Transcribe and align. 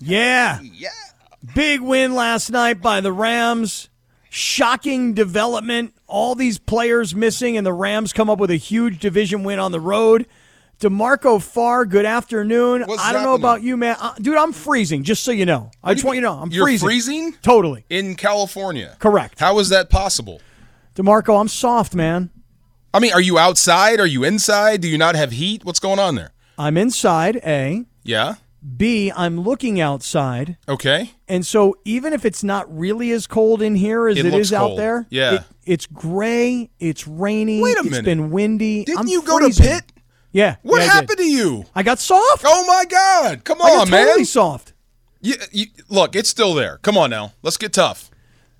Yeah. 0.00 0.60
Yeah. 0.60 0.90
Big 1.54 1.80
win 1.80 2.14
last 2.14 2.50
night 2.50 2.80
by 2.80 3.00
the 3.00 3.12
Rams. 3.12 3.88
Shocking 4.30 5.14
development. 5.14 5.94
All 6.06 6.34
these 6.34 6.58
players 6.58 7.14
missing, 7.14 7.56
and 7.56 7.66
the 7.66 7.72
Rams 7.72 8.12
come 8.12 8.28
up 8.28 8.38
with 8.38 8.50
a 8.50 8.56
huge 8.56 8.98
division 8.98 9.42
win 9.44 9.58
on 9.58 9.72
the 9.72 9.80
road. 9.80 10.26
D'Marco 10.80 11.40
Farr, 11.40 11.84
good 11.86 12.04
afternoon. 12.04 12.82
What's 12.86 13.02
I 13.02 13.12
don't 13.12 13.24
know 13.24 13.34
about 13.34 13.62
you, 13.62 13.76
man. 13.76 13.96
Uh, 13.98 14.14
dude, 14.20 14.36
I'm 14.36 14.52
freezing, 14.52 15.02
just 15.02 15.24
so 15.24 15.32
you 15.32 15.44
know. 15.44 15.72
I 15.82 15.92
just 15.94 16.04
want 16.04 16.16
you 16.16 16.20
to 16.20 16.28
know. 16.28 16.34
I'm 16.34 16.50
You're 16.52 16.66
freezing. 16.66 16.86
freezing? 16.86 17.32
Totally. 17.42 17.84
In 17.90 18.14
California. 18.14 18.96
Correct. 19.00 19.40
How 19.40 19.58
is 19.58 19.70
that 19.70 19.90
possible? 19.90 20.40
D'Marco, 20.94 21.36
I'm 21.36 21.48
soft, 21.48 21.96
man. 21.96 22.30
I 22.94 23.00
mean, 23.00 23.12
are 23.12 23.20
you 23.20 23.38
outside? 23.38 23.98
Are 23.98 24.06
you 24.06 24.22
inside? 24.22 24.80
Do 24.80 24.88
you 24.88 24.98
not 24.98 25.16
have 25.16 25.32
heat? 25.32 25.64
What's 25.64 25.80
going 25.80 25.98
on 25.98 26.14
there? 26.14 26.30
I'm 26.56 26.76
inside, 26.76 27.36
A. 27.44 27.84
Yeah. 28.04 28.36
B, 28.76 29.12
I'm 29.14 29.40
looking 29.40 29.80
outside. 29.80 30.56
Okay. 30.68 31.12
And 31.28 31.46
so 31.46 31.76
even 31.84 32.12
if 32.12 32.24
it's 32.24 32.42
not 32.42 32.66
really 32.76 33.12
as 33.12 33.26
cold 33.26 33.62
in 33.62 33.76
here 33.76 34.08
as 34.08 34.18
It 34.18 34.26
it 34.26 34.34
is 34.34 34.52
out 34.52 34.76
there, 34.76 35.06
Yeah. 35.10 35.34
it- 35.34 35.42
it's 35.64 35.86
gray, 35.86 36.70
it's 36.80 37.06
rainy, 37.06 37.60
Wait 37.62 37.76
a 37.76 37.80
it's 37.80 37.90
minute. 37.90 38.04
been 38.04 38.30
windy. 38.30 38.84
Didn't 38.84 38.98
I'm 39.00 39.06
you 39.06 39.22
go 39.22 39.38
freezing. 39.38 39.64
to 39.64 39.70
Pitt? 39.70 39.84
Yeah. 40.32 40.56
What 40.62 40.80
yeah, 40.82 40.88
happened 40.92 41.18
to 41.18 41.24
you? 41.24 41.64
I 41.74 41.82
got 41.82 41.98
soft. 42.00 42.42
Oh 42.46 42.64
my 42.66 42.84
God! 42.84 43.44
Come 43.44 43.60
on, 43.60 43.88
man. 43.90 44.06
totally 44.06 44.24
soft. 44.24 44.72
You, 45.20 45.34
you, 45.52 45.66
look, 45.88 46.14
it's 46.16 46.28
still 46.30 46.54
there. 46.54 46.78
Come 46.82 46.96
on 46.98 47.10
now. 47.10 47.32
Let's 47.42 47.56
get 47.56 47.72
tough. 47.72 48.10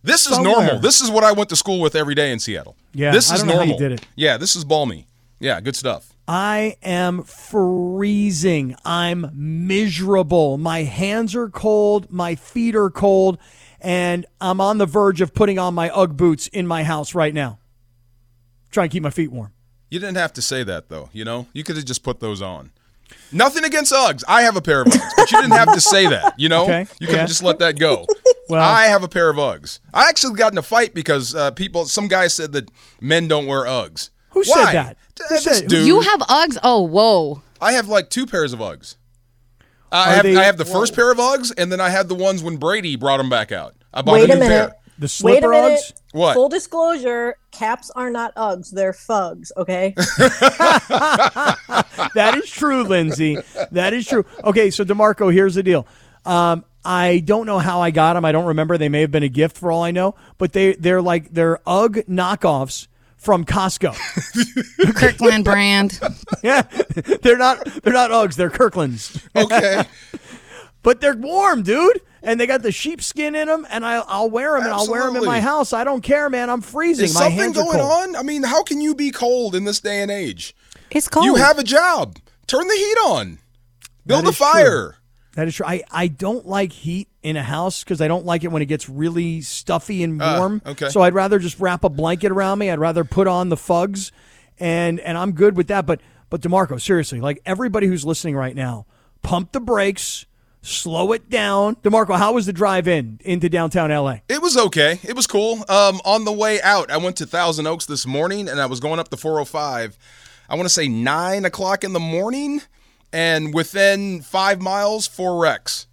This 0.02 0.26
is 0.26 0.34
Somewhere. 0.34 0.52
normal. 0.54 0.78
This 0.80 1.00
is 1.00 1.10
what 1.10 1.24
I 1.24 1.32
went 1.32 1.50
to 1.50 1.56
school 1.56 1.80
with 1.80 1.94
every 1.94 2.14
day 2.14 2.30
in 2.32 2.38
Seattle. 2.38 2.76
Yeah, 2.94 3.10
This 3.10 3.30
I 3.30 3.34
is 3.34 3.40
don't 3.40 3.48
know 3.48 3.56
how 3.56 3.62
you 3.62 3.70
normal. 3.72 3.88
did 3.90 4.00
it. 4.00 4.06
Yeah, 4.16 4.36
this 4.38 4.54
is 4.56 4.64
balmy. 4.64 5.06
Yeah, 5.40 5.60
good 5.60 5.76
stuff. 5.76 6.08
I 6.30 6.76
am 6.82 7.22
freezing. 7.22 8.76
I'm 8.84 9.30
miserable. 9.34 10.58
My 10.58 10.82
hands 10.82 11.34
are 11.34 11.48
cold, 11.48 12.10
my 12.12 12.34
feet 12.34 12.76
are 12.76 12.90
cold, 12.90 13.38
and 13.80 14.26
I'm 14.38 14.60
on 14.60 14.76
the 14.76 14.84
verge 14.84 15.22
of 15.22 15.32
putting 15.32 15.58
on 15.58 15.72
my 15.74 15.88
Ugg 15.90 16.18
boots 16.18 16.46
in 16.48 16.66
my 16.66 16.84
house 16.84 17.14
right 17.14 17.32
now. 17.32 17.58
Trying 18.70 18.90
to 18.90 18.92
keep 18.92 19.02
my 19.02 19.10
feet 19.10 19.32
warm. 19.32 19.52
You 19.90 19.98
didn't 20.00 20.18
have 20.18 20.34
to 20.34 20.42
say 20.42 20.62
that 20.64 20.90
though, 20.90 21.08
you 21.14 21.24
know? 21.24 21.46
You 21.54 21.64
could 21.64 21.76
have 21.76 21.86
just 21.86 22.02
put 22.02 22.20
those 22.20 22.42
on. 22.42 22.72
Nothing 23.32 23.64
against 23.64 23.90
Uggs. 23.90 24.22
I 24.28 24.42
have 24.42 24.54
a 24.54 24.60
pair 24.60 24.82
of 24.82 24.88
Uggs, 24.88 25.10
but 25.16 25.30
you 25.32 25.40
didn't 25.40 25.54
have 25.56 25.72
to 25.72 25.80
say 25.80 26.06
that, 26.08 26.34
you 26.38 26.50
know? 26.50 26.64
Okay, 26.64 26.80
You 27.00 27.06
could 27.06 27.16
have 27.16 27.22
yeah. 27.22 27.26
just 27.26 27.42
let 27.42 27.58
that 27.60 27.78
go. 27.78 28.04
Well- 28.50 28.62
I 28.62 28.84
have 28.86 29.02
a 29.02 29.08
pair 29.08 29.28
of 29.28 29.36
Uggs. 29.36 29.78
I 29.92 30.08
actually 30.08 30.34
got 30.38 30.52
in 30.52 30.58
a 30.58 30.62
fight 30.62 30.94
because 30.94 31.34
uh, 31.34 31.50
people, 31.50 31.84
some 31.84 32.08
guy 32.08 32.28
said 32.28 32.52
that 32.52 32.70
men 32.98 33.28
don't 33.28 33.44
wear 33.46 33.64
Uggs. 33.66 34.08
Who 34.30 34.42
said 34.42 34.72
that? 34.72 34.96
D- 35.18 35.24
Who 35.28 35.40
this 35.40 35.60
dude. 35.62 35.86
You 35.86 36.00
have 36.00 36.20
Uggs? 36.20 36.58
Oh, 36.62 36.82
whoa. 36.82 37.42
I 37.60 37.72
have 37.72 37.88
like 37.88 38.08
two 38.10 38.26
pairs 38.26 38.52
of 38.52 38.60
Uggs. 38.60 38.96
I 39.90 40.10
Are 40.10 40.14
have, 40.16 40.22
they- 40.22 40.36
I 40.36 40.44
have 40.44 40.56
the 40.58 40.64
first 40.64 40.94
pair 40.94 41.10
of 41.10 41.18
Uggs, 41.18 41.52
and 41.56 41.70
then 41.72 41.80
I 41.80 41.88
had 41.88 42.08
the 42.08 42.14
ones 42.14 42.42
when 42.42 42.56
Brady 42.56 42.96
brought 42.96 43.16
them 43.18 43.30
back 43.30 43.52
out. 43.52 43.74
I 43.92 44.02
bought 44.02 44.12
Wait 44.12 44.30
a 44.30 44.32
a 44.32 44.36
new 44.36 44.40
minute. 44.40 44.68
pair. 44.70 44.74
The 44.98 45.04
Wait 45.04 45.04
a 45.04 45.08
slipper 45.08 45.48
minute. 45.50 45.78
Uggs? 45.80 45.92
What? 46.12 46.34
Full 46.34 46.48
disclosure: 46.48 47.36
Kap's 47.52 47.90
are 47.90 48.10
not 48.10 48.34
Uggs; 48.34 48.70
they're 48.70 48.92
fugs. 48.92 49.52
Okay. 49.56 49.94
that 52.14 52.34
is 52.36 52.50
true, 52.50 52.82
Lindsay. 52.84 53.38
That 53.72 53.92
is 53.92 54.06
true. 54.06 54.24
Okay, 54.44 54.70
so 54.70 54.84
D'Marco, 54.84 55.28
here's 55.32 55.54
the 55.54 55.62
deal. 55.62 55.86
Um, 56.24 56.64
I 56.84 57.20
don't 57.20 57.46
know 57.46 57.58
how 57.60 57.80
I 57.80 57.90
got 57.90 58.14
them. 58.14 58.24
I 58.24 58.32
don't 58.32 58.46
remember. 58.46 58.76
They 58.78 58.88
may 58.88 59.02
have 59.02 59.10
been 59.10 59.22
a 59.22 59.28
gift 59.28 59.56
for 59.56 59.70
all 59.70 59.82
I 59.82 59.90
know. 59.92 60.14
But 60.36 60.52
they 60.52 60.72
they're 60.74 61.02
like 61.02 61.32
they're 61.32 61.60
UGG 61.66 62.06
knockoffs 62.08 62.87
from 63.18 63.44
Costco. 63.44 63.94
Kirkland 64.94 65.44
brand. 65.44 66.00
yeah, 66.42 66.62
they're 67.22 67.36
not 67.36 67.64
they're 67.82 67.92
not 67.92 68.10
Uggs. 68.10 68.36
They're 68.36 68.50
Kirklands. 68.50 69.28
Okay. 69.36 69.84
But 70.84 71.00
they're 71.00 71.16
warm, 71.16 71.64
dude. 71.64 72.00
And 72.22 72.40
they 72.40 72.46
got 72.46 72.62
the 72.62 72.72
sheepskin 72.72 73.34
in 73.34 73.48
them, 73.48 73.66
and 73.68 73.84
I, 73.84 73.96
I'll 73.96 74.30
wear 74.30 74.52
them, 74.54 74.62
and 74.62 74.72
I'll 74.72 74.88
wear 74.88 75.04
them 75.04 75.16
in 75.16 75.24
my 75.24 75.40
house. 75.40 75.72
I 75.72 75.84
don't 75.84 76.02
care, 76.02 76.30
man. 76.30 76.48
I'm 76.48 76.60
freezing. 76.62 77.06
Is 77.06 77.14
my 77.14 77.22
something 77.22 77.38
hands 77.38 77.58
are 77.58 77.64
going 77.64 77.78
cold. 77.78 78.08
on? 78.08 78.16
I 78.16 78.22
mean, 78.22 78.42
how 78.44 78.62
can 78.62 78.80
you 78.80 78.94
be 78.94 79.10
cold 79.10 79.54
in 79.54 79.64
this 79.64 79.80
day 79.80 80.00
and 80.00 80.10
age? 80.10 80.54
It's 80.90 81.08
cold. 81.08 81.26
You 81.26 81.34
have 81.34 81.58
a 81.58 81.64
job. 81.64 82.16
Turn 82.46 82.66
the 82.66 82.74
heat 82.74 82.96
on. 83.04 83.38
Build 84.06 84.24
a 84.24 84.28
is 84.28 84.36
true. 84.36 84.46
fire. 84.46 84.96
That 85.38 85.46
is 85.46 85.54
true. 85.54 85.66
I, 85.66 85.84
I 85.92 86.08
don't 86.08 86.46
like 86.48 86.72
heat 86.72 87.06
in 87.22 87.36
a 87.36 87.44
house 87.44 87.84
because 87.84 88.00
I 88.00 88.08
don't 88.08 88.26
like 88.26 88.42
it 88.42 88.48
when 88.48 88.60
it 88.60 88.66
gets 88.66 88.88
really 88.88 89.40
stuffy 89.40 90.02
and 90.02 90.20
Ah, 90.20 90.36
warm. 90.40 90.60
okay. 90.66 90.88
So 90.88 91.00
I'd 91.02 91.14
rather 91.14 91.38
just 91.38 91.60
wrap 91.60 91.84
a 91.84 91.88
blanket 91.88 92.32
around 92.32 92.58
me. 92.58 92.70
I'd 92.72 92.80
rather 92.80 93.04
put 93.04 93.28
on 93.28 93.48
the 93.48 93.56
fugs, 93.56 94.10
and 94.58 94.98
and 94.98 95.16
I'm 95.16 95.30
good 95.30 95.56
with 95.56 95.68
that. 95.68 95.86
But 95.86 96.00
but 96.28 96.40
D'Marco, 96.40 96.76
seriously, 96.76 97.20
like 97.20 97.40
everybody 97.46 97.86
who's 97.86 98.04
listening 98.04 98.34
right 98.34 98.56
now, 98.56 98.86
pump 99.22 99.52
the 99.52 99.60
brakes, 99.60 100.26
slow 100.60 101.12
it 101.12 101.30
down. 101.30 101.76
D'Marco, 101.84 102.14
how 102.14 102.32
was 102.32 102.46
the 102.46 102.52
drive 102.52 102.88
in 102.88 103.20
into 103.24 103.48
downtown 103.48 103.90
LA? 103.90 104.16
It 104.28 104.42
was 104.42 104.56
okay. 104.56 104.98
It 105.04 105.14
was 105.14 105.28
cool. 105.28 105.64
Um, 105.68 106.00
on 106.04 106.24
the 106.24 106.32
way 106.32 106.60
out, 106.62 106.90
I 106.90 106.96
went 106.96 107.14
to 107.18 107.26
Thousand 107.26 107.68
Oaks 107.68 107.86
this 107.86 108.08
morning, 108.08 108.48
and 108.48 108.60
I 108.60 108.66
was 108.66 108.80
going 108.80 108.98
up 108.98 109.10
the 109.10 109.16
405. 109.16 109.96
I 110.48 110.54
want 110.56 110.64
to 110.66 110.74
say 110.74 110.88
nine 110.88 111.44
o'clock 111.44 111.84
in 111.84 111.92
the 111.92 112.00
morning, 112.00 112.60
and 113.12 113.54
within 113.54 114.22
five 114.22 114.60
miles, 114.60 115.06
four 115.06 115.40
wrecks. 115.40 115.86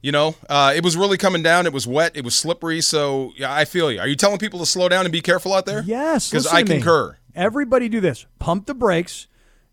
You 0.00 0.10
know, 0.10 0.34
uh, 0.50 0.72
it 0.74 0.82
was 0.82 0.96
really 0.96 1.16
coming 1.16 1.44
down. 1.44 1.64
It 1.64 1.72
was 1.72 1.86
wet. 1.86 2.16
It 2.16 2.24
was 2.24 2.34
slippery. 2.34 2.80
So 2.80 3.32
yeah, 3.36 3.54
I 3.54 3.64
feel 3.64 3.90
you. 3.90 4.00
Are 4.00 4.08
you 4.08 4.16
telling 4.16 4.38
people 4.38 4.58
to 4.58 4.66
slow 4.66 4.88
down 4.88 5.04
and 5.04 5.12
be 5.12 5.20
careful 5.20 5.54
out 5.54 5.64
there? 5.64 5.82
Yes, 5.82 6.28
because 6.28 6.46
I 6.46 6.64
concur. 6.64 7.16
Everybody 7.34 7.88
do 7.88 8.00
this. 8.00 8.26
Pump 8.40 8.66
the 8.66 8.74
brakes, 8.74 9.28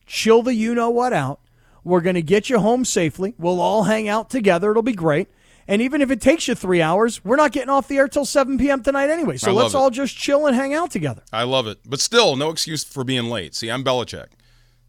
chill 0.05 0.43
the 0.43 0.53
you 0.53 0.75
know 0.75 0.91
what 0.91 1.13
out. 1.13 1.39
We're 1.83 2.01
going 2.01 2.15
to 2.15 2.21
get 2.21 2.49
you 2.49 2.59
home 2.59 2.85
safely. 2.85 3.33
We'll 3.39 3.59
all 3.59 3.83
hang 3.83 4.07
out 4.07 4.29
together. 4.29 4.69
It'll 4.69 4.83
be 4.83 4.93
great. 4.93 5.29
And 5.67 5.81
even 5.81 6.01
if 6.01 6.09
it 6.09 6.19
takes 6.19 6.47
you 6.47 6.55
three 6.55 6.81
hours, 6.81 7.23
we're 7.23 7.35
not 7.35 7.51
getting 7.51 7.69
off 7.69 7.87
the 7.87 7.97
air 7.97 8.07
till 8.07 8.25
7 8.25 8.57
p.m. 8.57 8.81
tonight 8.81 9.09
anyway. 9.09 9.37
So 9.37 9.53
let's 9.53 9.73
it. 9.73 9.77
all 9.77 9.91
just 9.91 10.17
chill 10.17 10.47
and 10.47 10.55
hang 10.55 10.73
out 10.73 10.89
together. 10.89 11.21
I 11.31 11.43
love 11.43 11.67
it, 11.67 11.77
but 11.85 11.99
still, 11.99 12.35
no 12.35 12.49
excuse 12.49 12.83
for 12.83 13.03
being 13.03 13.25
late. 13.25 13.53
See, 13.53 13.69
I'm 13.69 13.83
Belichick. 13.83 14.29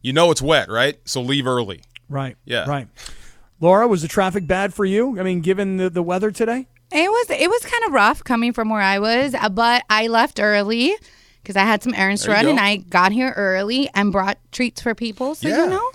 You 0.01 0.15
know 0.15 0.31
it's 0.31 0.41
wet, 0.41 0.71
right? 0.71 0.99
So 1.05 1.21
leave 1.21 1.47
early. 1.47 1.83
Right. 2.11 2.37
Yeah. 2.45 2.69
Right. 2.69 2.89
Laura, 3.61 3.89
was 3.89 4.03
the 4.03 4.09
traffic 4.09 4.47
bad 4.47 4.75
for 4.75 4.85
you? 4.85 5.19
I 5.19 5.23
mean, 5.23 5.41
given 5.41 5.79
the, 5.79 5.89
the 5.89 6.03
weather 6.03 6.31
today? 6.31 6.67
It 6.93 7.09
was 7.09 7.31
it 7.31 7.49
was 7.49 7.63
kind 7.65 7.85
of 7.87 7.93
rough 7.93 8.23
coming 8.25 8.53
from 8.53 8.69
where 8.69 8.81
I 8.83 8.99
was, 8.99 9.33
uh, 9.35 9.49
but 9.49 9.85
I 9.89 10.09
left 10.09 10.41
early 10.41 10.93
because 11.43 11.55
I 11.57 11.61
had 11.61 11.83
some 11.85 11.95
errands 11.95 12.23
to 12.23 12.29
There 12.29 12.41
you 12.41 12.49
run, 12.49 12.59
and. 12.59 12.61
I 12.61 12.77
got 12.77 13.13
here 13.13 13.33
early 13.37 13.89
and 13.95 14.11
brought 14.11 14.39
treats 14.51 14.83
for 14.83 14.95
people. 14.95 15.35
So 15.37 15.47
Yeah. 15.49 15.65
you 15.65 15.71
know, 15.71 15.91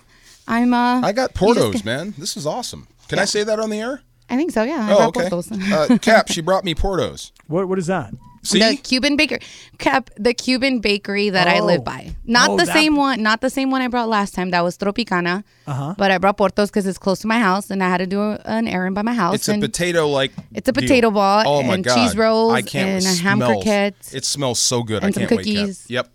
I'm 0.47 0.73
uh. 0.73 1.01
I 1.01 1.11
got 1.11 1.21
you 1.41 1.53
just 1.53 1.59
Porto's, 1.59 1.83
man. 1.83 2.13
This 2.17 2.37
is 2.37 2.47
awesome. 2.47 2.87
Can 3.09 3.19
I 3.19 3.25
say 3.25 3.43
that 3.43 3.59
on 3.59 3.69
the 3.69 3.79
air? 3.81 4.01
I 4.29 4.37
think 4.37 4.51
so. 4.51 4.63
Yeah. 4.63 4.87
I 4.89 4.93
Oh, 4.93 5.11
brought 5.11 5.17
okay. 5.17 5.29
Porto's. 5.29 5.51
uh, 5.51 5.97
Kap, 6.01 6.27
she 6.31 6.39
brought 6.41 6.63
me 6.63 6.73
Porto's. 6.73 7.33
What 7.47 7.67
What 7.67 7.77
is 7.77 7.87
that? 7.87 8.13
See, 8.45 8.59
The 8.59 8.75
Cuban 8.77 9.15
bakery, 9.17 9.39
Kap, 9.77 10.09
the 10.17 10.33
Cuban 10.33 10.79
bakery 10.79 11.29
that 11.29 11.47
I 11.47 11.59
Oh. 11.59 11.65
live 11.65 11.83
by. 11.83 12.15
Not 12.25 12.51
Oh, 12.51 12.57
the 12.57 12.65
that- 12.65 12.73
same 12.73 12.95
one. 12.95 13.21
Not 13.23 13.41
the 13.41 13.49
same 13.49 13.71
one 13.71 13.81
I 13.81 13.87
brought 13.87 14.07
last 14.07 14.33
time. 14.35 14.51
That 14.51 14.63
was 14.63 14.77
Tropicana. 14.77 15.43
Uh-huh. 15.67 15.95
But 15.97 16.11
I 16.11 16.17
brought 16.17 16.37
Porto's 16.37 16.69
because 16.69 16.85
it's 16.85 16.97
close 16.97 17.19
to 17.19 17.27
my 17.27 17.39
house, 17.39 17.69
and 17.71 17.83
I 17.83 17.89
had 17.89 17.97
to 17.97 18.07
do 18.07 18.21
a- 18.21 18.39
an 18.45 18.67
errand 18.67 18.95
by 18.95 19.01
my 19.01 19.13
house. 19.13 19.35
it's 19.35 19.47
a 19.49 19.57
potato 19.57 20.07
like. 20.07 20.31
It's 20.53 20.69
a 20.69 20.73
potato 20.73 21.11
ball 21.11 21.43
Oh 21.45 21.63
my 21.63 21.75
and 21.75 21.83
god! 21.83 21.95
cheese 21.95 22.15
rolls 22.15 22.53
I 22.53 22.61
can't 22.61 23.03
and 23.03 23.05
a 23.05 23.19
ham 23.21 23.37
smells- 23.39 23.51
croquette. 23.63 23.95
It 24.13 24.25
smells 24.25 24.59
so 24.59 24.83
good. 24.83 25.03
and 25.03 25.07
I 25.07 25.11
some 25.11 25.21
can't 25.27 25.31
wait. 25.31 25.37
cookies. 25.45 25.79
Kap. 25.81 25.89
Yep. 25.89 26.11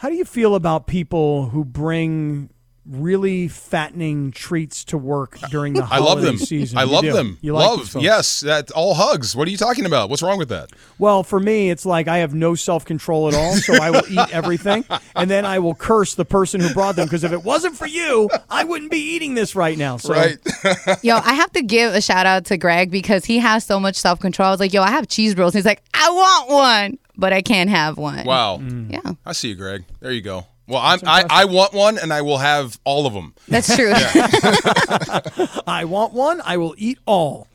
How 0.00 0.10
do 0.10 0.14
you 0.16 0.24
feel 0.26 0.54
about 0.54 0.86
people 0.86 1.48
who 1.50 1.64
bring 1.64 2.50
really 2.88 3.48
fattening 3.48 4.30
treats 4.30 4.84
to 4.84 4.96
work 4.98 5.38
during 5.50 5.72
the 5.72 5.82
I 5.90 5.96
holiday 5.96 6.04
love 6.08 6.22
them. 6.22 6.38
season? 6.38 6.78
I 6.78 6.84
You 6.84 6.90
love 6.90 7.04
do. 7.04 7.12
them. 7.12 7.38
You 7.40 7.52
like 7.54 7.66
love. 7.68 7.78
these 7.80 7.88
folks. 7.90 8.04
Yes, 8.04 8.40
that 8.40 8.70
all 8.70 8.94
hugs. 8.94 9.34
What 9.34 9.48
are 9.48 9.50
you 9.50 9.56
talking 9.56 9.86
about? 9.86 10.08
What's 10.10 10.22
wrong 10.22 10.38
with 10.38 10.48
that? 10.50 10.70
Well, 10.98 11.22
for 11.22 11.40
me, 11.40 11.70
it's 11.70 11.84
like 11.84 12.08
I 12.08 12.18
have 12.18 12.34
no 12.34 12.54
self 12.54 12.84
control 12.84 13.28
at 13.28 13.34
all, 13.34 13.54
so 13.56 13.74
I 13.74 13.90
will 13.90 14.02
eat 14.08 14.32
everything, 14.32 14.84
and 15.16 15.30
then 15.30 15.44
I 15.44 15.58
will 15.58 15.74
curse 15.74 16.14
the 16.14 16.24
person 16.24 16.60
who 16.60 16.72
brought 16.72 16.96
them 16.96 17.06
because 17.06 17.24
if 17.24 17.32
it 17.32 17.42
wasn't 17.44 17.76
for 17.76 17.86
you, 17.86 18.30
I 18.48 18.64
wouldn't 18.64 18.90
be 18.90 18.98
eating 19.14 19.34
this 19.34 19.54
right 19.56 19.76
now. 19.76 19.96
So, 19.96 20.14
Right. 20.14 20.38
Yo, 21.02 21.16
I 21.16 21.34
have 21.34 21.52
to 21.52 21.62
give 21.62 21.94
a 21.94 22.00
shout 22.00 22.26
out 22.26 22.44
to 22.46 22.56
Greg 22.56 22.90
because 22.90 23.24
he 23.24 23.38
has 23.38 23.64
so 23.64 23.78
much 23.80 23.96
self 23.96 24.20
control. 24.20 24.48
I 24.48 24.50
was 24.52 24.60
like, 24.60 24.72
yo, 24.72 24.82
I 24.82 24.90
have 24.90 25.08
cheese 25.08 25.36
rolls. 25.36 25.54
He's 25.54 25.64
like, 25.66 25.82
I 25.94 26.10
want 26.10 26.48
one, 26.50 26.98
but 27.16 27.32
I 27.32 27.42
can't 27.42 27.68
have 27.70 27.98
one. 27.98 28.24
wow. 28.24 28.60
Yeah, 28.88 29.12
I 29.24 29.32
see 29.32 29.48
you, 29.48 29.54
Greg. 29.56 29.84
There 30.00 30.12
you 30.12 30.22
go. 30.22 30.46
Well, 30.68 30.80
I'm, 30.82 30.98
I 31.06 31.24
I 31.30 31.44
want 31.44 31.72
one, 31.74 31.96
and 31.98 32.12
I 32.12 32.22
will 32.22 32.38
have 32.38 32.78
all 32.84 33.06
of 33.06 33.14
them. 33.14 33.34
that's 33.48 33.74
true. 33.74 33.92
I 35.66 35.84
want 35.86 36.12
one. 36.12 36.40
I 36.44 36.56
will 36.56 36.74
eat 36.76 36.98
all. 37.06 37.48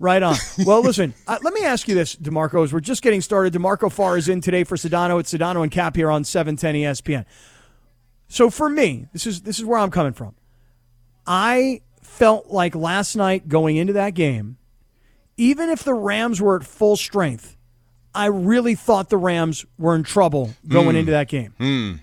Right 0.00 0.22
on. 0.22 0.36
Well, 0.66 0.82
listen, 0.82 1.14
uh, 1.26 1.38
let 1.42 1.54
me 1.54 1.64
ask 1.64 1.86
you 1.88 1.94
this, 1.94 2.14
D'Marco, 2.14 2.64
as 2.64 2.72
we're 2.72 2.80
just 2.80 3.02
getting 3.02 3.20
started. 3.20 3.52
D'Marco 3.52 3.88
Farr 3.88 4.16
is 4.16 4.28
in 4.28 4.40
today 4.40 4.64
for 4.64 4.76
Sedano. 4.76 5.20
It's 5.20 5.32
Sedano 5.32 5.62
and 5.62 5.70
Kap 5.70 5.94
here 5.94 6.10
on 6.10 6.24
710 6.24 6.74
ESPN. 6.74 7.24
So 8.28 8.50
for 8.50 8.68
me, 8.68 9.06
this 9.12 9.26
is 9.26 9.42
this 9.42 9.58
is 9.58 9.64
where 9.64 9.78
I'm 9.78 9.90
coming 9.90 10.12
from. 10.12 10.34
I 11.26 11.82
felt 12.02 12.48
like 12.48 12.74
last 12.74 13.14
night 13.14 13.48
going 13.48 13.76
into 13.76 13.92
that 13.94 14.14
game, 14.14 14.56
even 15.36 15.68
if 15.70 15.84
the 15.84 15.94
Rams 15.94 16.40
were 16.40 16.56
at 16.56 16.64
full 16.64 16.96
strength, 16.96 17.56
I 18.14 18.26
really 18.26 18.74
thought 18.74 19.10
the 19.10 19.16
Rams 19.16 19.64
were 19.78 19.94
in 19.94 20.02
trouble 20.02 20.54
going 20.66 20.96
into 20.96 21.12
that 21.12 21.28
game. 21.28 22.00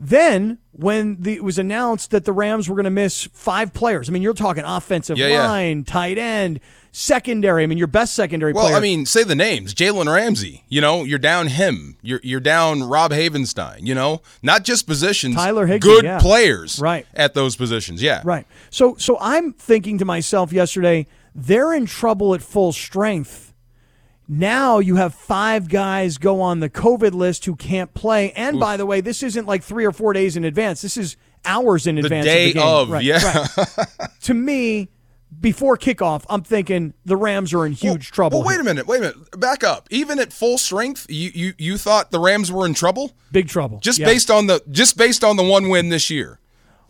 Then, 0.00 0.58
when 0.70 1.16
the, 1.20 1.32
it 1.34 1.42
was 1.42 1.58
announced 1.58 2.12
that 2.12 2.24
the 2.24 2.32
Rams 2.32 2.68
were 2.68 2.76
going 2.76 2.84
to 2.84 2.90
miss 2.90 3.28
five 3.32 3.74
players, 3.74 4.08
I 4.08 4.12
mean, 4.12 4.22
you're 4.22 4.32
talking 4.32 4.62
offensive 4.64 5.18
Yeah, 5.18 5.26
yeah. 5.26 5.48
line, 5.48 5.82
tight 5.82 6.18
end, 6.18 6.60
secondary. 6.92 7.64
I 7.64 7.66
mean, 7.66 7.78
your 7.78 7.88
best 7.88 8.14
secondary 8.14 8.52
Well, 8.52 8.66
player. 8.66 8.76
I 8.76 8.80
mean, 8.80 9.06
say 9.06 9.24
the 9.24 9.34
names. 9.34 9.74
Jalen 9.74 10.06
Ramsey. 10.12 10.62
You 10.68 10.80
know, 10.80 11.02
you're 11.02 11.18
down 11.18 11.48
him. 11.48 11.96
You're 12.00 12.20
you're 12.22 12.38
down 12.38 12.84
Rob 12.84 13.10
Havenstein. 13.10 13.84
You 13.86 13.96
know, 13.96 14.22
not 14.40 14.62
just 14.62 14.86
positions. 14.86 15.34
Tyler 15.34 15.66
Higbee, 15.66 15.86
Good 15.88 16.04
yeah. 16.04 16.20
players. 16.20 16.78
Right. 16.80 17.04
At 17.14 17.34
those 17.34 17.56
positions. 17.56 18.00
Yeah. 18.00 18.22
Right. 18.24 18.46
So 18.70 18.94
so 18.98 19.18
I'm 19.20 19.52
thinking 19.54 19.98
to 19.98 20.04
myself 20.04 20.52
yesterday, 20.52 21.08
they're 21.34 21.72
in 21.74 21.86
trouble 21.86 22.34
at 22.34 22.42
full 22.42 22.72
strength. 22.72 23.47
Now 24.28 24.78
you 24.78 24.96
have 24.96 25.14
five 25.14 25.68
guys 25.68 26.18
go 26.18 26.40
on 26.42 26.60
the 26.60 26.68
COVID 26.68 27.12
list 27.14 27.46
who 27.46 27.56
can't 27.56 27.92
play. 27.94 28.32
And 28.32 28.60
by 28.60 28.76
the 28.76 28.84
way, 28.84 29.00
this 29.00 29.22
isn't 29.22 29.46
like 29.46 29.62
three 29.62 29.86
or 29.86 29.92
four 29.92 30.12
days 30.12 30.36
in 30.36 30.44
advance. 30.44 30.82
This 30.82 30.96
is 30.98 31.16
hours 31.46 31.86
in 31.86 31.94
The 31.94 32.02
advance. 32.02 32.26
day 32.26 32.48
of, 32.48 32.54
the 32.54 32.60
game. 32.60 32.68
of. 32.68 32.90
Right, 32.90 33.04
yeah. 33.04 33.46
right. 33.56 34.10
to 34.22 34.34
me, 34.34 34.88
before 35.40 35.78
kickoff, 35.78 36.24
I'm 36.28 36.42
thinking 36.42 36.92
the 37.06 37.16
Rams 37.16 37.54
are 37.54 37.64
in 37.64 37.72
huge 37.72 38.10
trouble. 38.10 38.40
Well, 38.40 38.48
wait 38.48 38.60
a 38.60 38.64
minute. 38.64 38.86
Wait 38.86 38.98
a 38.98 39.00
minute. 39.00 39.40
Back 39.40 39.64
up. 39.64 39.86
Even 39.90 40.18
at 40.18 40.32
full 40.32 40.58
strength, 40.58 41.06
you 41.08 41.30
you 41.34 41.52
you 41.58 41.78
thought 41.78 42.10
the 42.10 42.18
Rams 42.20 42.52
were 42.52 42.66
in 42.66 42.74
trouble 42.74 43.12
Big 43.32 43.48
trouble. 43.48 43.78
just 43.80 43.98
Yeah. 43.98 44.06
based 44.06 44.30
on 44.30 44.46
the 44.46 44.62
just 44.70 44.96
based 44.98 45.24
on 45.24 45.36
the 45.36 45.42
one 45.42 45.68
win 45.70 45.88
this 45.88 46.10
year. 46.10 46.38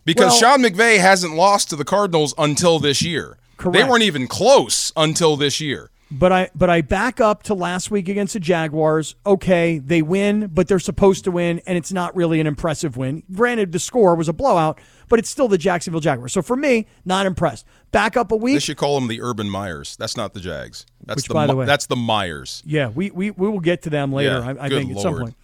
Because 0.03 0.41
Well- 0.41 0.57
Sean 0.57 0.63
McVay 0.63 0.99
hasn't 0.99 1.35
lost 1.35 1.69
to 1.69 1.75
the 1.77 1.85
Cardinals 1.85 2.33
until 2.37 2.79
this 2.79 3.01
year. 3.01 3.37
Correct. 3.57 3.77
They 3.77 3.83
weren't 3.83 4.03
even 4.03 4.27
close 4.27 4.91
until 4.97 5.35
this 5.37 5.59
year. 5.61 5.91
But 6.11 6.31
I 6.31 6.49
but 6.55 6.69
I 6.71 6.81
back 6.81 7.21
up 7.21 7.43
to 7.43 7.53
last 7.53 7.91
week 7.91 8.09
against 8.09 8.33
the 8.33 8.39
Jaguars. 8.39 9.15
Okay, 9.25 9.77
they 9.77 10.01
win, 10.01 10.47
but 10.47 10.67
they're 10.67 10.79
supposed 10.79 11.23
to 11.25 11.31
win, 11.31 11.61
and 11.67 11.77
it's 11.77 11.91
not 11.91 12.15
really 12.15 12.39
an 12.39 12.47
impressive 12.47 12.97
win. 12.97 13.21
Granted, 13.31 13.71
the 13.71 13.79
score 13.79 14.15
was 14.15 14.27
a 14.27 14.33
blowout, 14.33 14.79
but 15.07 15.19
it's 15.19 15.29
still 15.29 15.47
the 15.47 15.57
Jacksonville 15.57 16.01
Jaguars. 16.01 16.33
So 16.33 16.41
for 16.41 16.55
me, 16.55 16.87
not 17.05 17.27
impressed. 17.27 17.65
Back 17.91 18.17
up 18.17 18.31
a 18.31 18.35
week. 18.35 18.55
They 18.55 18.59
should 18.59 18.77
call 18.77 18.99
them 18.99 19.07
the 19.07 19.21
Urban 19.21 19.49
Meyers. 19.49 19.95
That's 19.97 20.17
not 20.17 20.33
the 20.33 20.39
Jags. 20.39 20.87
That's 21.05 21.17
Which, 21.17 21.27
the, 21.27 21.33
by 21.35 21.45
the 21.45 21.55
way- 21.55 21.67
that's 21.67 21.85
the 21.85 21.95
Meyers. 21.95 22.63
Yeah, 22.65 22.89
we, 22.89 23.11
we 23.11 23.29
we 23.29 23.47
will 23.47 23.59
get 23.59 23.83
to 23.83 23.91
them 23.91 24.11
later. 24.11 24.39
Yeah, 24.39 24.55
I, 24.59 24.65
I 24.65 24.69
think 24.69 24.91
at 24.91 25.01
some 25.01 25.15
point. 25.15 25.35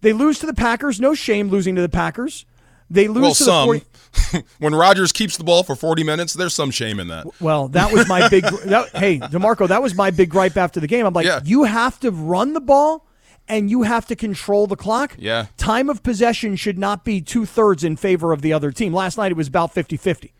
They 0.00 0.12
lose 0.12 0.38
to 0.40 0.46
the 0.46 0.54
Packers. 0.54 1.00
No 1.00 1.14
shame 1.14 1.48
losing 1.48 1.74
to 1.74 1.82
the 1.82 1.88
Packers. 1.88 2.46
They 2.90 3.08
lose 3.08 3.22
Well, 3.22 3.34
to 3.34 3.44
some. 3.44 3.68
the 3.68 3.80
40, 4.32 4.46
when 4.58 4.74
Rodgers 4.74 5.10
keeps 5.12 5.36
the 5.36 5.44
ball 5.44 5.62
for 5.62 5.74
40 5.74 6.04
minutes, 6.04 6.34
there's 6.34 6.54
some 6.54 6.70
shame 6.70 7.00
in 7.00 7.08
that. 7.08 7.26
Well, 7.40 7.68
that 7.68 7.92
was 7.92 8.06
my 8.08 8.28
big. 8.28 8.44
That, 8.66 8.90
hey, 8.94 9.18
D'Marco, 9.18 9.66
that 9.68 9.82
was 9.82 9.94
my 9.94 10.10
big 10.10 10.30
gripe 10.30 10.56
after 10.56 10.80
the 10.80 10.86
game. 10.86 11.04
I'm 11.06 11.14
like, 11.14 11.26
Yeah. 11.26 11.40
you 11.44 11.64
have 11.64 11.98
to 12.00 12.10
run 12.10 12.52
the 12.52 12.60
ball 12.60 13.06
and 13.48 13.70
you 13.70 13.82
have 13.82 14.06
to 14.06 14.16
control 14.16 14.66
the 14.66 14.76
clock. 14.76 15.14
Yeah. 15.18 15.46
Time 15.56 15.90
of 15.90 16.02
possession 16.02 16.56
should 16.56 16.78
not 16.78 17.04
be 17.04 17.20
two 17.20 17.44
thirds 17.46 17.84
in 17.84 17.96
favor 17.96 18.32
of 18.32 18.40
the 18.42 18.52
other 18.52 18.70
team. 18.70 18.92
Last 18.94 19.18
night 19.18 19.32
it 19.32 19.36
was 19.36 19.48
about 19.48 19.72
50 19.74 19.96
50. 19.96 20.32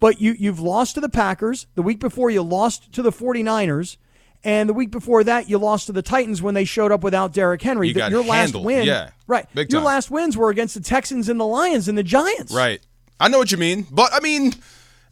But 0.00 0.20
you, 0.20 0.34
you've 0.38 0.58
lost 0.60 0.94
to 0.94 1.00
the 1.00 1.08
Packers. 1.08 1.66
The 1.74 1.82
week 1.82 2.00
before, 2.00 2.28
you 2.30 2.42
lost 2.42 2.90
to 2.92 3.02
the 3.02 3.12
49ers. 3.12 3.96
And 4.44 4.68
the 4.68 4.72
week 4.74 4.90
before 4.90 5.22
that, 5.24 5.48
you 5.48 5.58
lost 5.58 5.86
to 5.86 5.92
the 5.92 6.02
Titans 6.02 6.42
when 6.42 6.54
they 6.54 6.64
showed 6.64 6.90
up 6.90 7.04
without 7.04 7.32
Derrick 7.32 7.62
Henry. 7.62 7.88
You 7.88 7.94
The- 7.94 8.00
got 8.00 8.10
your 8.10 8.24
last 8.24 8.54
win, 8.56 8.84
Yeah. 8.86 9.10
right? 9.28 9.46
Big 9.54 9.70
your 9.70 9.80
time. 9.80 9.86
last 9.86 10.10
wins 10.10 10.36
were 10.36 10.50
against 10.50 10.74
the 10.74 10.80
Texans 10.80 11.28
and 11.28 11.38
the 11.38 11.46
Lions 11.46 11.86
and 11.88 11.96
the 11.96 12.02
Giants. 12.02 12.52
Right. 12.52 12.80
I 13.20 13.28
know 13.28 13.38
what 13.38 13.52
you 13.52 13.58
mean, 13.58 13.86
but 13.90 14.12
I 14.12 14.18
mean, 14.20 14.52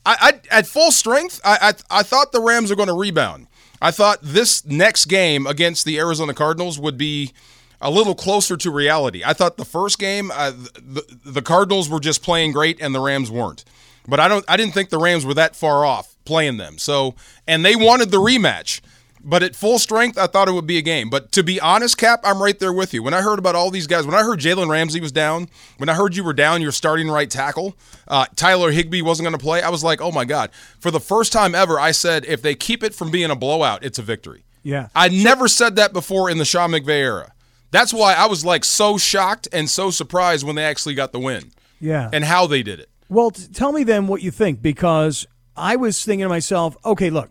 I, 0.04 0.16
I 0.50 0.56
at 0.58 0.66
full 0.66 0.90
strength, 0.90 1.40
I, 1.44 1.74
I 1.90 2.00
I 2.00 2.02
thought 2.02 2.32
the 2.32 2.40
Rams 2.40 2.70
were 2.70 2.76
going 2.76 2.88
to 2.88 2.94
rebound. 2.94 3.46
I 3.80 3.92
thought 3.92 4.18
this 4.20 4.64
next 4.66 5.04
game 5.06 5.46
against 5.46 5.84
the 5.84 5.96
Arizona 5.98 6.34
Cardinals 6.34 6.78
would 6.78 6.98
be 6.98 7.32
a 7.80 7.90
little 7.90 8.14
closer 8.16 8.56
to 8.56 8.70
reality. 8.70 9.22
I 9.24 9.32
thought 9.32 9.56
the 9.58 9.64
first 9.64 9.98
game, 10.00 10.30
uh, 10.34 10.50
the 10.50 11.04
the 11.24 11.40
Cardinals 11.42 11.88
were 11.88 12.00
just 12.00 12.22
playing 12.22 12.50
great 12.52 12.80
and 12.80 12.92
the 12.94 13.00
Rams 13.00 13.30
weren't. 13.30 13.64
But 14.08 14.18
I 14.18 14.26
don't. 14.26 14.44
I 14.48 14.56
didn't 14.56 14.74
think 14.74 14.90
the 14.90 14.98
Rams 14.98 15.24
were 15.24 15.34
that 15.34 15.54
far 15.54 15.84
off 15.84 16.16
playing 16.24 16.56
them. 16.56 16.78
So, 16.78 17.14
and 17.46 17.64
they 17.64 17.76
wanted 17.76 18.10
the 18.10 18.16
rematch. 18.18 18.80
But 19.22 19.43
at 19.43 19.55
full 19.55 19.78
strength, 19.78 20.17
I 20.17 20.26
thought 20.26 20.49
it 20.49 20.52
would 20.52 20.67
be 20.67 20.78
a 20.78 20.82
game. 20.82 21.11
But 21.11 21.31
to 21.32 21.43
be 21.43 21.61
honest, 21.61 21.99
Kap, 21.99 22.20
I'm 22.25 22.43
right 22.43 22.58
there 22.58 22.72
with 22.72 22.94
you. 22.94 23.02
When 23.02 23.12
I 23.14 23.20
heard 23.20 23.38
about 23.38 23.55
all 23.55 23.70
these 23.70 23.87
guys, 23.87 24.06
when 24.06 24.14
I 24.14 24.22
heard 24.22 24.40
Jalen 24.40 24.69
Ramsey 24.70 25.00
was 25.00 25.12
down, 25.12 25.49
when 25.76 25.88
I 25.88 25.94
heard 25.94 26.17
you 26.17 26.25
were 26.25 26.32
down, 26.32 26.62
your 26.62 26.72
starting 26.72 27.08
right 27.08 27.31
tackle, 27.31 27.76
uh, 28.08 28.25
Tyler 28.37 28.70
Higbee 28.70 29.02
wasn't 29.02 29.26
going 29.26 29.38
to 29.38 29.43
play, 29.43 29.62
I 29.62 29.69
was 29.69 29.84
like, 29.84 30.00
oh 30.00 30.11
my 30.11 30.25
God. 30.25 30.50
For 30.78 30.90
the 30.90 31.00
first 31.00 31.32
time 31.32 31.55
ever, 31.55 31.78
I 31.78 31.90
said, 31.90 32.25
if 32.25 32.40
they 32.40 32.55
keep 32.55 32.82
it 32.82 32.94
from 32.94 33.11
being 33.11 33.31
a 33.31 33.37
blowout, 33.37 33.84
it's 33.84 33.99
a 33.99 34.02
victory. 34.02 34.44
Yeah. 34.62 34.88
I 34.94 35.08
never 35.08 35.49
said 35.49 35.76
that 35.76 35.93
before 35.93 36.31
in 36.31 36.38
the 36.38 36.44
Sean 36.44 36.70
McVay 36.70 36.88
era. 37.00 37.32
That's 37.70 37.93
why 37.94 38.14
I 38.14 38.26
was 38.26 38.44
like 38.44 38.64
so 38.64 38.99
shocked 38.99 39.49
and 39.52 39.69
so 39.70 39.90
surprised 39.90 40.46
when 40.46 40.56
they 40.56 40.64
actually 40.64 40.94
got 40.94 41.12
the 41.12 41.20
win 41.20 41.52
Yeah. 41.78 42.11
and 42.12 42.25
how 42.25 42.46
they 42.46 42.62
did 42.62 42.81
it. 42.81 42.88
Well, 43.08 43.31
t- 43.31 43.46
tell 43.52 43.73
me 43.73 43.84
then 43.84 44.06
what 44.06 44.23
you 44.23 44.31
think 44.31 44.61
because 44.62 45.26
I 45.56 45.76
was 45.76 46.05
thinking 46.05 46.25
to 46.25 46.28
myself, 46.28 46.76
okay, 46.84 47.11
look, 47.11 47.31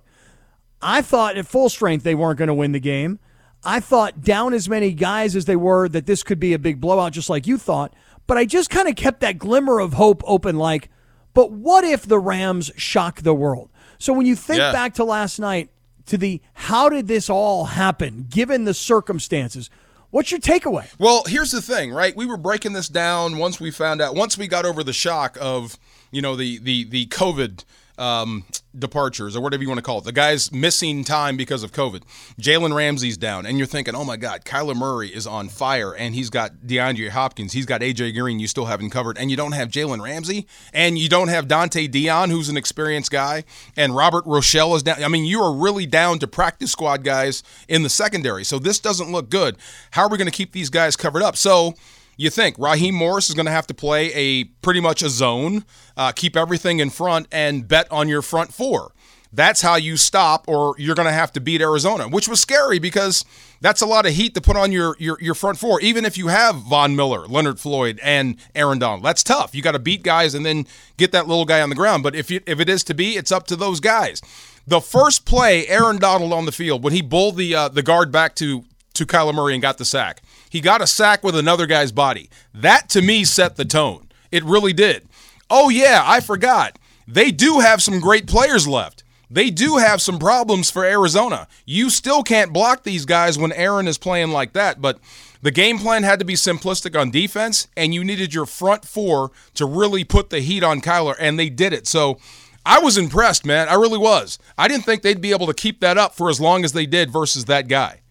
I 0.82 1.02
thought 1.02 1.38
at 1.38 1.46
full 1.48 1.70
strength 1.70 2.04
they 2.04 2.16
weren't 2.16 2.38
going 2.40 2.48
to 2.48 2.54
win 2.54 2.72
the 2.72 2.80
game. 2.80 3.20
I 3.64 3.80
thought 3.82 4.22
down 4.22 4.54
as 4.54 4.70
many 4.70 4.94
guys 4.94 5.36
as 5.36 5.46
they 5.46 5.58
were 5.58 5.90
that 5.90 6.06
this 6.06 6.24
could 6.24 6.40
be 6.40 6.54
a 6.54 6.60
big 6.60 6.80
blowout, 6.80 7.12
just 7.12 7.30
like 7.30 7.46
you 7.46 7.58
thought. 7.58 7.94
But 8.26 8.38
I 8.38 8.46
just 8.46 8.70
kind 8.70 8.88
of 8.88 8.96
kept 8.96 9.20
that 9.22 9.38
glimmer 9.38 9.80
of 9.80 9.94
hope 9.94 10.22
open 10.26 10.58
like, 10.58 10.90
but 11.34 11.52
what 11.52 11.84
if 11.84 12.06
the 12.06 12.20
Rams 12.20 12.72
shock 12.78 13.22
the 13.22 13.34
world? 13.34 13.70
So 13.98 14.14
when 14.14 14.26
you 14.26 14.36
think 14.36 14.60
Yeah. 14.60 14.72
back 14.72 14.94
to 14.96 15.04
last 15.04 15.40
night, 15.40 15.70
to 16.06 16.18
the 16.18 16.42
how 16.54 16.88
did 16.90 17.08
this 17.08 17.30
all 17.30 17.66
happen 17.66 18.26
given 18.30 18.64
the 18.64 18.74
circumstances, 18.74 19.70
what's 20.10 20.32
your 20.32 20.40
takeaway? 20.40 20.88
Well, 20.98 21.24
here's 21.28 21.52
the 21.52 21.62
thing, 21.62 21.92
right? 21.92 22.16
We 22.16 22.26
were 22.26 22.38
breaking 22.38 22.74
this 22.74 22.88
down 22.88 23.38
once 23.38 23.60
we 23.60 23.72
found 23.72 24.02
out, 24.02 24.16
once 24.16 24.38
we 24.38 24.48
got 24.48 24.66
over 24.66 24.84
the 24.84 24.94
shock 24.94 25.38
of, 25.42 25.78
you 26.12 26.22
know, 26.22 26.36
the 26.36 26.60
the 26.60 26.86
the 26.86 27.08
COVID 27.08 27.64
um, 28.00 28.46
departures 28.78 29.36
or 29.36 29.42
whatever 29.42 29.62
you 29.64 29.70
want 29.70 29.78
to 29.78 29.84
call 29.84 30.00
it. 30.00 30.04
The 30.04 30.12
guy's 30.12 30.52
missing 30.52 31.04
time 31.04 31.38
because 31.38 31.64
of 31.64 31.72
COVID. 31.72 32.04
Jalen 32.40 32.74
Ramsey's 32.74 33.18
down, 33.18 33.46
and 33.46 33.58
you're 33.58 33.68
thinking, 33.68 33.96
oh 33.96 34.04
my 34.04 34.18
God, 34.18 34.46
Kyler 34.46 34.76
Murray 34.76 35.10
is 35.10 35.28
on 35.28 35.50
fire, 35.50 35.94
and 35.94 36.16
he's 36.16 36.30
got 36.30 36.54
DeAndre 36.66 37.10
Hopkins, 37.10 37.54
he's 37.54 37.66
got 37.66 37.82
AJ 37.82 38.18
Green, 38.18 38.40
you 38.40 38.48
still 38.48 38.66
haven't 38.66 38.92
covered, 38.92 39.18
and 39.18 39.30
you 39.30 39.38
don't 39.38 39.52
have 39.52 39.70
Jalen 39.70 40.02
Ramsey, 40.02 40.48
and 40.74 40.98
you 40.98 41.10
don't 41.10 41.28
have 41.28 41.48
Dante 41.48 41.88
Dion, 41.88 42.30
who's 42.30 42.50
an 42.50 42.58
experienced 42.58 43.12
guy, 43.12 43.44
and 43.76 43.96
Robert 43.96 44.26
Rochell 44.26 44.76
is 44.76 44.84
down. 44.84 45.04
I 45.04 45.08
mean, 45.08 45.26
you 45.26 45.42
are 45.42 45.54
really 45.54 45.86
down 45.86 46.20
to 46.20 46.28
practice 46.28 46.72
squad 46.72 47.04
guys 47.04 47.44
in 47.68 47.84
the 47.84 47.90
secondary. 47.90 48.44
So 48.44 48.60
this 48.60 48.80
doesn't 48.80 49.12
look 49.12 49.30
good. 49.30 49.58
How 49.92 50.04
are 50.04 50.10
we 50.10 50.18
going 50.18 50.30
to 50.30 50.32
keep 50.32 50.52
these 50.52 50.70
guys 50.70 50.96
covered 50.96 51.24
up? 51.24 51.36
So 51.36 51.74
you 52.20 52.30
think 52.30 52.58
Raheem 52.60 52.96
Morris 52.96 53.30
is 53.30 53.36
going 53.36 53.46
to 53.46 53.52
have 53.52 53.66
to 53.68 53.74
play 53.74 54.12
a 54.14 54.44
pretty 54.44 54.82
much 54.82 55.02
a 55.02 55.10
zone, 55.10 55.64
uh, 55.96 56.12
keep 56.12 56.36
everything 56.36 56.80
in 56.80 56.90
front, 56.90 57.28
and 57.32 57.66
bet 57.66 57.90
on 57.90 58.10
your 58.10 58.22
front 58.22 58.54
four. 58.54 58.92
That's 59.32 59.62
how 59.62 59.76
you 59.76 59.96
stop, 59.96 60.44
or 60.46 60.76
you're 60.78 60.96
going 60.96 61.08
to 61.08 61.14
have 61.14 61.32
to 61.34 61.40
beat 61.40 61.62
Arizona, 61.62 62.10
which 62.10 62.28
was 62.28 62.42
scary 62.42 62.78
because 62.78 63.24
that's 63.62 63.80
a 63.80 63.86
lot 63.86 64.06
of 64.06 64.14
heat 64.14 64.34
to 64.34 64.42
put 64.42 64.58
on 64.58 64.74
your 64.74 64.98
your, 65.00 65.18
your 65.22 65.34
front 65.34 65.60
four. 65.60 65.80
Even 65.80 66.04
if 66.04 66.18
you 66.18 66.28
have 66.28 66.56
Von 66.58 66.94
Miller, 66.94 67.26
Leonard 67.26 67.58
Floyd, 67.58 68.02
and 68.04 68.36
Aaron 68.54 68.80
Donald, 68.80 69.04
that's 69.04 69.24
tough. 69.24 69.56
You 69.56 69.62
got 69.62 69.72
to 69.72 69.80
beat 69.80 70.04
guys 70.04 70.36
and 70.36 70.46
then 70.46 70.68
get 70.98 71.14
that 71.14 71.26
little 71.26 71.46
guy 71.46 71.62
on 71.62 71.70
the 71.70 71.76
ground. 71.76 72.04
But 72.04 72.16
if 72.16 72.30
you, 72.30 72.42
if 72.46 72.60
it 72.60 72.68
is 72.68 72.84
to 72.86 72.94
be, 72.94 73.16
it's 73.16 73.32
up 73.32 73.48
to 73.48 73.56
those 73.56 73.80
guys. 73.80 74.22
The 74.68 74.82
first 74.82 75.26
play, 75.26 75.66
Aaron 75.68 75.98
Donald 75.98 76.34
on 76.34 76.46
the 76.46 76.52
field 76.52 76.84
when 76.84 76.92
he 76.92 77.02
bowled 77.02 77.38
the 77.38 77.56
uh, 77.56 77.70
the 77.70 77.82
guard 77.82 78.12
back 78.12 78.36
to 78.36 78.66
to 78.96 79.06
Kyler 79.06 79.34
Murray 79.34 79.54
and 79.54 79.62
got 79.62 79.78
the 79.78 79.86
sack. 79.86 80.22
He 80.50 80.62
got 80.62 80.82
a 80.82 80.88
sack 80.88 81.24
with 81.24 81.36
another 81.36 81.66
guy's 81.66 81.92
body. 81.92 82.30
That 82.54 82.90
to 82.90 83.02
me 83.02 83.24
set 83.24 83.56
the 83.56 83.66
tone. 83.66 84.10
It 84.32 84.44
really 84.44 84.74
did. 84.74 85.08
Oh 85.50 85.70
yeah, 85.70 86.04
I 86.06 86.20
forgot. 86.20 86.78
They 87.08 87.32
do 87.32 87.60
have 87.60 87.82
some 87.82 88.00
great 88.00 88.28
players 88.28 88.68
left. 88.68 89.04
They 89.32 89.52
do 89.52 89.78
have 89.78 90.02
some 90.02 90.18
problems 90.18 90.72
for 90.72 90.84
Arizona. 90.84 91.48
You 91.66 91.90
still 91.92 92.24
can't 92.24 92.52
block 92.52 92.84
these 92.84 93.06
guys 93.06 93.38
when 93.38 93.52
Aaron 93.52 93.88
is 93.88 94.00
playing 94.00 94.32
like 94.32 94.54
that, 94.54 94.82
but 94.82 95.00
the 95.42 95.52
game 95.52 95.78
plan 95.78 96.04
had 96.04 96.20
to 96.20 96.26
be 96.26 96.34
simplistic 96.34 97.00
on 97.00 97.12
defense, 97.12 97.68
and 97.78 97.94
you 97.94 98.04
needed 98.04 98.34
your 98.34 98.48
front 98.48 98.86
four 98.86 99.32
to 99.54 99.66
really 99.66 100.04
put 100.04 100.32
the 100.32 100.40
heat 100.40 100.64
on 100.64 100.82
Kyler, 100.82 101.16
and 101.20 101.38
they 101.38 101.50
did 101.50 101.74
it. 101.74 101.88
So 101.88 102.20
I 102.66 102.80
was 102.80 102.98
impressed, 102.98 103.46
man. 103.46 103.70
I 103.70 103.76
really 103.76 103.98
was. 103.98 104.38
I 104.58 104.68
didn't 104.68 104.86
think 104.86 105.02
they'd 105.02 105.22
be 105.22 105.32
able 105.32 105.48
to 105.48 105.54
keep 105.54 105.80
that 105.80 105.98
up 105.98 106.16
for 106.16 106.30
as 106.30 106.42
long 106.42 106.66
as 106.66 106.74
they 106.74 106.86
did 106.86 107.12
versus 107.12 107.46
that 107.46 107.68
guy. 107.68 108.02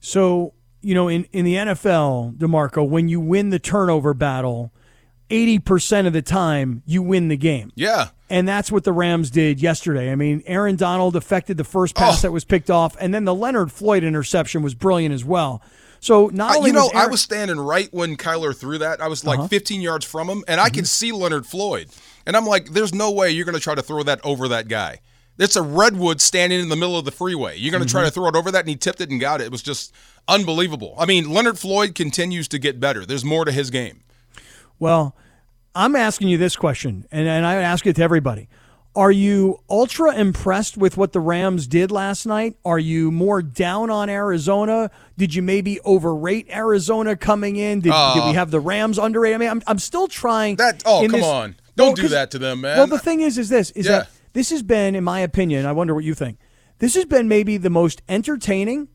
So, 0.00 0.52
you 0.84 0.94
know, 0.94 1.08
in, 1.08 1.24
in 1.32 1.44
the 1.44 1.54
NFL, 1.54 2.38
D'Marco, 2.38 2.82
when 2.84 3.08
you 3.08 3.20
win 3.20 3.50
the 3.50 3.58
turnover 3.58 4.14
battle, 4.14 4.72
80% 5.30 6.06
of 6.06 6.12
the 6.12 6.22
time 6.22 6.82
you 6.86 7.02
win 7.02 7.28
the 7.28 7.36
game. 7.36 7.72
Yeah. 7.74 8.08
And 8.30 8.46
that's 8.46 8.70
what 8.70 8.84
the 8.84 8.92
Rams 8.92 9.30
did 9.30 9.60
yesterday. 9.60 10.10
I 10.12 10.14
mean, 10.16 10.42
Aaron 10.46 10.76
Donald 10.76 11.16
affected 11.16 11.56
the 11.56 11.64
first 11.64 11.94
pass 11.94 12.18
Oh. 12.20 12.22
that 12.28 12.32
was 12.32 12.44
picked 12.44 12.70
off, 12.70 12.96
and 13.00 13.12
then 13.14 13.24
the 13.24 13.34
Leonard 13.34 13.72
Floyd 13.72 14.04
interception 14.04 14.62
was 14.62 14.74
brilliant 14.74 15.14
as 15.14 15.24
well. 15.24 15.62
So 16.00 16.28
not 16.32 16.52
Uh, 16.54 16.58
only 16.58 16.70
you 16.70 16.74
know, 16.74 16.84
was 16.84 16.92
I 16.94 17.06
was 17.06 17.20
standing 17.22 17.58
right 17.58 17.88
when 17.92 18.16
Kyler 18.16 18.54
threw 18.54 18.78
that. 18.78 19.00
I 19.00 19.08
was 19.08 19.24
like 19.24 19.38
Uh-huh. 19.38 19.48
15 19.48 19.80
yards 19.80 20.04
from 20.04 20.28
him, 20.28 20.44
and 20.46 20.60
I 20.60 20.66
Mm-hmm. 20.66 20.74
could 20.74 20.88
see 20.88 21.12
Leonard 21.12 21.46
Floyd. 21.46 21.88
And 22.26 22.36
I'm 22.36 22.46
like, 22.46 22.70
there's 22.72 22.94
no 22.94 23.10
way 23.10 23.30
you're 23.30 23.44
going 23.46 23.54
to 23.54 23.60
try 23.60 23.74
to 23.74 23.82
throw 23.82 24.02
that 24.02 24.20
over 24.24 24.48
that 24.48 24.68
guy. 24.68 25.00
It's 25.38 25.56
a 25.56 25.62
redwood 25.62 26.20
standing 26.20 26.60
in 26.60 26.68
the 26.68 26.76
middle 26.76 26.96
of 26.96 27.04
the 27.04 27.10
freeway. 27.10 27.56
You're 27.58 27.72
going 27.72 27.82
to 27.82 27.88
try 27.88 28.02
Mm-hmm. 28.02 28.08
to 28.08 28.14
throw 28.14 28.28
it 28.28 28.36
over 28.36 28.50
that, 28.52 28.60
and 28.60 28.68
he 28.68 28.76
tipped 28.76 29.00
it 29.00 29.10
and 29.10 29.20
got 29.20 29.40
it. 29.40 29.44
It 29.46 29.50
was 29.52 29.62
just 29.62 29.92
unbelievable. 30.28 30.94
I 30.98 31.06
mean, 31.06 31.28
Leonard 31.30 31.58
Floyd 31.58 31.94
continues 31.94 32.46
to 32.48 32.58
get 32.58 32.78
better. 32.78 33.04
There's 33.04 33.24
more 33.24 33.44
to 33.44 33.50
his 33.52 33.70
game. 33.70 34.00
Well, 34.78 35.16
I'm 35.74 35.96
asking 35.96 36.28
you 36.28 36.38
this 36.38 36.56
question, 36.56 37.06
and, 37.10 37.26
and 37.26 37.44
I 37.46 37.54
ask 37.56 37.86
it 37.86 37.96
to 37.96 38.02
everybody. 38.02 38.48
Are 38.96 39.10
you 39.10 39.58
ultra 39.68 40.14
impressed 40.14 40.76
with 40.76 40.96
what 40.96 41.12
the 41.12 41.18
Rams 41.18 41.66
did 41.66 41.90
last 41.90 42.26
night? 42.26 42.56
Are 42.64 42.78
you 42.78 43.10
more 43.10 43.42
down 43.42 43.90
on 43.90 44.08
Arizona? 44.08 44.88
Did 45.18 45.34
you 45.34 45.42
maybe 45.42 45.80
overrate 45.80 46.46
Arizona 46.48 47.16
coming 47.16 47.56
in? 47.56 47.80
Did, 47.80 47.92
did 48.14 48.24
we 48.24 48.34
have 48.34 48.52
the 48.52 48.60
Rams 48.60 48.98
underrated? 48.98 49.34
I 49.34 49.38
mean, 49.38 49.50
I'm, 49.50 49.62
I'm 49.66 49.80
still 49.80 50.06
trying. 50.06 50.56
That- 50.56 50.84
oh, 50.86 51.00
come 51.02 51.10
this- 51.10 51.24
on. 51.24 51.56
Don't 51.76 51.86
Well, 51.88 51.94
do 51.96 52.08
that 52.10 52.30
to 52.30 52.38
them, 52.38 52.60
man. 52.60 52.78
Well, 52.78 52.86
the 52.86 53.00
thing 53.00 53.20
is, 53.20 53.36
is 53.36 53.48
this 53.48 53.72
is 53.72 53.86
Yeah. 53.86 53.98
that 53.98 54.08
this 54.34 54.50
has 54.50 54.62
been, 54.62 54.94
in 54.94 55.02
my 55.04 55.20
opinion, 55.20 55.64
I 55.66 55.72
wonder 55.72 55.94
what 55.94 56.04
you 56.04 56.12
think. 56.14 56.38
This 56.78 56.94
has 56.94 57.06
been 57.06 57.26
maybe 57.28 57.56
the 57.56 57.70
most 57.70 58.02
entertaining 58.08 58.88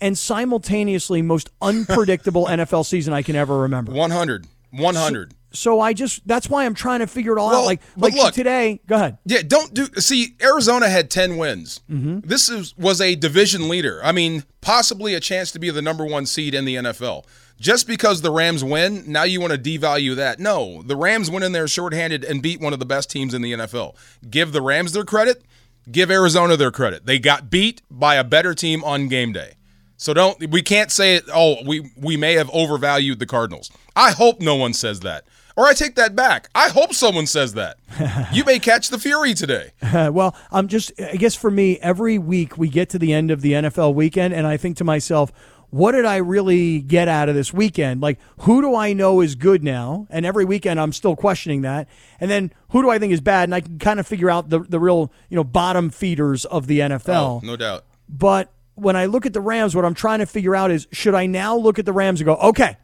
and 0.00 0.18
simultaneously 0.18 1.22
most 1.22 1.50
unpredictable 1.62 2.46
NFL 2.46 2.84
season 2.84 3.12
I 3.14 3.22
can 3.22 3.36
ever 3.36 3.58
remember. 3.60 3.92
100. 3.92 4.46
100. 4.72 5.34
So 5.52 5.80
I 5.80 5.94
just 5.94 6.26
that's 6.26 6.50
why 6.50 6.66
I'm 6.66 6.74
trying 6.74 7.00
to 7.00 7.06
figure 7.06 7.32
it 7.34 7.40
all 7.40 7.48
Well, 7.48 7.60
out. 7.62 7.66
Like 7.66 7.80
like 7.96 8.14
look- 8.14 8.34
today, 8.34 8.80
go 8.86 8.96
ahead. 8.96 9.16
Yeah, 9.24 9.40
don't 9.46 9.72
do. 9.72 9.86
See, 9.96 10.34
Arizona 10.42 10.88
had 10.90 11.10
ten 11.10 11.38
wins. 11.38 11.80
Mm-hmm. 11.90 12.20
This 12.28 12.50
is, 12.50 12.76
was 12.76 13.00
a 13.00 13.14
division 13.14 13.68
leader. 13.70 14.00
I 14.04 14.12
mean, 14.12 14.44
possibly 14.60 15.14
a 15.14 15.20
chance 15.20 15.50
to 15.52 15.58
be 15.58 15.70
the 15.70 15.80
number 15.80 16.04
one 16.04 16.26
seed 16.26 16.52
in 16.54 16.66
the 16.66 16.74
NFL. 16.74 17.24
Just 17.58 17.86
because 17.86 18.20
the 18.20 18.30
Rams 18.30 18.62
win, 18.62 19.04
now 19.10 19.22
you 19.22 19.40
want 19.40 19.52
to 19.52 19.58
devalue 19.58 20.14
that? 20.16 20.38
No, 20.38 20.82
the 20.82 20.96
Rams 20.96 21.30
went 21.30 21.44
in 21.44 21.52
there 21.52 21.66
shorthanded 21.66 22.22
and 22.22 22.42
beat 22.42 22.60
one 22.60 22.72
of 22.72 22.78
the 22.78 22.86
best 22.86 23.10
teams 23.10 23.32
in 23.32 23.40
the 23.42 23.52
NFL. 23.52 23.96
Give 24.28 24.52
the 24.52 24.60
Rams 24.60 24.92
their 24.92 25.04
credit. 25.04 25.42
Give 25.90 26.10
Arizona 26.10 26.56
their 26.56 26.70
credit. 26.70 27.06
They 27.06 27.18
got 27.18 27.48
beat 27.48 27.80
by 27.90 28.16
a 28.16 28.24
better 28.24 28.54
team 28.54 28.84
on 28.84 29.08
game 29.08 29.32
day. 29.32 29.54
So 29.96 30.12
don't. 30.12 30.50
We 30.50 30.60
can't 30.60 30.90
say 30.90 31.16
it. 31.16 31.24
Oh, 31.32 31.56
we 31.64 31.90
we 31.96 32.16
may 32.16 32.34
have 32.34 32.50
overvalued 32.50 33.18
the 33.18 33.26
Cardinals. 33.26 33.70
I 33.94 34.10
hope 34.10 34.40
no 34.40 34.56
one 34.56 34.74
says 34.74 35.00
that. 35.00 35.24
Or 35.56 35.64
I 35.64 35.72
take 35.72 35.94
that 35.94 36.14
back. 36.14 36.50
I 36.54 36.68
hope 36.68 36.92
someone 36.92 37.26
says 37.26 37.54
that. 37.54 37.78
you 38.32 38.44
may 38.44 38.58
catch 38.58 38.90
the 38.90 38.98
fury 38.98 39.32
today. 39.32 39.72
Well, 40.12 40.36
I'm 40.52 40.68
just 40.68 40.92
I 41.00 41.16
guess 41.16 41.34
for 41.34 41.50
me, 41.50 41.78
every 41.78 42.18
week 42.18 42.58
we 42.58 42.68
get 42.68 42.90
to 42.90 42.98
the 42.98 43.14
end 43.14 43.30
of 43.30 43.40
the 43.40 43.52
NFL 43.52 43.94
weekend, 43.94 44.34
and 44.34 44.46
I 44.46 44.58
think 44.58 44.76
to 44.78 44.84
myself, 44.84 45.32
what 45.70 45.92
did 45.92 46.04
I 46.04 46.16
really 46.16 46.80
get 46.80 47.08
out 47.08 47.28
of 47.28 47.34
this 47.34 47.52
weekend? 47.52 48.00
Like, 48.00 48.18
who 48.40 48.60
do 48.62 48.74
I 48.74 48.92
know 48.92 49.20
is 49.20 49.34
good 49.34 49.62
now? 49.62 50.06
And 50.10 50.24
every 50.24 50.44
weekend 50.44 50.80
I'm 50.80 50.92
still 50.92 51.16
questioning 51.16 51.62
that. 51.62 51.88
And 52.20 52.30
then 52.30 52.52
who 52.70 52.82
do 52.82 52.90
I 52.90 52.98
think 52.98 53.12
is 53.12 53.20
bad? 53.20 53.44
And 53.44 53.54
I 53.54 53.60
can 53.60 53.78
kind 53.78 54.00
of 54.00 54.06
figure 54.06 54.30
out 54.30 54.48
the 54.50 54.60
the 54.60 54.80
real 54.80 55.12
you 55.28 55.36
know 55.36 55.44
bottom 55.44 55.90
feeders 55.90 56.44
of 56.44 56.66
the 56.66 56.80
NFL. 56.80 57.08
Oh, 57.08 57.40
no 57.42 57.56
doubt. 57.56 57.84
But 58.08 58.52
when 58.74 58.96
I 58.96 59.06
look 59.06 59.26
at 59.26 59.32
the 59.32 59.40
Rams, 59.40 59.74
what 59.74 59.84
I'm 59.84 59.94
trying 59.94 60.20
to 60.20 60.26
figure 60.26 60.54
out 60.54 60.70
is 60.70 60.86
should 60.92 61.14
I 61.14 61.26
now 61.26 61.56
look 61.56 61.78
at 61.78 61.86
the 61.86 61.92
Rams 61.92 62.20
and 62.20 62.26
go, 62.26 62.36
okay, 62.36 62.76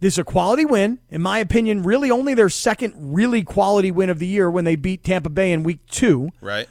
this 0.00 0.14
is 0.14 0.18
a 0.18 0.24
quality 0.24 0.64
win. 0.64 0.98
In 1.10 1.22
my 1.22 1.38
opinion, 1.38 1.82
really 1.82 2.10
only 2.10 2.34
their 2.34 2.48
second 2.48 2.94
really 2.96 3.42
quality 3.42 3.90
win 3.90 4.10
of 4.10 4.18
the 4.18 4.26
year 4.26 4.50
when 4.50 4.64
they 4.64 4.76
beat 4.76 5.04
Tampa 5.04 5.28
Bay 5.28 5.52
in 5.52 5.62
week 5.62 5.84
two. 5.86 6.30
Right? 6.40 6.68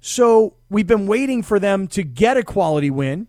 So 0.00 0.54
we've 0.68 0.86
been 0.86 1.06
waiting 1.06 1.42
for 1.42 1.60
them 1.60 1.86
to 1.88 2.02
get 2.02 2.36
a 2.36 2.42
quality 2.42 2.90
win, 2.90 3.28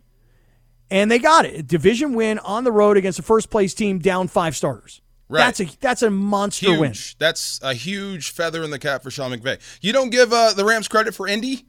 and 0.94 1.10
they 1.12 1.20
got 1.20 1.46
it. 1.46 1.60
A 1.60 1.64
division 1.64 2.14
win 2.14 2.40
on 2.40 2.64
the 2.64 2.72
road 2.72 2.96
against 2.96 3.20
a 3.20 3.24
first 3.24 3.50
place 3.50 3.74
team 3.74 4.00
down 4.00 4.28
five 4.30 4.56
starters. 4.56 5.02
Right. 5.28 5.40
That's 5.40 5.60
a 5.62 5.78
that's 5.80 6.02
a 6.04 6.10
monster 6.12 6.68
Huge. 6.68 6.80
win. 6.80 6.94
That's 7.18 7.60
a 7.64 7.74
huge 7.74 8.30
feather 8.32 8.64
in 8.64 8.70
the 8.70 8.80
cap 8.80 9.02
for 9.04 9.10
Sean 9.12 9.32
McVay. 9.32 9.60
You 9.82 9.92
don't 9.92 10.10
give 10.12 10.32
uh, 10.32 10.54
the 10.54 10.64
Rams 10.64 10.88
credit 10.88 11.16
for 11.16 11.28
Indy? 11.28 11.66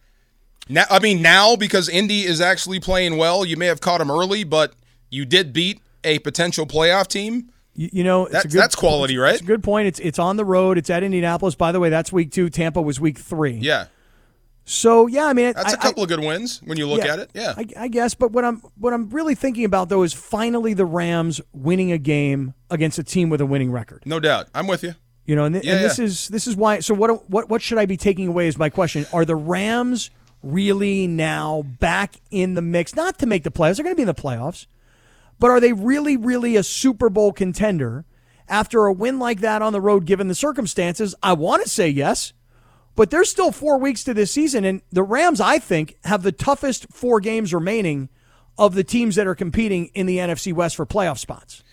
Now, 0.68 0.84
I 0.90 0.98
mean, 0.98 1.22
now 1.22 1.56
because 1.56 1.88
Indy 1.88 2.22
is 2.22 2.40
actually 2.40 2.80
playing 2.80 3.16
well, 3.16 3.44
you 3.44 3.56
may 3.56 3.66
have 3.66 3.80
caught 3.80 4.00
him 4.00 4.10
early, 4.10 4.44
but 4.44 4.74
you 5.10 5.24
did 5.24 5.52
beat 5.52 5.80
a 6.02 6.18
potential 6.20 6.66
playoff 6.66 7.06
team. 7.06 7.50
You, 7.74 7.90
you 7.92 8.04
know, 8.04 8.24
it's 8.24 8.32
That's- 8.32 8.44
a 8.52 8.56
good, 8.56 8.62
that's 8.62 8.74
quality, 8.74 9.16
right? 9.18 9.34
It's 9.34 9.42
a 9.42 9.46
good 9.46 9.62
point. 9.62 9.88
It's 9.88 9.98
it's 10.00 10.18
on 10.18 10.36
the 10.36 10.44
road. 10.44 10.76
It's 10.78 10.90
at 10.90 11.02
Indianapolis. 11.02 11.54
By 11.54 11.72
the 11.72 11.80
way, 11.80 11.88
that's 11.88 12.12
week 12.12 12.32
two. 12.32 12.50
Tampa 12.50 12.80
was 12.82 13.00
week 13.00 13.18
three. 13.18 13.54
Yeah, 13.54 13.86
So 14.64 15.06
yeah, 15.06 15.26
I 15.26 15.34
mean, 15.34 15.52
that's 15.54 15.74
a 15.74 15.76
a 15.76 15.78
couple 15.80 16.02
of 16.02 16.08
good 16.08 16.20
wins 16.20 16.60
when 16.64 16.78
you 16.78 16.86
look 16.88 17.04
at 17.04 17.18
it. 17.18 17.30
Yeah, 17.34 17.52
I, 17.56 17.66
I 17.78 17.88
guess. 17.88 18.14
But 18.14 18.32
what 18.32 18.44
I'm 18.44 18.62
what 18.76 18.94
I'm 18.94 19.10
really 19.10 19.34
thinking 19.34 19.64
about 19.64 19.90
though 19.90 20.02
is 20.02 20.12
finally 20.14 20.72
the 20.72 20.86
Rams 20.86 21.40
winning 21.52 21.92
a 21.92 21.98
game 21.98 22.54
against 22.70 22.98
a 22.98 23.04
team 23.04 23.28
with 23.28 23.40
a 23.42 23.46
winning 23.46 23.70
record. 23.70 24.02
no 24.06 24.18
doubt. 24.20 24.48
I'm 24.54 24.66
with 24.66 24.82
you. 24.82 24.94
You 25.26 25.36
know, 25.36 25.44
and, 25.44 25.54
th- 25.54 25.64
Yeah, 25.64 25.74
and 25.76 25.84
this 25.84 25.98
yeah. 25.98 26.04
is 26.06 26.28
this 26.28 26.46
is 26.46 26.56
why. 26.56 26.80
So 26.80 26.94
what 26.94 27.28
what 27.30 27.48
what 27.50 27.60
should 27.62 27.78
I 27.78 27.86
be 27.86 27.96
taking 27.96 28.28
away? 28.28 28.46
Is 28.48 28.56
my 28.58 28.70
question. 28.70 29.06
Are 29.12 29.24
the 29.24 29.36
Rams 29.36 30.10
really 30.42 31.06
now 31.06 31.62
back 31.80 32.16
in 32.30 32.54
the 32.54 32.62
mix? 32.62 32.94
Not 32.94 33.18
to 33.18 33.26
make 33.26 33.42
the 33.42 33.50
playoffs. 33.50 33.76
They're 33.76 33.84
going 33.84 33.96
to 33.96 33.98
be 33.98 34.02
in 34.02 34.06
the 34.06 34.14
playoffs, 34.14 34.66
but 35.38 35.50
are 35.50 35.60
they 35.60 35.72
really 35.72 36.16
really 36.16 36.56
a 36.56 36.62
Super 36.62 37.08
Bowl 37.10 37.32
contender 37.32 38.04
after 38.48 38.84
a 38.86 38.92
win 38.92 39.18
like 39.18 39.40
that 39.40 39.60
on 39.62 39.72
the 39.74 39.80
road? 39.80 40.04
Given 40.06 40.28
the 40.28 40.34
circumstances, 40.34 41.14
I 41.22 41.34
want 41.34 41.62
to 41.62 41.68
say 41.68 41.88
yes. 41.88 42.32
But 42.96 43.10
there's 43.10 43.28
still 43.28 43.50
four 43.50 43.78
weeks 43.78 44.04
to 44.04 44.14
this 44.14 44.30
season, 44.30 44.64
and 44.64 44.82
the 44.92 45.02
Rams, 45.02 45.40
I 45.40 45.58
think, 45.58 45.96
have 46.04 46.22
the 46.22 46.32
toughest 46.32 46.86
four 46.92 47.20
games 47.20 47.52
remaining 47.52 48.08
of 48.56 48.74
the 48.74 48.84
teams 48.84 49.16
that 49.16 49.26
are 49.26 49.34
competing 49.34 49.86
in 49.94 50.06
the 50.06 50.18
NFC 50.18 50.52
West 50.52 50.76
for 50.76 50.86
playoff 50.86 51.18
spots. 51.18 51.64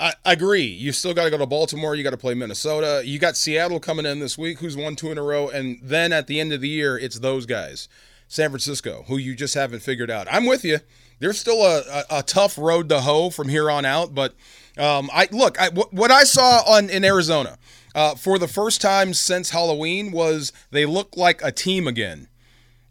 I 0.00 0.14
agree. 0.24 0.64
You 0.64 0.90
still 0.90 1.14
got 1.14 1.24
to 1.24 1.30
go 1.30 1.38
to 1.38 1.46
Baltimore. 1.46 1.94
You 1.94 2.02
got 2.02 2.10
to 2.10 2.16
play 2.16 2.34
Minnesota. 2.34 3.02
You 3.04 3.20
got 3.20 3.36
Seattle 3.36 3.78
coming 3.78 4.04
in 4.04 4.18
this 4.18 4.36
week, 4.36 4.58
who's 4.58 4.76
won 4.76 4.96
two 4.96 5.12
in 5.12 5.18
a 5.18 5.22
row, 5.22 5.48
and 5.48 5.78
then 5.80 6.12
at 6.12 6.26
the 6.26 6.40
end 6.40 6.52
of 6.52 6.60
the 6.60 6.68
year, 6.68 6.98
it's 6.98 7.20
those 7.20 7.46
guys, 7.46 7.88
San 8.26 8.50
Francisco, 8.50 9.04
who 9.06 9.16
you 9.16 9.36
just 9.36 9.54
haven't 9.54 9.80
figured 9.80 10.10
out. 10.10 10.26
I'm 10.30 10.46
with 10.46 10.64
you. 10.64 10.80
There's 11.20 11.38
still 11.38 11.62
a, 11.62 11.82
a, 12.10 12.18
a 12.18 12.22
tough 12.24 12.58
road 12.58 12.88
to 12.88 13.00
hoe 13.02 13.30
from 13.30 13.48
here 13.48 13.70
on 13.70 13.84
out, 13.84 14.14
but 14.14 14.34
um, 14.76 15.08
I 15.12 15.28
look. 15.30 15.60
I, 15.60 15.68
what, 15.68 15.92
what 15.92 16.10
I 16.10 16.24
saw 16.24 16.62
on 16.66 16.90
in 16.90 17.04
Arizona 17.04 17.56
uh, 17.94 18.14
for 18.14 18.38
the 18.38 18.48
first 18.48 18.80
time 18.80 19.14
since 19.14 19.50
Halloween 19.50 20.12
was 20.12 20.52
they 20.70 20.86
look 20.86 21.16
like 21.16 21.42
a 21.42 21.52
team 21.52 21.86
again. 21.86 22.28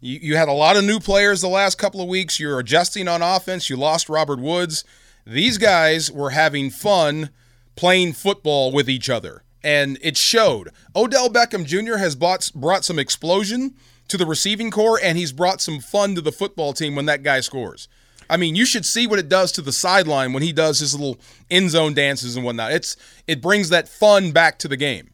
You, 0.00 0.18
you 0.20 0.36
had 0.36 0.48
a 0.48 0.52
lot 0.52 0.76
of 0.76 0.84
new 0.84 1.00
players 1.00 1.40
the 1.40 1.48
last 1.48 1.78
couple 1.78 2.00
of 2.00 2.08
weeks. 2.08 2.40
You're 2.40 2.58
adjusting 2.58 3.08
on 3.08 3.22
offense. 3.22 3.68
You 3.68 3.76
lost 3.76 4.08
Robert 4.08 4.38
Woods. 4.38 4.84
These 5.26 5.58
guys 5.58 6.10
were 6.10 6.30
having 6.30 6.70
fun 6.70 7.30
playing 7.76 8.12
football 8.12 8.72
with 8.72 8.88
each 8.88 9.08
other, 9.08 9.42
and 9.62 9.98
it 10.02 10.16
showed. 10.16 10.70
Odell 10.94 11.30
Beckham 11.30 11.64
Jr. 11.64 11.96
has 11.96 12.14
bought, 12.14 12.50
brought 12.54 12.84
some 12.84 12.98
explosion 12.98 13.74
to 14.08 14.16
the 14.16 14.26
receiving 14.26 14.70
corps, 14.70 15.00
and 15.02 15.16
he's 15.16 15.32
brought 15.32 15.60
some 15.60 15.80
fun 15.80 16.14
to 16.14 16.20
the 16.20 16.32
football 16.32 16.72
team 16.72 16.94
when 16.94 17.06
that 17.06 17.22
guy 17.22 17.40
scores. 17.40 17.88
I 18.28 18.36
mean, 18.36 18.54
you 18.54 18.64
should 18.64 18.86
see 18.86 19.06
what 19.06 19.18
it 19.18 19.28
does 19.28 19.52
to 19.52 19.62
the 19.62 19.72
sideline 19.72 20.32
when 20.32 20.42
he 20.42 20.52
does 20.52 20.78
his 20.78 20.94
little 20.94 21.18
end 21.50 21.70
zone 21.70 21.94
dances 21.94 22.36
and 22.36 22.44
whatnot. 22.44 22.72
It's 22.72 22.96
it 23.26 23.40
brings 23.40 23.68
that 23.68 23.88
fun 23.88 24.32
back 24.32 24.58
to 24.60 24.68
the 24.68 24.76
game. 24.76 25.10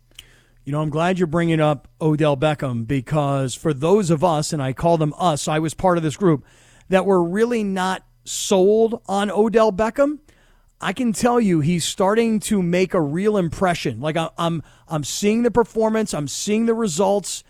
You 0.64 0.72
know, 0.72 0.82
I'm 0.82 0.90
glad 0.90 1.18
you're 1.18 1.26
bringing 1.26 1.60
up 1.60 1.88
Odell 2.00 2.36
Beckham 2.36 2.86
because 2.86 3.54
for 3.54 3.72
those 3.72 4.10
of 4.10 4.22
us, 4.22 4.52
and 4.52 4.62
I 4.62 4.72
call 4.72 4.98
them 4.98 5.14
us, 5.18 5.48
I 5.48 5.58
was 5.58 5.74
part 5.74 5.96
of 5.96 6.02
this 6.02 6.16
group 6.16 6.44
that 6.88 7.06
were 7.06 7.22
really 7.22 7.64
not 7.64 8.04
sold 8.24 9.02
on 9.06 9.30
Odell 9.30 9.72
Beckham. 9.72 10.18
I 10.80 10.92
can 10.92 11.12
tell 11.12 11.40
you 11.40 11.60
he's 11.60 11.84
starting 11.84 12.40
to 12.40 12.62
make 12.62 12.94
a 12.94 13.00
real 13.00 13.36
impression. 13.36 14.00
Like 14.00 14.16
I, 14.16 14.30
I'm, 14.38 14.62
I'm 14.88 15.04
seeing 15.04 15.42
the 15.42 15.50
performance, 15.50 16.14
I'm 16.14 16.28
seeing 16.28 16.66
the 16.66 16.74
results, 16.74 17.42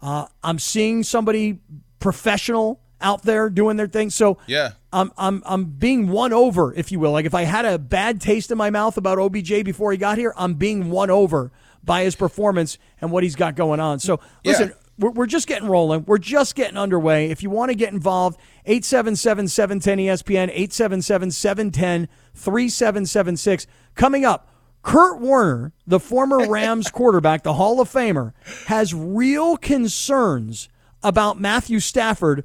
uh, 0.00 0.26
I'm 0.42 0.58
seeing 0.58 1.02
somebody 1.02 1.60
professional 1.98 2.80
out 3.00 3.22
there 3.22 3.50
doing 3.50 3.76
their 3.76 3.86
thing. 3.86 4.10
So 4.10 4.38
Yeah. 4.46 4.72
I'm 4.92 5.12
I'm 5.18 5.42
I'm 5.44 5.64
being 5.64 6.08
won 6.08 6.32
over, 6.32 6.72
if 6.74 6.90
you 6.90 6.98
will. 6.98 7.12
Like 7.12 7.26
if 7.26 7.34
I 7.34 7.42
had 7.42 7.64
a 7.66 7.78
bad 7.78 8.20
taste 8.20 8.50
in 8.50 8.56
my 8.58 8.70
mouth 8.70 8.96
about 8.96 9.18
OBJ 9.18 9.62
before 9.64 9.92
he 9.92 9.98
got 9.98 10.16
here, 10.16 10.32
I'm 10.36 10.54
being 10.54 10.90
won 10.90 11.10
over 11.10 11.52
by 11.84 12.04
his 12.04 12.16
performance 12.16 12.78
and 13.00 13.10
what 13.12 13.22
he's 13.22 13.36
got 13.36 13.54
going 13.56 13.78
on. 13.80 13.98
So 13.98 14.18
listen, 14.44 14.68
Yeah. 14.68 14.74
we're, 14.98 15.10
we're 15.10 15.26
just 15.26 15.46
getting 15.46 15.68
rolling. 15.68 16.04
We're 16.06 16.18
just 16.18 16.54
getting 16.54 16.76
underway. 16.78 17.30
If 17.30 17.42
you 17.42 17.50
want 17.50 17.70
to 17.70 17.74
get 17.74 17.92
involved, 17.92 18.40
877 18.64 19.48
710 19.48 19.98
ESPN, 19.98 20.48
877 20.48 21.30
710 21.32 22.08
3776. 22.34 23.66
Coming 23.94 24.24
up, 24.24 24.48
Kurt 24.82 25.20
Warner, 25.20 25.72
the 25.86 26.00
former 26.00 26.46
Rams 26.48 26.90
quarterback, 26.90 27.42
the 27.42 27.54
Hall 27.54 27.80
of 27.80 27.90
Famer, 27.90 28.32
has 28.66 28.94
real 28.94 29.56
concerns 29.56 30.68
about 31.02 31.40
Matthew 31.40 31.80
Stafford. 31.80 32.44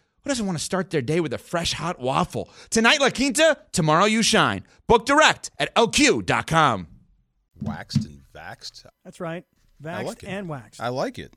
who 0.23 0.29
doesn't 0.29 0.45
want 0.45 0.57
to 0.57 0.63
start 0.63 0.89
their 0.89 1.01
day 1.01 1.19
with 1.19 1.33
a 1.33 1.37
fresh 1.37 1.73
hot 1.73 1.99
waffle? 1.99 2.49
Tonight, 2.69 3.01
La 3.01 3.09
Quinta, 3.09 3.57
tomorrow, 3.71 4.05
you 4.05 4.21
shine. 4.21 4.63
Book 4.87 5.05
direct 5.05 5.51
at 5.59 5.73
lq.com. 5.75 6.87
Waxed 7.61 8.05
and 8.05 8.21
vaxed. 8.33 8.85
That's 9.03 9.19
right. 9.19 9.45
Vaxxed 9.81 10.05
like 10.05 10.23
and 10.25 10.47
waxed. 10.49 10.81
I 10.81 10.89
like 10.89 11.17
it. 11.19 11.33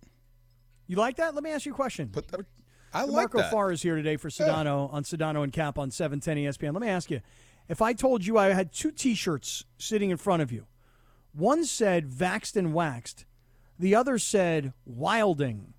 You 0.86 0.96
like 0.96 1.16
that? 1.16 1.34
Let 1.34 1.42
me 1.42 1.50
ask 1.50 1.64
you 1.64 1.72
a 1.72 1.76
question. 1.76 2.08
Put 2.10 2.28
that. 2.28 2.40
I 2.92 3.02
like 3.02 3.12
Marco 3.12 3.38
that. 3.38 3.50
Farr 3.50 3.72
is 3.72 3.82
here 3.82 3.96
today 3.96 4.16
for 4.16 4.28
Sedano 4.28 4.92
on 4.92 5.02
Sedano 5.02 5.42
and 5.42 5.52
Kap 5.52 5.78
on 5.78 5.90
710 5.90 6.36
ESPN. 6.36 6.72
Let 6.72 6.82
me 6.82 6.88
ask 6.88 7.10
you 7.10 7.20
if 7.68 7.82
I 7.82 7.92
told 7.92 8.24
you 8.24 8.38
I 8.38 8.52
had 8.52 8.72
two 8.72 8.92
t 8.92 9.14
shirts 9.14 9.64
sitting 9.78 10.10
in 10.10 10.16
front 10.16 10.42
of 10.42 10.52
you, 10.52 10.66
one 11.32 11.64
said 11.64 12.08
Vaxed 12.08 12.56
and 12.56 12.72
Waxed, 12.72 13.24
the 13.78 13.94
other 13.94 14.18
said 14.18 14.72
Wilding. 14.84 15.73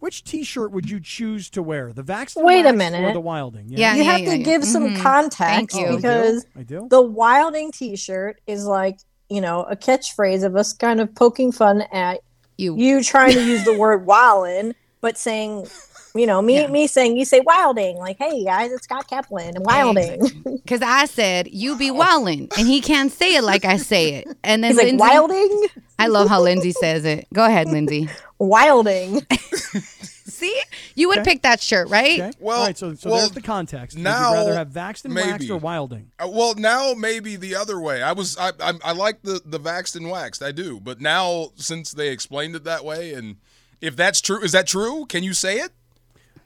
Which 0.00 0.22
t 0.24 0.44
shirt 0.44 0.70
would 0.70 0.88
you 0.88 1.00
choose 1.00 1.50
to 1.50 1.62
wear? 1.62 1.92
The 1.92 2.02
Vaxed 2.04 2.36
and 2.36 2.44
Wait 2.44 2.60
a 2.60 2.64
Waxed 2.64 2.74
or 2.74 2.76
minute. 2.76 3.12
the 3.14 3.20
Wilding? 3.20 3.64
Yeah. 3.68 3.94
you 3.96 4.04
have 4.04 4.20
to 4.24 4.38
give 4.38 4.64
some 4.64 4.90
Mhm. 4.90 5.00
context 5.02 5.74
Thank 5.76 5.90
you. 5.90 5.96
because 5.96 6.46
I 6.56 6.62
do. 6.62 6.86
the 6.88 7.02
wilding 7.02 7.72
t-shirt 7.72 8.40
is 8.46 8.64
like 8.64 8.98
you 9.28 9.40
know 9.40 9.62
a 9.64 9.76
catchphrase 9.76 10.44
of 10.44 10.56
us 10.56 10.72
kind 10.72 11.00
of 11.00 11.14
poking 11.14 11.52
fun 11.52 11.82
at 11.92 12.20
You. 12.56 12.76
you 12.76 13.02
trying 13.02 13.32
to 13.34 13.44
use 13.44 13.64
the 13.64 13.76
word 13.78 14.06
wildin 14.06 14.74
but 15.00 15.18
saying 15.18 15.66
you 16.14 16.26
know 16.26 16.40
me 16.40 16.60
Yeah. 16.62 16.68
me 16.68 16.86
saying 16.86 17.16
you 17.18 17.24
say 17.26 17.40
wilding 17.40 17.96
like 17.98 18.16
hey 18.18 18.42
guys 18.44 18.72
it's 18.72 18.84
scott 18.84 19.06
kaplan 19.08 19.54
and 19.56 19.64
wilding 19.66 20.42
Because 20.44 20.80
I 20.82 21.04
said, 21.06 21.48
you 21.48 21.76
be 21.76 21.90
wilding, 22.02 22.48
And 22.56 22.66
he 22.66 22.80
can't 22.80 23.10
say 23.12 23.34
it 23.36 23.42
like 23.42 23.64
I 23.64 23.76
say 23.78 24.14
it. 24.14 24.28
And 24.44 24.62
then 24.64 24.70
he's 24.72 24.76
like 24.78 24.86
Lindsay, 24.86 24.98
wilding 25.00 25.66
I 25.98 26.06
love 26.06 26.28
how 26.28 26.40
Lindsay 26.40 26.72
says 26.72 27.04
it. 27.04 27.26
Go 27.34 27.44
ahead, 27.44 27.68
Lindsay. 27.68 28.08
wilding 28.38 29.26
See? 29.82 30.60
You 30.94 31.08
would 31.08 31.18
Okay. 31.20 31.32
pick 31.32 31.42
that 31.42 31.60
shirt, 31.60 31.88
right? 31.88 32.20
Okay. 32.20 32.30
Well- 32.38 32.58
All 32.60 32.66
right. 32.66 32.78
So, 32.78 32.94
so 32.94 33.10
well, 33.10 33.18
there's 33.20 33.32
the 33.32 33.40
context. 33.42 33.96
Would 33.96 34.04
now, 34.04 34.30
you 34.30 34.36
rather 34.36 34.54
have 34.54 34.68
Vaxed 34.68 35.04
and 35.04 35.14
Waxed 35.14 35.40
maybe. 35.40 35.50
or 35.50 35.58
Wilding? 35.58 36.12
Uh, 36.18 36.28
well, 36.30 36.54
now 36.54 36.94
maybe 36.94 37.34
the 37.34 37.56
other 37.56 37.80
way. 37.80 38.02
I 38.02 38.12
was 38.12 38.36
I 38.38 38.52
I, 38.60 38.74
I 38.84 38.92
like 38.92 39.22
the 39.22 39.40
the 39.44 39.58
vaxxed 39.58 39.96
and 39.96 40.08
waxed. 40.10 40.42
I 40.42 40.52
do, 40.52 40.78
but 40.80 41.00
now 41.00 41.50
since 41.56 41.90
they 41.92 42.10
explained 42.10 42.54
it 42.54 42.62
that 42.64 42.84
way, 42.84 43.14
and 43.14 43.36
if 43.80 43.96
that's 43.96 44.20
true, 44.20 44.40
is 44.40 44.52
that 44.52 44.66
true? 44.68 45.06
Can 45.06 45.24
you 45.24 45.34
say 45.34 45.56
it? 45.56 45.72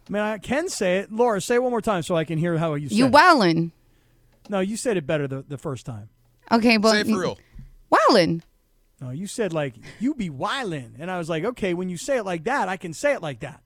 I 0.08 0.12
mean, 0.12 0.22
I 0.22 0.38
can 0.38 0.68
say 0.70 0.98
it. 0.98 1.12
Laura, 1.12 1.40
say 1.40 1.56
it 1.56 1.62
one 1.62 1.70
more 1.72 1.82
time 1.82 2.02
so 2.02 2.16
I 2.16 2.24
can 2.24 2.38
hear 2.38 2.56
how 2.56 2.74
you 2.74 2.88
said 2.88 2.96
You 2.96 3.06
it. 3.06 3.12
wildin'. 3.12 3.72
No, 4.48 4.60
you 4.60 4.76
said 4.78 4.96
it 4.96 5.06
better 5.06 5.28
the, 5.28 5.42
the 5.46 5.58
first 5.58 5.84
time. 5.86 6.08
Okay, 6.50 6.76
but 6.78 6.92
say 6.92 7.00
it 7.00 7.06
for 7.08 7.20
real. 7.20 7.38
Wildin'. 7.92 8.40
No, 9.02 9.10
you 9.10 9.26
said 9.26 9.52
like 9.52 9.74
you 10.00 10.14
be 10.14 10.30
wildin', 10.30 10.92
and 11.00 11.10
I 11.10 11.18
was 11.18 11.28
like, 11.28 11.44
okay, 11.44 11.74
when 11.74 11.88
you 11.88 11.96
say 11.96 12.18
it 12.18 12.24
like 12.24 12.44
that, 12.44 12.68
I 12.68 12.76
can 12.76 12.92
say 12.92 13.12
it 13.14 13.20
like 13.22 13.40
that. 13.40 13.60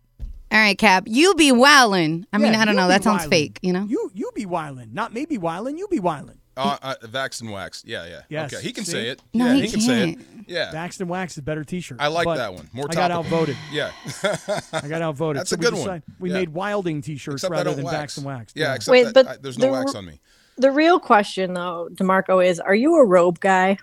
All 0.51 0.59
right, 0.59 0.79
Kap. 0.79 1.05
You 1.07 1.35
be 1.35 1.53
wildin'. 1.53 2.25
I 2.33 2.39
mean, 2.39 2.53
Yeah, 2.55 2.61
I 2.63 2.65
don't 2.65 2.75
you 2.75 2.81
know. 2.81 2.87
be 2.87 2.93
That 2.95 3.05
sounds 3.05 3.25
wildin'. 3.27 3.31
fake, 3.31 3.59
you 3.63 3.73
know? 3.75 3.85
You 3.85 4.11
you 4.15 4.31
be 4.35 4.47
wildin', 4.47 4.93
not 4.95 5.13
me 5.13 5.27
be 5.27 5.37
wildin'. 5.39 5.77
You 5.77 5.89
be 5.89 5.99
wildin'. 6.01 6.39
Uh, 6.59 6.79
uh, 6.81 6.95
vaxxed 7.03 7.43
and 7.43 7.51
Wax. 7.53 7.83
Yeah, 7.87 8.07
yeah. 8.07 8.21
Yes, 8.31 8.55
Okay, 8.55 8.63
he 8.63 8.73
can 8.73 8.87
see? 8.87 8.93
say 8.93 9.09
it. 9.09 9.21
No, 9.35 9.45
yeah, 9.49 9.55
he 9.57 9.61
he, 9.63 9.69
can 9.73 9.81
say 9.83 10.03
it. 10.11 10.15
can't. 10.17 10.49
Yeah, 10.49 10.73
Vaxxed 10.73 11.01
and 11.01 11.11
Wax 11.11 11.33
is 11.35 11.39
a 11.39 11.43
better 11.43 11.65
T-shirt. 11.65 11.99
I 12.01 12.07
like 12.07 12.25
But 12.25 12.37
that 12.39 12.55
one. 12.55 12.71
More 12.73 12.87
I 12.89 12.95
got 12.95 13.09
topical. 13.09 13.35
outvoted. 13.41 13.57
yeah. 13.73 13.91
I 14.73 14.89
got 14.89 15.03
outvoted. 15.03 15.41
That's 15.41 15.51
So 15.51 15.57
a 15.57 15.59
we 15.59 15.65
good 15.65 15.73
one. 15.75 15.81
decided- 15.83 16.03
We 16.19 16.31
Yeah. 16.31 16.37
made 16.39 16.49
Wilding 16.51 17.03
T-shirts 17.03 17.43
except 17.43 17.53
I 17.53 17.57
rather 17.59 17.71
don't 17.71 17.77
than 17.77 17.85
wax. 17.85 18.15
Vaxxed 18.15 18.17
and 18.19 18.27
Waxed. 18.27 18.57
Yeah, 18.57 18.75
except 18.75 18.91
Wait, 18.93 19.05
that 19.05 19.13
but 19.15 19.27
I, 19.29 19.37
there's 19.37 19.59
no 19.59 19.67
the- 19.67 19.73
wax 19.73 19.95
on 19.95 20.07
me. 20.07 20.19
the 20.57 20.71
real 20.71 20.99
question 20.99 21.53
though 21.53 21.91
D'Marco 21.93 22.41
is 22.41 22.59
are 22.59 22.75
you 22.75 22.95
a 22.97 23.05
robe 23.05 23.39
guy 23.41 23.77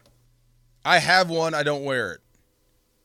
I 0.85 0.99
have 0.99 1.29
one. 1.29 1.53
I 1.53 1.63
don't 1.63 1.83
wear 1.83 2.13
it. 2.13 2.19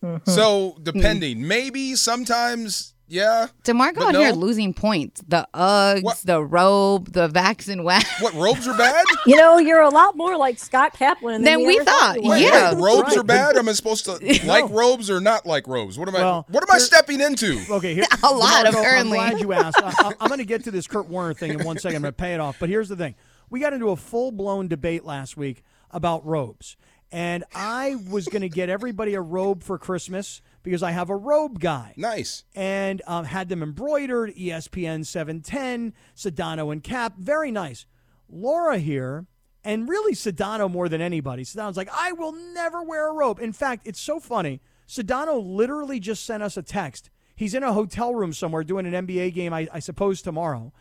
Mm-hmm. 0.04 0.30
So 0.30 0.76
depending, 0.82 1.46
maybe 1.46 1.96
sometimes, 1.96 2.94
yeah. 3.08 3.48
D'Marco 3.64 3.98
But 4.00 4.14
out 4.14 4.20
here 4.20 4.30
losing 4.32 4.72
points. 4.72 5.22
The 5.26 5.48
Uggs, 5.52 6.02
What? 6.04 6.22
the 6.24 6.40
robe, 6.44 7.12
the 7.12 7.28
Vax 7.28 7.68
and 7.68 7.82
Wax. 7.82 8.22
What 8.22 8.32
robes 8.34 8.68
are 8.68 8.76
bad? 8.76 9.04
you 9.26 9.34
know 9.36 9.58
you're 9.58 9.80
a 9.80 9.88
lot 9.88 10.16
more 10.16 10.36
like 10.36 10.58
scott 10.58 10.92
kaplan 10.92 11.42
than, 11.42 11.58
Than 11.58 11.66
we 11.66 11.76
ever 11.76 11.84
thought, 11.84 12.22
you. 12.22 12.30
Wait, 12.30 12.42
Yeah. 12.42 12.74
wait, 12.74 12.80
robes 12.82 13.08
Right. 13.08 13.16
are 13.18 13.22
bad. 13.24 13.56
Am 13.56 13.68
I 13.68 13.72
supposed 13.80 14.04
to 14.04 14.40
like 14.46 14.68
robes 14.70 15.10
or 15.10 15.20
not 15.20 15.46
like 15.46 15.66
robes? 15.66 15.98
What 15.98 16.06
am 16.06 16.14
I? 16.14 16.20
Well, 16.20 16.46
what 16.48 16.62
am 16.62 16.70
I 16.72 16.78
stepping 16.78 17.20
into? 17.20 17.60
Okay, 17.70 17.94
here, 17.94 18.04
A 18.22 18.32
lot, 18.32 18.66
D'Marco, 18.66 18.78
apparently. 18.78 19.18
I'm 19.18 19.30
glad 19.30 19.40
you 19.40 19.52
asked. 19.52 19.80
I, 19.82 20.12
am 20.20 20.28
going 20.28 20.38
to 20.38 20.44
get 20.44 20.62
to 20.64 20.70
this 20.70 20.86
Kurt 20.86 21.08
Warner 21.08 21.34
thing 21.34 21.58
in 21.58 21.64
one 21.64 21.78
second. 21.78 21.96
I'm 21.96 22.02
going 22.02 22.12
to 22.12 22.16
pay 22.16 22.34
it 22.34 22.40
off. 22.40 22.58
But 22.60 22.68
here's 22.68 22.88
the 22.88 22.96
thing: 22.96 23.16
we 23.50 23.58
got 23.58 23.72
into 23.72 23.88
a 23.88 23.96
full 23.96 24.30
blown 24.30 24.68
debate 24.68 25.04
last 25.04 25.36
week 25.36 25.64
about 25.90 26.24
robes, 26.26 26.76
and 27.10 27.44
I 27.54 27.96
was 28.10 28.28
going 28.28 28.42
to 28.42 28.48
get 28.48 28.68
everybody 28.68 29.14
a 29.14 29.20
robe 29.20 29.62
for 29.62 29.78
Christmas 29.78 30.42
because 30.62 30.82
I 30.82 30.90
have 30.90 31.08
a 31.08 31.16
robe 31.16 31.60
guy. 31.60 31.94
Nice. 31.96 32.44
and 32.54 33.00
um, 33.06 33.24
had 33.24 33.48
them 33.48 33.62
embroidered. 33.62 34.34
ESPN 34.34 35.06
710, 35.06 35.94
Sedano 36.14 36.70
and 36.72 36.82
Kap, 36.82 37.16
very 37.16 37.50
nice. 37.50 37.86
Laura 38.28 38.78
here, 38.78 39.26
and 39.64 39.88
really 39.88 40.14
Sedano 40.14 40.70
more 40.70 40.88
than 40.88 41.00
anybody. 41.00 41.44
Sedano's 41.44 41.76
like, 41.76 41.88
I 41.92 42.12
will 42.12 42.32
never 42.32 42.82
wear 42.82 43.08
a 43.08 43.12
robe. 43.12 43.40
In 43.40 43.52
fact, 43.52 43.86
it's 43.86 44.00
so 44.00 44.20
funny. 44.20 44.60
Sedano 44.86 45.42
literally 45.42 46.00
just 46.00 46.24
sent 46.26 46.42
us 46.42 46.56
a 46.56 46.62
text. 46.62 47.10
He's 47.34 47.54
in 47.54 47.62
a 47.62 47.72
hotel 47.72 48.14
room 48.14 48.32
somewhere 48.32 48.64
doing 48.64 48.86
an 48.86 49.06
NBA 49.06 49.32
game, 49.32 49.52
I, 49.52 49.68
I 49.72 49.78
suppose 49.78 50.20
tomorrow, 50.22 50.72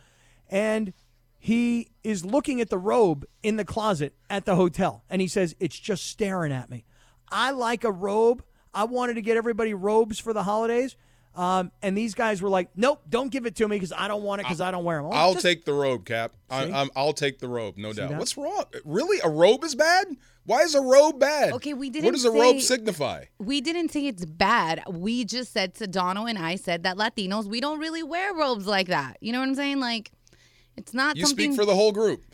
and 0.50 0.92
he 1.38 1.88
is 2.02 2.24
looking 2.24 2.60
at 2.60 2.68
the 2.68 2.78
robe 2.78 3.24
in 3.42 3.56
the 3.56 3.64
closet 3.64 4.14
at 4.28 4.44
the 4.44 4.56
hotel, 4.56 5.04
and 5.08 5.20
he 5.22 5.28
says, 5.28 5.54
It's 5.60 5.78
just 5.78 6.06
staring 6.06 6.52
at 6.52 6.70
me. 6.70 6.84
I 7.30 7.50
like 7.50 7.84
a 7.84 7.92
robe. 7.92 8.42
I 8.74 8.84
wanted 8.84 9.14
to 9.14 9.22
get 9.22 9.36
everybody 9.36 9.74
robes 9.74 10.18
for 10.18 10.32
the 10.32 10.42
holidays. 10.42 10.96
Um, 11.38 11.70
and 11.82 11.96
these 11.96 12.14
guys 12.14 12.42
were 12.42 12.48
like, 12.48 12.68
nope, 12.74 13.00
don't 13.08 13.30
give 13.30 13.46
it 13.46 13.54
to 13.56 13.68
me 13.68 13.76
because 13.76 13.92
I 13.92 14.08
don't 14.08 14.24
want 14.24 14.40
it 14.40 14.44
because 14.44 14.60
I 14.60 14.72
don't 14.72 14.82
wear 14.82 15.00
them. 15.00 15.10
I'll 15.12 15.36
take 15.36 15.64
the 15.64 15.72
robe, 15.72 16.04
Kap. 16.04 16.32
I, 16.50 16.64
I'm, 16.64 16.90
i'll 16.96 17.12
take 17.12 17.38
the 17.38 17.46
robe, 17.46 17.76
no 17.76 17.92
doubt. 17.92 18.10
that? 18.10 18.18
What's 18.18 18.36
wrong? 18.36 18.64
Really, 18.84 19.20
a 19.22 19.28
robe 19.28 19.62
is 19.62 19.76
bad? 19.76 20.08
Why 20.46 20.62
is 20.62 20.74
a 20.74 20.80
robe 20.80 21.20
bad? 21.20 21.52
Okay, 21.52 21.74
we 21.74 21.90
didn't 21.90 22.06
What 22.06 22.14
does 22.14 22.24
a 22.24 22.32
robe 22.32 22.60
signify? 22.60 23.26
We 23.38 23.60
didn't 23.60 23.90
say 23.90 24.06
it's 24.06 24.24
bad. 24.24 24.82
We 24.90 25.24
just 25.24 25.52
said 25.52 25.74
to 25.76 25.86
Sedano 25.86 26.28
and 26.28 26.38
I 26.38 26.56
said 26.56 26.82
that 26.82 26.96
Latinos, 26.96 27.44
we 27.44 27.60
don't 27.60 27.78
really 27.78 28.02
wear 28.02 28.34
robes 28.34 28.66
like 28.66 28.88
that. 28.88 29.18
You 29.20 29.32
know 29.32 29.38
what 29.38 29.48
I'm 29.48 29.54
saying? 29.54 29.78
Like, 29.78 30.10
it's 30.78 30.94
not 30.94 31.16
You 31.16 31.26
something. 31.26 31.52
speak 31.52 31.56
for 31.60 31.64
the 31.66 31.74
whole 31.74 31.92
group. 31.92 32.24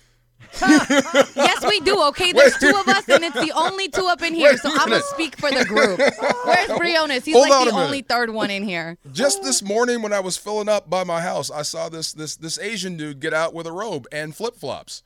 yes, 0.61 1.65
we 1.67 1.81
do. 1.81 2.01
Okay, 2.09 2.33
there's 2.33 2.57
two 2.59 2.69
of 2.77 2.87
us, 2.89 3.09
and 3.09 3.25
it's 3.25 3.35
the 3.41 3.53
only 3.57 3.89
two 3.89 4.07
up 4.07 4.23
in 4.23 4.35
here. 4.35 4.57
So 4.59 4.69
I'm 4.71 4.89
gonna 4.91 5.01
speak 5.03 5.37
for 5.37 5.51
the 5.51 5.65
group. 5.65 5.99
Where's 6.45 6.69
Briones? 6.79 7.25
He's 7.25 7.35
Hold 7.35 7.49
like 7.49 7.63
a 7.63 7.65
the 7.71 7.73
minute. 7.73 7.85
only 7.85 8.03
third 8.03 8.31
one 8.31 8.51
in 8.51 8.63
here. 8.63 8.99
Just 9.13 9.43
this 9.43 9.63
morning 9.63 10.03
when 10.03 10.13
I 10.13 10.21
was 10.21 10.37
filling 10.37 10.69
up 10.69 10.89
by 10.91 11.03
my 11.03 11.21
house, 11.23 11.51
I 11.51 11.63
saw 11.63 11.89
this 11.89 12.13
this 12.13 12.37
this 12.37 12.59
Asian 12.59 12.97
dude 12.97 13.21
get 13.21 13.33
out 13.33 13.55
with 13.55 13.67
a 13.67 13.73
robe 13.73 14.07
and 14.13 14.35
flip 14.37 14.55
flops. 14.57 15.03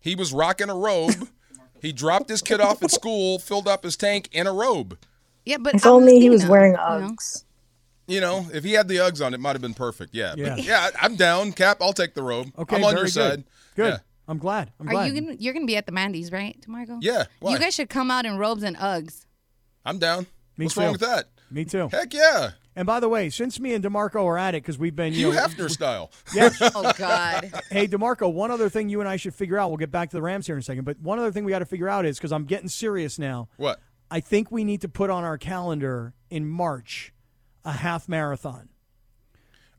He 0.00 0.14
was 0.14 0.32
rocking 0.32 0.68
a 0.68 0.74
robe. 0.76 1.28
he 1.80 1.92
dropped 1.92 2.28
his 2.28 2.42
kid 2.42 2.60
off 2.60 2.82
at 2.82 2.90
school, 2.90 3.38
filled 3.38 3.66
up 3.66 3.84
his 3.84 3.96
tank 3.96 4.28
in 4.32 4.46
a 4.46 4.52
robe. 4.52 4.98
Yeah, 5.46 5.56
but 5.58 5.74
if 5.76 5.86
only 5.86 6.20
he 6.20 6.28
was 6.30 6.42
Latino, 6.42 6.52
wearing 6.52 6.72
you 6.72 6.76
know? 6.78 7.08
uggs 7.14 7.44
You 8.06 8.20
know, 8.20 8.46
if 8.52 8.64
he 8.64 8.72
had 8.72 8.88
the 8.88 8.96
Uggs 8.96 9.24
on, 9.24 9.32
it 9.34 9.40
might 9.40 9.52
have 9.52 9.62
been 9.62 9.74
perfect. 9.74 10.14
Yeah, 10.14 10.34
Yeah. 10.36 10.56
But 10.56 10.64
yeah, 10.64 10.90
I'm 11.00 11.16
down. 11.16 11.52
Kap, 11.52 11.78
I'll 11.80 11.92
take 11.92 12.14
the 12.14 12.22
robe. 12.22 12.52
Okay, 12.58 12.76
I'm 12.76 12.84
on 12.84 12.94
your 12.94 13.04
good. 13.04 13.12
side. 13.12 13.44
Good. 13.76 13.86
Yeah. 13.94 13.98
I'm 14.26 14.38
glad. 14.38 14.72
I'm 14.80 14.88
Are 14.88 14.92
glad. 14.92 15.12
you 15.12 15.20
gonna? 15.20 15.34
You're 15.38 15.52
gonna 15.54 15.66
be 15.66 15.76
at 15.76 15.86
the 15.86 15.92
Mandy's, 15.92 16.32
right, 16.32 16.58
D'Marco? 16.62 16.98
Yeah. 17.02 17.24
Why? 17.40 17.52
You 17.52 17.58
guys 17.58 17.74
should 17.74 17.90
come 17.90 18.10
out 18.10 18.24
in 18.24 18.38
robes 18.38 18.62
and 18.62 18.76
Uggs. 18.76 19.26
I'm 19.84 19.98
down. 19.98 20.26
Me 20.56 20.64
What's 20.66 20.74
too. 20.74 20.80
wrong 20.80 20.92
with 20.92 21.00
that? 21.02 21.26
Me 21.50 21.64
too. 21.64 21.88
Heck 21.90 22.14
yeah. 22.14 22.50
And 22.76 22.86
by 22.86 22.98
the 23.00 23.08
way, 23.08 23.30
since 23.30 23.60
me 23.60 23.72
and 23.74 23.82
D'Marco 23.82 24.26
are 24.26 24.36
at 24.38 24.54
it, 24.54 24.62
because 24.62 24.78
we've 24.78 24.96
been, 24.96 25.12
you 25.12 25.28
Hugh 25.30 25.32
know, 25.34 25.40
Hefner 25.46 25.70
style. 25.70 26.10
yes. 26.34 26.58
Oh 26.60 26.92
God. 26.98 27.52
Hey, 27.70 27.86
D'Marco, 27.86 28.28
one 28.28 28.50
other 28.50 28.68
thing 28.68 28.88
you 28.88 29.00
and 29.00 29.08
I 29.08 29.16
should 29.16 29.34
figure 29.34 29.58
out. 29.58 29.68
We'll 29.70 29.76
get 29.76 29.90
back 29.92 30.10
to 30.10 30.16
the 30.16 30.22
Rams 30.22 30.46
here 30.46 30.56
in 30.56 30.60
a 30.60 30.62
second. 30.62 30.84
But 30.84 30.98
one 31.00 31.18
other 31.18 31.30
thing 31.30 31.44
we 31.44 31.50
got 31.52 31.60
to 31.60 31.66
figure 31.66 31.88
out 31.88 32.04
is 32.04 32.18
because 32.18 32.32
I'm 32.32 32.44
getting 32.46 32.68
serious 32.68 33.18
now. 33.18 33.48
What? 33.58 33.80
I 34.10 34.20
think 34.20 34.50
we 34.50 34.64
need 34.64 34.80
to 34.80 34.88
put 34.88 35.08
on 35.10 35.22
our 35.24 35.38
calendar 35.38 36.14
in 36.30 36.46
March 36.48 37.12
a 37.64 37.72
half 37.72 38.08
marathon. 38.08 38.68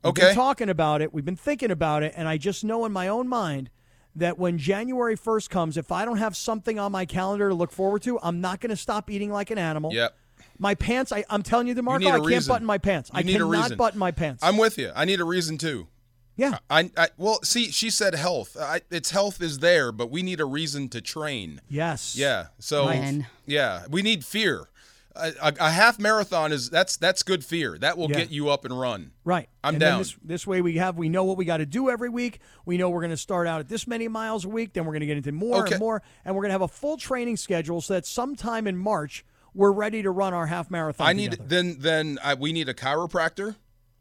We've 0.02 0.10
Okay. 0.10 0.22
been 0.28 0.34
talking 0.34 0.68
about 0.68 1.02
it. 1.02 1.12
We've 1.12 1.24
been 1.24 1.36
thinking 1.36 1.70
about 1.70 2.02
it. 2.02 2.12
And 2.16 2.28
I 2.28 2.36
just 2.36 2.64
know 2.64 2.84
in 2.84 2.92
my 2.92 3.08
own 3.08 3.28
mind 3.28 3.70
that 4.14 4.38
when 4.38 4.56
January 4.58 5.16
1st 5.16 5.50
comes, 5.50 5.76
if 5.76 5.90
I 5.90 6.04
don't 6.04 6.18
have 6.18 6.36
something 6.36 6.78
on 6.78 6.92
my 6.92 7.04
calendar 7.06 7.48
to 7.48 7.54
look 7.54 7.72
forward 7.72 8.02
to, 8.02 8.18
I'm 8.22 8.40
not 8.40 8.60
going 8.60 8.70
to 8.70 8.76
stop 8.76 9.10
eating 9.10 9.30
like 9.32 9.50
an 9.50 9.58
animal. 9.58 9.92
Yep. 9.92 10.16
My 10.58 10.74
pants, 10.74 11.12
I, 11.12 11.24
I'm 11.28 11.42
telling 11.42 11.66
you, 11.66 11.74
D'Marco, 11.74 11.98
need 12.00 12.06
a 12.06 12.10
I 12.10 12.14
can't 12.16 12.26
reason. 12.26 12.48
button 12.52 12.66
my 12.66 12.78
pants. 12.78 13.10
You 13.12 13.18
I 13.18 13.22
need 13.22 13.34
a 13.36 13.38
cannot 13.40 13.50
reason. 13.62 13.76
button 13.76 13.98
my 13.98 14.10
pants. 14.10 14.42
I'm 14.42 14.56
with 14.56 14.78
you. 14.78 14.90
I 14.94 15.04
need 15.04 15.20
a 15.20 15.24
reason 15.24 15.58
too. 15.58 15.88
yeah. 16.36 16.58
I, 16.70 16.90
I 16.96 17.08
well, 17.18 17.40
see, 17.42 17.70
she 17.70 17.90
said 17.90 18.14
health. 18.14 18.56
I, 18.58 18.80
it's 18.90 19.10
health 19.10 19.42
is 19.42 19.58
there, 19.58 19.92
but 19.92 20.10
we 20.10 20.22
need 20.22 20.40
a 20.40 20.44
reason 20.46 20.88
to 20.90 21.00
train. 21.02 21.60
Yes. 21.68 22.16
Yeah. 22.16 22.46
So 22.58 22.86
When? 22.86 23.26
yeah, 23.44 23.84
we 23.90 24.00
need 24.02 24.24
fear. 24.24 24.68
A, 25.16 25.54
a, 25.60 25.70
half 25.70 25.98
marathon 25.98 26.52
is 26.52 26.70
that's 26.70 26.96
that's 26.96 27.22
good 27.22 27.44
fear. 27.44 27.78
That 27.78 27.96
will 27.96 28.10
Yeah. 28.10 28.18
get 28.18 28.30
you 28.30 28.48
up 28.50 28.64
and 28.64 28.78
run. 28.78 29.12
Right. 29.24 29.48
I'm 29.64 29.74
and 29.74 29.80
down. 29.80 29.98
This, 29.98 30.16
this 30.22 30.46
way 30.46 30.60
we 30.60 30.76
have 30.76 30.96
we 30.96 31.08
know 31.08 31.24
what 31.24 31.36
we 31.36 31.44
got 31.44 31.58
to 31.58 31.66
do 31.66 31.90
every 31.90 32.08
week. 32.08 32.40
We 32.64 32.76
know 32.76 32.90
we're 32.90 33.00
going 33.00 33.10
to 33.10 33.16
start 33.16 33.46
out 33.46 33.60
at 33.60 33.68
this 33.68 33.86
many 33.86 34.08
miles 34.08 34.44
a 34.44 34.48
week. 34.48 34.72
Then 34.72 34.84
we're 34.84 34.92
going 34.92 35.00
to 35.00 35.06
get 35.06 35.16
into 35.16 35.32
more 35.32 35.62
Okay. 35.62 35.74
and 35.74 35.80
more, 35.80 36.02
and 36.24 36.34
we're 36.34 36.42
going 36.42 36.50
to 36.50 36.54
have 36.54 36.62
a 36.62 36.68
full 36.68 36.96
training 36.96 37.36
schedule 37.36 37.80
so 37.80 37.94
that 37.94 38.06
sometime 38.06 38.66
in 38.66 38.76
March 38.76 39.24
we're 39.54 39.72
ready 39.72 40.02
to 40.02 40.10
run 40.10 40.34
our 40.34 40.46
half 40.46 40.70
marathon. 40.70 41.06
I 41.06 41.14
need 41.14 41.32
together. 41.32 41.48
then 41.48 41.76
then 41.80 42.18
I, 42.22 42.34
we 42.34 42.52
need 42.52 42.68
a 42.68 42.74
chiropractor. 42.74 43.56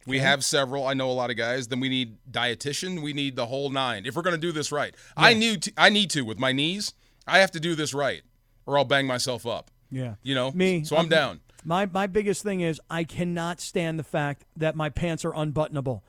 We 0.07 0.19
have 0.19 0.45
several. 0.45 0.85
I 0.85 0.93
know 0.93 1.09
a 1.09 1.13
lot 1.13 1.31
of 1.31 1.35
guys. 1.37 1.67
Then 1.67 1.79
we 1.79 1.89
need 1.89 2.17
dietitian. 2.29 3.01
We 3.01 3.13
need 3.13 3.35
the 3.35 3.47
whole 3.47 3.71
nine. 3.71 4.05
If 4.05 4.15
we're 4.15 4.21
going 4.21 4.35
to 4.35 4.41
do 4.41 4.51
this 4.51 4.71
right, 4.71 4.93
I 5.17 5.33
need 5.33 5.63
to, 5.63 5.73
I 5.77 5.89
need 5.89 6.11
to 6.11 6.21
with 6.21 6.37
my 6.37 6.51
knees. 6.51 6.93
I 7.25 7.39
have 7.39 7.49
to 7.51 7.59
do 7.59 7.73
this 7.73 7.91
right, 7.91 8.21
or 8.67 8.77
I'll 8.77 8.85
bang 8.85 9.07
myself 9.07 9.47
up. 9.47 9.71
Yeah. 9.91 10.15
You 10.23 10.35
know. 10.35 10.51
Me. 10.51 10.83
So 10.83 10.97
I'm 10.97 11.09
down. 11.09 11.41
My 11.63 11.85
my 11.87 12.07
biggest 12.07 12.43
thing 12.43 12.61
is 12.61 12.79
I 12.89 13.03
cannot 13.03 13.59
stand 13.59 13.97
the 13.97 14.03
fact 14.03 14.45
that 14.57 14.75
my 14.75 14.89
pants 14.89 15.25
are 15.25 15.31
unbuttonable. 15.31 16.01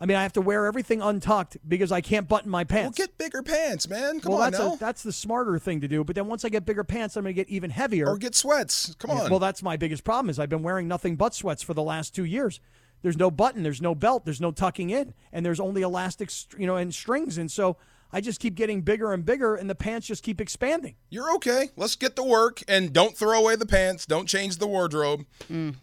I 0.00 0.06
mean, 0.06 0.16
I 0.16 0.22
have 0.22 0.34
to 0.34 0.40
wear 0.40 0.66
everything 0.66 1.02
untucked 1.02 1.56
because 1.66 1.90
I 1.90 2.00
can't 2.00 2.28
button 2.28 2.50
my 2.50 2.62
pants. 2.62 2.98
Well, 2.98 3.06
get 3.06 3.18
bigger 3.18 3.42
pants, 3.42 3.88
man. 3.88 4.20
Come 4.20 4.32
well, 4.32 4.42
on 4.42 4.52
that's 4.52 4.62
now. 4.62 4.74
a, 4.74 4.78
that's 4.78 5.02
the 5.02 5.12
smarter 5.12 5.58
thing 5.58 5.80
to 5.80 5.88
do. 5.88 6.04
But 6.04 6.14
then 6.14 6.28
once 6.28 6.44
I 6.44 6.50
get 6.50 6.64
bigger 6.64 6.84
pants, 6.84 7.16
I'm 7.16 7.24
going 7.24 7.34
to 7.34 7.44
get 7.44 7.48
even 7.48 7.70
heavier. 7.70 8.06
or 8.06 8.16
get 8.16 8.36
sweats. 8.36 8.94
Come 9.00 9.10
on. 9.10 9.28
Well, 9.28 9.40
that's 9.40 9.60
my 9.60 9.76
biggest 9.76 10.04
problem 10.04 10.30
is 10.30 10.38
I've 10.38 10.48
been 10.48 10.62
wearing 10.62 10.86
nothing 10.86 11.16
but 11.16 11.34
sweats 11.34 11.64
for 11.64 11.74
the 11.74 11.82
last 11.82 12.14
two 12.14 12.24
years. 12.24 12.60
There's 13.02 13.16
no 13.16 13.30
button, 13.30 13.62
there's 13.62 13.82
no 13.82 13.94
belt, 13.94 14.24
there's 14.24 14.40
no 14.40 14.50
tucking 14.50 14.90
in, 14.90 15.14
and 15.32 15.44
there's 15.46 15.60
only 15.60 15.82
elastic, 15.82 16.30
you 16.56 16.66
know, 16.66 16.76
and 16.76 16.92
strings, 16.92 17.38
and 17.38 17.50
so 17.50 17.76
I 18.10 18.22
just 18.22 18.40
keep 18.40 18.54
getting 18.54 18.80
bigger 18.80 19.12
and 19.12 19.24
bigger, 19.24 19.54
and 19.54 19.68
the 19.68 19.74
pants 19.74 20.06
just 20.06 20.22
keep 20.22 20.40
expanding. 20.40 20.94
You're 21.10 21.34
okay. 21.34 21.70
Let's 21.76 21.94
get 21.94 22.16
to 22.16 22.22
work 22.22 22.62
and 22.66 22.92
don't 22.92 23.14
throw 23.14 23.38
away 23.38 23.56
the 23.56 23.66
pants. 23.66 24.06
Don't 24.06 24.26
change 24.26 24.56
the 24.56 24.66
wardrobe. 24.66 25.26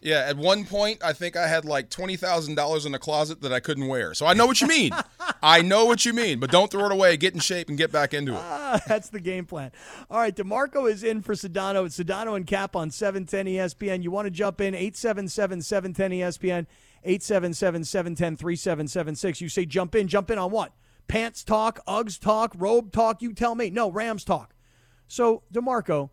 Yeah, 0.00 0.24
at 0.26 0.36
one 0.36 0.64
point, 0.64 1.04
I 1.04 1.12
think 1.12 1.36
I 1.36 1.46
had 1.46 1.64
like 1.64 1.88
$20,000 1.88 2.86
in 2.86 2.94
a 2.94 2.98
closet 2.98 3.42
that 3.42 3.52
I 3.52 3.60
couldn't 3.60 3.86
wear. 3.86 4.12
So 4.14 4.26
I 4.26 4.34
know 4.34 4.46
what 4.46 4.60
you 4.60 4.66
mean. 4.66 4.92
I 5.42 5.62
know 5.62 5.84
what 5.84 6.04
you 6.04 6.12
mean, 6.12 6.40
but 6.40 6.50
don't 6.50 6.70
throw 6.70 6.86
it 6.86 6.92
away. 6.92 7.16
Get 7.16 7.34
in 7.34 7.40
shape 7.40 7.68
and 7.68 7.78
get 7.78 7.92
back 7.92 8.12
into 8.12 8.32
it. 8.32 8.40
Ah, 8.40 8.80
that's 8.88 9.08
the 9.10 9.20
game 9.20 9.44
plan. 9.46 9.70
All 10.10 10.18
right, 10.18 10.34
D'Marco 10.34 10.86
is 10.86 11.04
in 11.04 11.22
for 11.22 11.34
Sedano. 11.34 11.86
It's 11.86 11.98
Sedano 11.98 12.34
and 12.36 12.46
Kap 12.46 12.74
on 12.74 12.90
710 12.90 13.46
ESPN. 13.46 14.02
You 14.02 14.10
want 14.10 14.26
to 14.26 14.30
jump 14.30 14.60
in, 14.60 14.74
877 14.74 15.62
710 15.62 16.10
ESPN, 16.10 16.66
877 17.04 17.84
710 17.84 18.36
3776. 18.36 19.40
You 19.40 19.48
say 19.48 19.64
jump 19.64 19.94
in. 19.94 20.08
Jump 20.08 20.30
in 20.30 20.38
on 20.38 20.50
what? 20.50 20.72
Pants 21.08 21.44
talk, 21.44 21.80
Uggs 21.86 22.20
talk, 22.20 22.52
robe 22.56 22.92
talk. 22.92 23.22
You 23.22 23.32
tell 23.32 23.54
me. 23.54 23.70
No, 23.70 23.90
Rams 23.90 24.24
talk. 24.24 24.54
So, 25.08 25.42
D'Marco, 25.52 26.10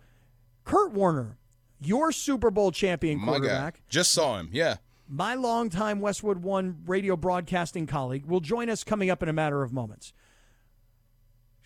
Kurt 0.65 0.93
Warner, 0.93 1.38
your 1.82 2.12
Super 2.12 2.51
Bowl 2.51 2.71
champion 2.71 3.19
My 3.19 3.39
guy. 3.39 3.71
Just 3.89 4.12
saw 4.12 4.38
him. 4.38 4.49
Yeah. 4.51 4.75
my 5.08 5.36
longtime 5.36 5.99
Westwood 5.99 6.39
One 6.43 6.77
radio 6.86 7.15
broadcasting 7.15 7.88
colleague, 7.88 8.25
will 8.25 8.39
join 8.39 8.69
us 8.69 8.84
coming 8.84 9.10
up 9.10 9.21
in 9.23 9.29
a 9.29 9.34
matter 9.34 9.63
of 9.63 9.73
moments. 9.73 10.13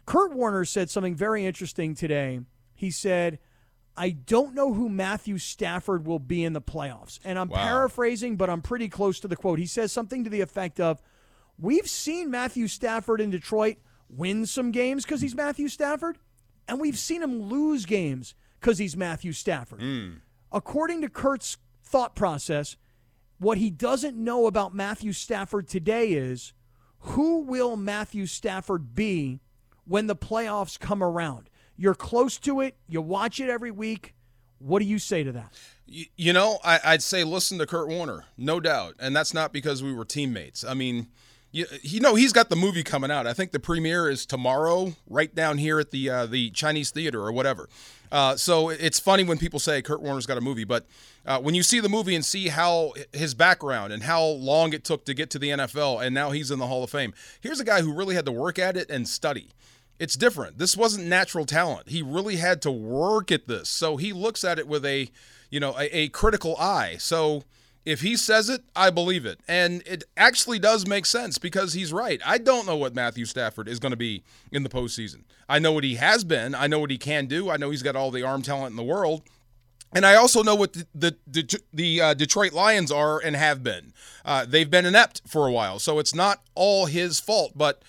Kurt 0.06 0.34
Warner 0.34 0.64
said 0.66 0.90
something 0.90 1.16
very 1.16 1.46
interesting 1.46 1.94
today. 1.96 2.40
He 2.74 2.92
said, 2.92 3.40
I 3.98 4.12
don't 4.12 4.54
know 4.54 4.74
who 4.74 4.88
Matthew 4.90 5.38
Stafford 5.38 6.06
will 6.06 6.20
be 6.20 6.44
in 6.44 6.54
the 6.54 6.62
playoffs. 6.62 7.20
And 7.26 7.38
I'm 7.38 7.50
Wow. 7.50 7.58
paraphrasing, 7.58 8.38
but 8.38 8.50
I'm 8.50 8.62
pretty 8.62 8.88
close 8.90 9.20
to 9.20 9.28
the 9.28 9.36
quote. 9.36 9.60
He 9.60 9.66
says 9.66 9.92
something 9.92 10.24
to 10.24 10.30
the 10.30 10.42
effect 10.42 10.80
of, 10.80 11.02
We've 11.60 11.88
seen 11.88 12.30
Matthew 12.30 12.68
Stafford 12.68 13.20
in 13.22 13.30
Detroit 13.30 13.78
win 14.10 14.46
some 14.46 14.72
games 14.72 15.04
because 15.04 15.22
he's 15.22 15.36
Matthew 15.36 15.68
Stafford, 15.68 16.18
and 16.68 16.80
we've 16.80 16.98
seen 16.98 17.22
him 17.24 17.42
lose 17.42 17.86
games 17.86 18.36
because 18.60 18.78
he's 18.78 18.96
Matthew 18.96 19.32
Stafford. 19.34 19.82
Hmm. 19.82 20.10
According 20.52 21.02
to 21.02 21.10
Kurt's 21.10 21.58
thought 21.84 22.16
process, 22.16 22.78
what 23.40 23.58
he 23.58 23.70
doesn't 23.70 24.16
know 24.18 24.46
about 24.48 24.74
Matthew 24.74 25.14
Stafford 25.14 25.68
today 25.68 26.10
is 26.10 26.54
who 27.00 27.40
will 27.42 27.76
Matthew 27.78 28.26
Stafford 28.26 28.96
be 28.96 29.40
when 29.86 30.08
the 30.08 30.16
playoffs 30.16 30.80
come 30.80 31.04
around? 31.04 31.50
You're 31.76 31.96
close 31.96 32.38
to 32.40 32.62
it, 32.62 32.76
you 32.88 33.02
watch 33.02 33.40
it 33.40 33.50
every 33.50 33.72
week. 33.72 34.14
What 34.60 34.80
do 34.80 34.86
you 34.86 34.98
say 34.98 35.24
to 35.24 35.32
that? 35.34 35.54
Y- 35.88 36.06
You 36.16 36.34
know, 36.34 36.58
I, 36.64 36.80
I'd 36.84 37.04
say 37.04 37.24
listen 37.24 37.60
to 37.60 37.68
Kurt 37.68 37.88
Warner, 37.88 38.26
no 38.38 38.60
doubt, 38.60 38.96
and 39.00 39.16
that's 39.16 39.34
not 39.34 39.54
because 39.54 39.84
we 39.84 39.94
were 39.94 40.06
teammates. 40.06 40.64
I 40.64 40.74
mean, 40.74 41.08
you, 41.52 41.66
you 41.82 42.00
know, 42.00 42.16
he's 42.16 42.34
got 42.34 42.50
the 42.50 42.56
movie 42.56 42.84
coming 42.84 43.12
out. 43.12 43.26
I 43.26 43.34
think 43.34 43.52
the 43.52 43.60
premiere 43.60 44.10
is 44.10 44.26
tomorrow, 44.26 44.94
right 45.10 45.34
down 45.34 45.58
here 45.58 45.80
at 45.80 45.92
the 45.92 46.10
uh, 46.10 46.26
the 46.26 46.50
Chinese 46.52 46.92
Theater 46.92 47.22
or 47.22 47.32
whatever. 47.32 47.70
Uh, 48.12 48.36
so 48.36 48.70
it's 48.70 49.00
funny 49.00 49.24
when 49.24 49.38
people 49.38 49.60
say 49.60 49.82
Kurt 49.82 50.02
Warner's 50.02 50.26
got 50.26 50.38
a 50.38 50.42
movie, 50.42 50.64
but 50.64 50.86
uh, 51.26 51.40
when 51.40 51.56
you 51.56 51.64
see 51.64 51.80
the 51.80 51.90
movie 51.90 52.16
and 52.16 52.24
see 52.24 52.48
how 52.48 52.94
his 53.12 53.34
background 53.34 53.92
and 53.92 54.04
how 54.04 54.24
long 54.24 54.72
it 54.72 54.86
took 54.86 55.04
to 55.06 55.14
get 55.14 55.30
to 55.32 55.40
the 55.40 55.50
NFL, 55.50 56.06
and 56.06 56.16
now 56.16 56.32
he's 56.32 56.50
in 56.50 56.60
the 56.60 56.68
Hall 56.68 56.84
of 56.84 56.90
Fame. 56.90 57.14
Here's 57.42 57.60
a 57.60 57.66
guy 57.66 57.82
who 57.82 57.94
really 57.94 58.16
had 58.16 58.26
to 58.26 58.32
work 58.32 58.58
at 58.58 58.78
it 58.78 58.90
and 58.90 59.08
study. 59.08 59.50
It's 60.00 60.16
different. 60.16 60.58
This 60.58 60.78
wasn't 60.78 61.08
natural 61.08 61.46
talent. 61.46 61.90
He 61.90 62.02
really 62.02 62.38
had 62.38 62.62
to 62.62 62.72
work 62.72 63.32
at 63.32 63.48
this. 63.48 63.68
So 63.68 63.98
he 63.98 64.14
looks 64.14 64.44
at 64.44 64.60
it 64.60 64.68
with 64.68 64.86
a, 64.86 65.10
you 65.50 65.60
know, 65.60 65.78
a, 65.78 65.98
a 65.98 66.10
critical 66.10 66.56
eye. 66.58 66.98
So 67.00 67.44
if 67.88 68.02
he 68.02 68.18
says 68.18 68.50
it, 68.50 68.64
I 68.76 68.90
believe 68.90 69.26
it. 69.26 69.40
And 69.48 69.82
it 69.86 70.04
actually 70.18 70.60
does 70.60 70.86
make 70.86 71.06
sense 71.06 71.38
because 71.38 71.72
he's 71.72 71.94
right. 71.94 72.20
I 72.26 72.38
don't 72.38 72.68
know 72.68 72.76
what 72.76 72.94
Matthew 72.94 73.24
Stafford 73.24 73.70
is 73.70 73.80
going 73.80 73.92
to 73.92 73.98
be 73.98 74.24
in 74.52 74.64
the 74.64 74.70
postseason. 74.70 75.24
I 75.48 75.60
know 75.60 75.72
what 75.72 75.86
he 75.86 75.96
has 75.96 76.26
been. 76.26 76.54
I 76.54 76.68
know 76.68 76.80
what 76.80 76.92
he 76.92 76.98
can 76.98 77.28
do. 77.28 77.50
I 77.50 77.56
know 77.56 77.70
he's 77.70 77.84
got 77.84 77.96
all 77.96 78.12
the 78.12 78.24
arm 78.24 78.42
talent 78.42 78.72
in 78.72 78.76
the 78.76 78.84
world. 78.84 79.22
And 79.96 80.06
I 80.06 80.16
also 80.16 80.44
know 80.44 80.54
what 80.54 80.74
the 80.74 80.86
the, 80.94 81.18
the, 81.26 81.62
the 81.74 82.02
uh, 82.02 82.14
Detroit 82.14 82.52
Lions 82.52 82.92
are 82.92 83.20
and 83.20 83.38
have 83.38 83.64
been. 83.64 83.94
Uh, 84.26 84.46
they've 84.46 84.70
been 84.70 84.86
inept 84.86 85.22
for 85.26 85.48
a 85.48 85.52
while, 85.54 85.80
so 85.80 85.98
it's 85.98 86.14
not 86.14 86.42
all 86.56 86.88
his 86.88 87.22
fault. 87.22 87.54
But 87.56 87.84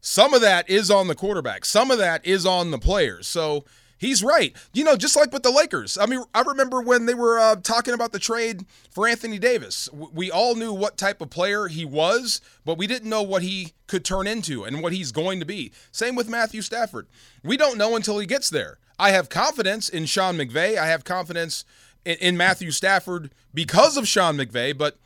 some 0.00 0.32
of 0.32 0.40
that 0.40 0.70
is 0.70 0.90
on 0.90 1.08
the 1.08 1.14
quarterback. 1.14 1.66
Some 1.66 1.90
of 1.90 1.98
that 1.98 2.24
is 2.24 2.46
on 2.46 2.70
the 2.70 2.78
players. 2.78 3.26
So 3.26 3.66
he's 4.02 4.22
right. 4.22 4.54
You 4.74 4.84
know, 4.84 4.96
just 4.96 5.16
like 5.16 5.32
with 5.32 5.44
the 5.44 5.50
Lakers. 5.50 5.96
I 5.96 6.06
mean, 6.06 6.22
I 6.34 6.42
remember 6.42 6.82
when 6.82 7.06
they 7.06 7.14
were 7.14 7.38
uh, 7.38 7.56
talking 7.56 7.94
about 7.94 8.12
the 8.12 8.18
trade 8.18 8.66
for 8.90 9.06
Anthony 9.08 9.38
Davis. 9.38 9.88
We 9.92 10.30
all 10.30 10.56
knew 10.56 10.72
what 10.72 10.98
type 10.98 11.22
of 11.22 11.30
player 11.30 11.68
he 11.68 11.84
was, 11.84 12.40
but 12.64 12.76
we 12.76 12.86
didn't 12.86 13.08
know 13.08 13.22
what 13.22 13.42
he 13.42 13.72
could 13.86 14.04
turn 14.04 14.26
into 14.26 14.64
and 14.64 14.82
what 14.82 14.92
he's 14.92 15.12
going 15.12 15.40
to 15.40 15.46
be. 15.46 15.72
Same 15.92 16.16
with 16.16 16.28
Matthew 16.28 16.60
Stafford. 16.60 17.06
We 17.42 17.56
don't 17.56 17.78
know 17.78 17.96
until 17.96 18.18
he 18.18 18.26
gets 18.26 18.50
there. 18.50 18.78
I 18.98 19.10
have 19.10 19.28
confidence 19.28 19.88
in 19.88 20.06
Sean 20.06 20.36
McVay. 20.36 20.76
I 20.76 20.86
have 20.86 21.04
confidence 21.04 21.64
in, 22.04 22.16
in 22.16 22.36
Matthew 22.36 22.72
Stafford 22.72 23.30
because 23.54 23.96
of 23.96 24.08
Sean 24.08 24.36
McVay, 24.36 24.76
but 24.76 24.98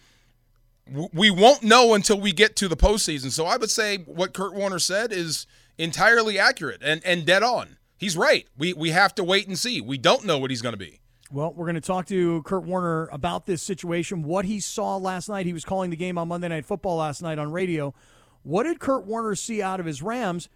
we 1.13 1.31
won't 1.31 1.63
know 1.63 1.95
until 1.95 2.19
we 2.19 2.33
get 2.33 2.57
to 2.57 2.69
the 2.69 2.77
postseason. 2.77 3.31
So 3.31 3.45
I 3.45 3.57
would 3.57 3.71
say 3.71 3.99
what 3.99 4.33
Kurt 4.33 4.55
Warner 4.55 4.79
said 4.79 5.13
is 5.13 5.47
entirely 5.79 6.39
accurate 6.39 6.81
and, 6.83 7.03
and 7.05 7.27
dead 7.27 7.43
on. 7.43 7.77
He's 7.99 8.17
right. 8.17 8.47
We 8.57 8.73
we 8.73 8.91
have 8.91 9.15
to 9.17 9.25
wait 9.25 9.49
and 9.49 9.59
see. 9.59 9.81
We 9.81 9.99
don't 9.99 10.25
know 10.25 10.39
what 10.39 10.51
he's 10.51 10.63
going 10.63 10.75
to 10.75 10.79
be. 10.79 11.01
Well, 11.31 11.53
we're 11.53 11.65
going 11.65 11.75
to 11.75 11.81
talk 11.81 12.07
to 12.07 12.43
Kurt 12.45 12.63
Warner 12.63 13.09
about 13.11 13.47
this 13.47 13.61
situation, 13.61 14.23
what 14.23 14.45
he 14.45 14.61
saw 14.61 14.97
last 14.97 15.29
night. 15.29 15.45
He 15.45 15.53
was 15.53 15.65
calling 15.65 15.91
the 15.91 15.97
game 15.97 16.19
on 16.19 16.29
Monday 16.29 16.47
Night 16.47 16.65
Football 16.65 16.99
last 16.99 17.21
night 17.21 17.39
on 17.39 17.51
radio. 17.51 17.95
What 18.45 18.63
did 18.63 18.79
Kurt 18.79 19.07
Warner 19.07 19.35
see 19.35 19.61
out 19.61 19.81
of 19.81 19.87
his 19.87 20.03
Rams? 20.03 20.49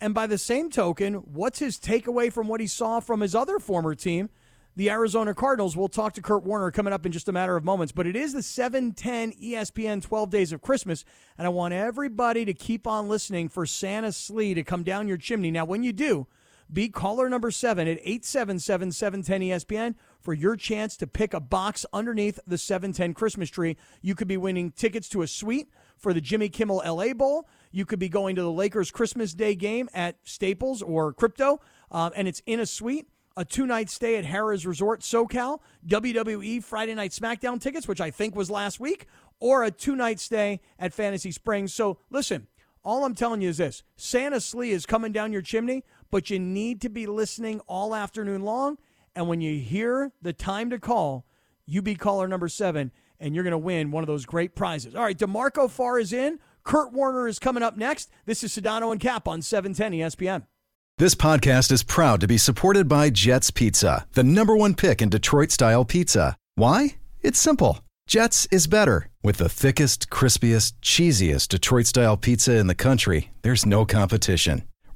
And 0.00 0.14
by 0.14 0.26
the 0.26 0.36
same 0.36 0.68
token, 0.68 1.14
what's 1.14 1.60
his 1.60 1.78
takeaway 1.78 2.32
from 2.32 2.48
what 2.48 2.60
he 2.60 2.66
saw 2.66 2.98
from 2.98 3.20
his 3.20 3.36
other 3.36 3.60
former 3.60 3.94
team, 3.94 4.28
the 4.74 4.90
Arizona 4.90 5.32
Cardinals? 5.32 5.76
We'll 5.76 5.88
talk 5.88 6.12
to 6.14 6.22
Kurt 6.22 6.42
Warner 6.42 6.72
coming 6.72 6.92
up 6.92 7.06
in 7.06 7.12
just 7.12 7.28
a 7.28 7.32
matter 7.32 7.56
of 7.56 7.64
moments. 7.64 7.92
But 7.92 8.08
it 8.08 8.16
is 8.16 8.32
the 8.32 8.42
710 8.42 9.32
ESPN 9.32 10.02
12 10.02 10.28
Days 10.28 10.52
of 10.52 10.60
Christmas. 10.60 11.04
And 11.38 11.46
I 11.46 11.50
want 11.50 11.72
everybody 11.72 12.44
to 12.44 12.52
keep 12.52 12.86
on 12.88 13.08
listening 13.08 13.48
for 13.48 13.64
Santa 13.64 14.10
Slee 14.10 14.54
to 14.54 14.64
come 14.64 14.82
down 14.82 15.06
your 15.06 15.18
chimney. 15.18 15.52
Now, 15.52 15.64
when 15.64 15.84
you 15.84 15.92
do, 15.92 16.26
be 16.72 16.88
caller 16.88 17.28
number 17.28 17.50
seven 17.50 17.86
at 17.86 17.98
877 17.98 18.90
710 18.90 19.40
ESPN 19.40 19.94
for 20.20 20.34
your 20.34 20.56
chance 20.56 20.96
to 20.96 21.06
pick 21.06 21.32
a 21.32 21.40
box 21.40 21.86
underneath 21.92 22.40
the 22.46 22.58
710 22.58 23.14
Christmas 23.14 23.50
tree. 23.50 23.76
You 24.02 24.14
could 24.14 24.28
be 24.28 24.36
winning 24.36 24.72
tickets 24.72 25.08
to 25.10 25.22
a 25.22 25.26
suite 25.26 25.68
for 25.96 26.12
the 26.12 26.20
Jimmy 26.20 26.48
Kimmel 26.48 26.82
LA 26.84 27.12
Bowl. 27.14 27.48
You 27.70 27.86
could 27.86 27.98
be 27.98 28.08
going 28.08 28.36
to 28.36 28.42
the 28.42 28.50
Lakers 28.50 28.90
Christmas 28.90 29.34
Day 29.34 29.54
game 29.54 29.88
at 29.94 30.16
Staples 30.24 30.82
or 30.82 31.12
Crypto, 31.12 31.60
um, 31.90 32.12
and 32.16 32.26
it's 32.26 32.42
in 32.46 32.60
a 32.60 32.66
suite. 32.66 33.08
A 33.38 33.44
two 33.44 33.66
night 33.66 33.90
stay 33.90 34.16
at 34.16 34.24
Harrah's 34.24 34.66
Resort 34.66 35.02
SoCal, 35.02 35.58
WWE 35.86 36.64
Friday 36.64 36.94
Night 36.94 37.10
SmackDown 37.10 37.60
tickets, 37.60 37.86
which 37.86 38.00
I 38.00 38.10
think 38.10 38.34
was 38.34 38.50
last 38.50 38.80
week, 38.80 39.06
or 39.40 39.62
a 39.62 39.70
two 39.70 39.94
night 39.94 40.20
stay 40.20 40.60
at 40.78 40.94
Fantasy 40.94 41.30
Springs. 41.30 41.74
So 41.74 41.98
listen, 42.08 42.46
all 42.86 43.04
I'm 43.04 43.16
telling 43.16 43.42
you 43.42 43.48
is 43.48 43.58
this 43.58 43.82
Santa 43.96 44.40
Slee 44.40 44.70
is 44.70 44.86
coming 44.86 45.12
down 45.12 45.32
your 45.32 45.42
chimney, 45.42 45.84
but 46.10 46.30
you 46.30 46.38
need 46.38 46.80
to 46.82 46.88
be 46.88 47.06
listening 47.06 47.60
all 47.66 47.94
afternoon 47.94 48.42
long. 48.42 48.78
And 49.14 49.28
when 49.28 49.40
you 49.40 49.58
hear 49.58 50.12
the 50.20 50.32
time 50.32 50.70
to 50.70 50.78
call, 50.78 51.26
you 51.64 51.82
be 51.82 51.94
caller 51.94 52.28
number 52.28 52.48
seven, 52.48 52.92
and 53.18 53.34
you're 53.34 53.44
going 53.44 53.52
to 53.52 53.58
win 53.58 53.90
one 53.90 54.02
of 54.02 54.08
those 54.08 54.26
great 54.26 54.54
prizes. 54.54 54.94
All 54.94 55.02
right, 55.02 55.16
D'Marco 55.16 55.68
Farr 55.68 55.98
is 55.98 56.12
in. 56.12 56.38
Kurt 56.62 56.92
Warner 56.92 57.28
is 57.28 57.38
coming 57.38 57.62
up 57.62 57.76
next. 57.76 58.10
This 58.24 58.42
is 58.42 58.52
Sedano 58.52 58.90
and 58.92 59.00
Kap 59.00 59.28
on 59.28 59.38
E 59.38 59.42
710 59.42 59.92
ESPN. 59.92 60.46
This 60.98 61.14
podcast 61.14 61.70
is 61.72 61.82
proud 61.82 62.20
to 62.20 62.26
be 62.26 62.38
supported 62.38 62.88
by 62.88 63.10
Jet's 63.10 63.50
Pizza, 63.50 64.06
the 64.14 64.24
number 64.24 64.56
one 64.56 64.74
pick 64.74 65.02
in 65.02 65.10
Detroit 65.10 65.50
style 65.50 65.84
pizza. 65.84 66.36
Why? 66.54 66.96
It's 67.20 67.38
simple. 67.38 67.80
Jets 68.06 68.46
is 68.50 68.66
better. 68.66 69.08
With 69.22 69.36
the 69.36 69.48
thickest, 69.48 70.10
crispiest, 70.10 70.74
cheesiest 70.80 71.48
Detroit 71.48 71.86
style 71.86 72.16
pizza 72.16 72.56
in 72.56 72.66
the 72.66 72.74
country, 72.74 73.30
there's 73.42 73.66
no 73.66 73.84
competition. 73.84 74.62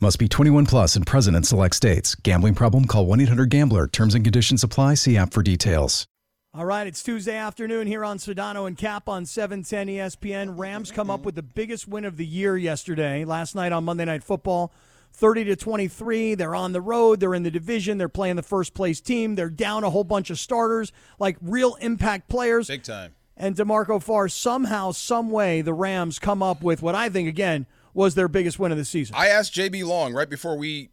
Must 0.00 0.18
be 0.18 0.28
21 0.28 0.66
plus 0.66 0.96
and 0.96 1.06
present 1.06 1.36
in 1.36 1.44
select 1.44 1.76
states. 1.76 2.16
Gambling 2.16 2.56
problem? 2.56 2.86
Call 2.86 3.06
1 3.06 3.20
800 3.20 3.48
Gambler. 3.48 3.86
Terms 3.86 4.16
and 4.16 4.24
conditions 4.24 4.64
apply. 4.64 4.94
See 4.94 5.16
app 5.16 5.32
for 5.32 5.42
details. 5.42 6.06
All 6.52 6.64
right, 6.64 6.86
it's 6.86 7.02
Tuesday 7.02 7.36
afternoon 7.36 7.86
here 7.86 8.04
on 8.04 8.18
Sedano 8.18 8.66
and 8.66 8.76
Kap 8.76 9.08
on 9.08 9.22
E 9.22 9.26
710 9.26 9.88
ESPN. 9.88 10.58
Rams 10.58 10.90
come 10.90 11.10
up 11.10 11.24
with 11.24 11.36
the 11.36 11.42
biggest 11.42 11.86
win 11.88 12.04
of 12.04 12.16
the 12.16 12.26
year 12.26 12.56
yesterday, 12.56 13.24
last 13.24 13.54
night 13.54 13.72
on 13.72 13.84
Monday 13.84 14.04
Night 14.04 14.24
Football. 14.24 14.72
30 15.12 15.44
to 15.44 15.56
23. 15.56 16.34
They're 16.34 16.56
on 16.56 16.72
the 16.72 16.80
road. 16.80 17.20
They're 17.20 17.34
in 17.34 17.44
the 17.44 17.50
division. 17.50 17.98
They're 17.98 18.08
playing 18.08 18.34
the 18.34 18.42
first 18.42 18.74
place 18.74 19.00
team. 19.00 19.36
They're 19.36 19.48
down 19.48 19.84
a 19.84 19.90
whole 19.90 20.04
bunch 20.04 20.28
of 20.30 20.40
starters, 20.40 20.90
like 21.20 21.36
real 21.40 21.76
impact 21.76 22.28
players. 22.28 22.66
Big 22.66 22.82
time. 22.82 23.14
And 23.36 23.54
D'Marco 23.54 24.00
Farr, 24.00 24.28
somehow, 24.28 24.90
some 24.90 25.30
way, 25.30 25.60
the 25.60 25.72
Rams 25.72 26.18
come 26.18 26.42
up 26.42 26.62
with 26.62 26.82
what 26.82 26.96
I 26.96 27.08
think, 27.08 27.28
again, 27.28 27.66
was 27.94 28.14
their 28.14 28.28
biggest 28.28 28.58
win 28.58 28.72
of 28.72 28.78
the 28.78 28.84
season. 28.84 29.14
I 29.16 29.28
asked 29.28 29.54
JB 29.54 29.86
Long 29.86 30.12
right 30.12 30.28
before 30.28 30.56
we, 30.56 30.90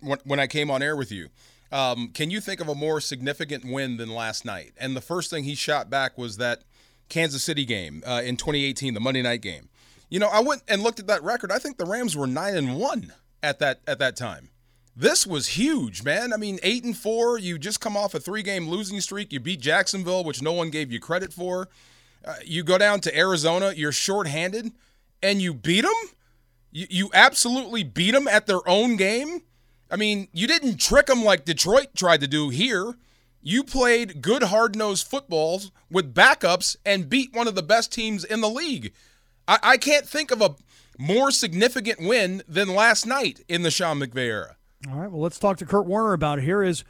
when, 0.00 0.40
I 0.40 0.46
came 0.46 0.70
on 0.70 0.82
air 0.82 0.96
with 0.96 1.12
you, 1.12 1.28
um, 1.72 2.08
can 2.08 2.30
you 2.30 2.40
think 2.40 2.60
of 2.60 2.68
a 2.68 2.74
more 2.74 3.00
significant 3.00 3.64
win 3.64 3.96
than 3.96 4.08
last 4.08 4.44
night? 4.44 4.72
And 4.78 4.96
the 4.96 5.00
first 5.00 5.28
thing 5.30 5.44
he 5.44 5.56
shot 5.56 5.90
back 5.90 6.16
was 6.16 6.36
that 6.36 6.62
Kansas 7.08 7.42
City 7.42 7.64
game 7.64 8.02
uh, 8.06 8.22
in 8.24 8.36
2018, 8.36 8.94
the 8.94 9.00
Monday 9.00 9.22
night 9.22 9.42
game. 9.42 9.68
You 10.08 10.20
know, 10.20 10.28
I 10.28 10.40
went 10.40 10.62
and 10.68 10.82
looked 10.82 11.00
at 11.00 11.08
that 11.08 11.22
record. 11.24 11.50
I 11.50 11.58
think 11.58 11.76
the 11.76 11.86
Rams 11.86 12.16
were 12.16 12.26
nine 12.26 12.56
and 12.56 12.76
one 12.76 13.12
at 13.42 13.58
that 13.58 13.80
at 13.86 13.98
that 13.98 14.16
time. 14.16 14.50
This 14.96 15.26
was 15.26 15.48
huge, 15.48 16.04
man. 16.04 16.32
I 16.32 16.36
mean, 16.36 16.60
eight 16.62 16.84
and 16.84 16.96
four. 16.96 17.36
You 17.36 17.58
just 17.58 17.80
come 17.80 17.96
off 17.96 18.14
a 18.14 18.20
three-game 18.20 18.68
losing 18.68 19.00
streak. 19.00 19.32
You 19.32 19.40
beat 19.40 19.60
Jacksonville, 19.60 20.22
which 20.22 20.40
no 20.40 20.52
one 20.52 20.70
gave 20.70 20.92
you 20.92 21.00
credit 21.00 21.32
for. 21.32 21.68
Uh, 22.24 22.34
you 22.44 22.62
go 22.62 22.78
down 22.78 23.00
to 23.00 23.18
Arizona. 23.18 23.72
You're 23.74 23.92
shorthanded, 23.92 24.70
and 25.20 25.42
you 25.42 25.52
beat 25.52 25.82
them. 25.82 25.92
You, 26.74 26.86
you 26.90 27.10
absolutely 27.14 27.84
beat 27.84 28.10
them 28.10 28.28
at 28.28 28.46
their 28.46 28.68
own 28.68 28.96
game. 28.96 29.42
I 29.90 29.96
mean, 29.96 30.28
you 30.32 30.46
didn't 30.46 30.78
trick 30.78 31.06
them 31.06 31.24
like 31.24 31.44
Detroit 31.44 31.94
tried 31.96 32.20
to 32.20 32.26
do 32.26 32.50
here. 32.50 32.94
You 33.40 33.62
played 33.62 34.20
good, 34.20 34.42
hard 34.44 34.74
nosed 34.74 35.06
footballs 35.06 35.70
with 35.88 36.14
backups 36.14 36.76
and 36.84 37.08
beat 37.08 37.32
one 37.32 37.46
of 37.46 37.54
the 37.54 37.62
best 37.62 37.92
teams 37.92 38.24
in 38.24 38.40
the 38.40 38.50
league. 38.50 38.92
I, 39.46 39.58
I 39.62 39.76
can't 39.76 40.06
think 40.06 40.32
of 40.32 40.42
a 40.42 40.56
more 40.98 41.30
significant 41.30 42.00
win 42.00 42.42
than 42.48 42.74
last 42.74 43.06
night 43.06 43.40
in 43.48 43.62
the 43.62 43.70
Sean 43.70 44.00
McVay 44.00 44.26
era. 44.26 44.56
All 44.90 44.98
right, 44.98 45.10
well, 45.10 45.20
let's 45.20 45.38
talk 45.38 45.58
to 45.58 45.66
Kurt 45.66 45.86
Warner 45.86 46.12
about 46.12 46.40
it. 46.40 46.44
Here 46.44 46.62
is 46.62 46.84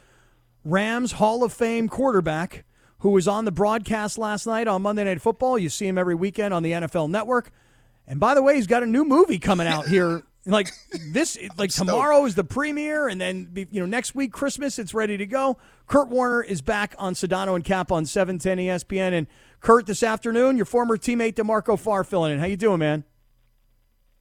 Rams 0.63 1.13
Hall 1.13 1.43
of 1.43 1.53
Fame 1.53 1.87
quarterback 1.87 2.65
who 2.99 3.11
was 3.11 3.27
on 3.27 3.45
the 3.45 3.51
broadcast 3.51 4.17
last 4.17 4.47
night 4.47 4.67
on 4.67 4.81
Monday 4.81 5.03
Night 5.03 5.21
Football. 5.21 5.59
You 5.59 5.69
see 5.69 5.87
him 5.87 5.97
every 5.97 6.15
weekend 6.15 6.55
on 6.55 6.63
the 6.63 6.71
NFL 6.71 7.09
Network. 7.09 7.51
And 8.07 8.19
by 8.19 8.33
the 8.35 8.41
way, 8.41 8.55
he's 8.55 8.67
got 8.67 8.83
a 8.83 8.85
new 8.85 9.03
movie 9.03 9.39
coming 9.39 9.67
out 9.67 9.87
here. 9.87 10.23
Like 10.47 10.69
this, 11.11 11.39
like 11.57 11.71
tomorrow 11.71 12.23
is 12.25 12.35
the 12.35 12.43
premiere, 12.43 13.07
and 13.07 13.19
then 13.19 13.49
you 13.71 13.79
know 13.79 13.87
next 13.87 14.13
week 14.13 14.31
Christmas, 14.31 14.77
it's 14.77 14.93
ready 14.93 15.17
to 15.17 15.25
go. 15.25 15.57
Kurt 15.87 16.09
Warner 16.09 16.43
is 16.43 16.61
back 16.61 16.93
on 16.99 17.15
Sedano 17.15 17.55
and 17.55 17.65
Kap 17.65 17.91
on 17.91 18.05
710 18.05 18.59
ESPN. 18.59 19.13
And 19.13 19.25
Kurt, 19.59 19.87
this 19.87 20.03
afternoon, 20.03 20.55
your 20.55 20.67
former 20.67 20.97
teammate 20.97 21.33
D'Marco 21.33 21.75
Farr 21.75 22.03
filling 22.03 22.31
in. 22.31 22.37
How 22.37 22.45
you 22.45 22.57
doing, 22.57 22.77
man? 22.77 23.05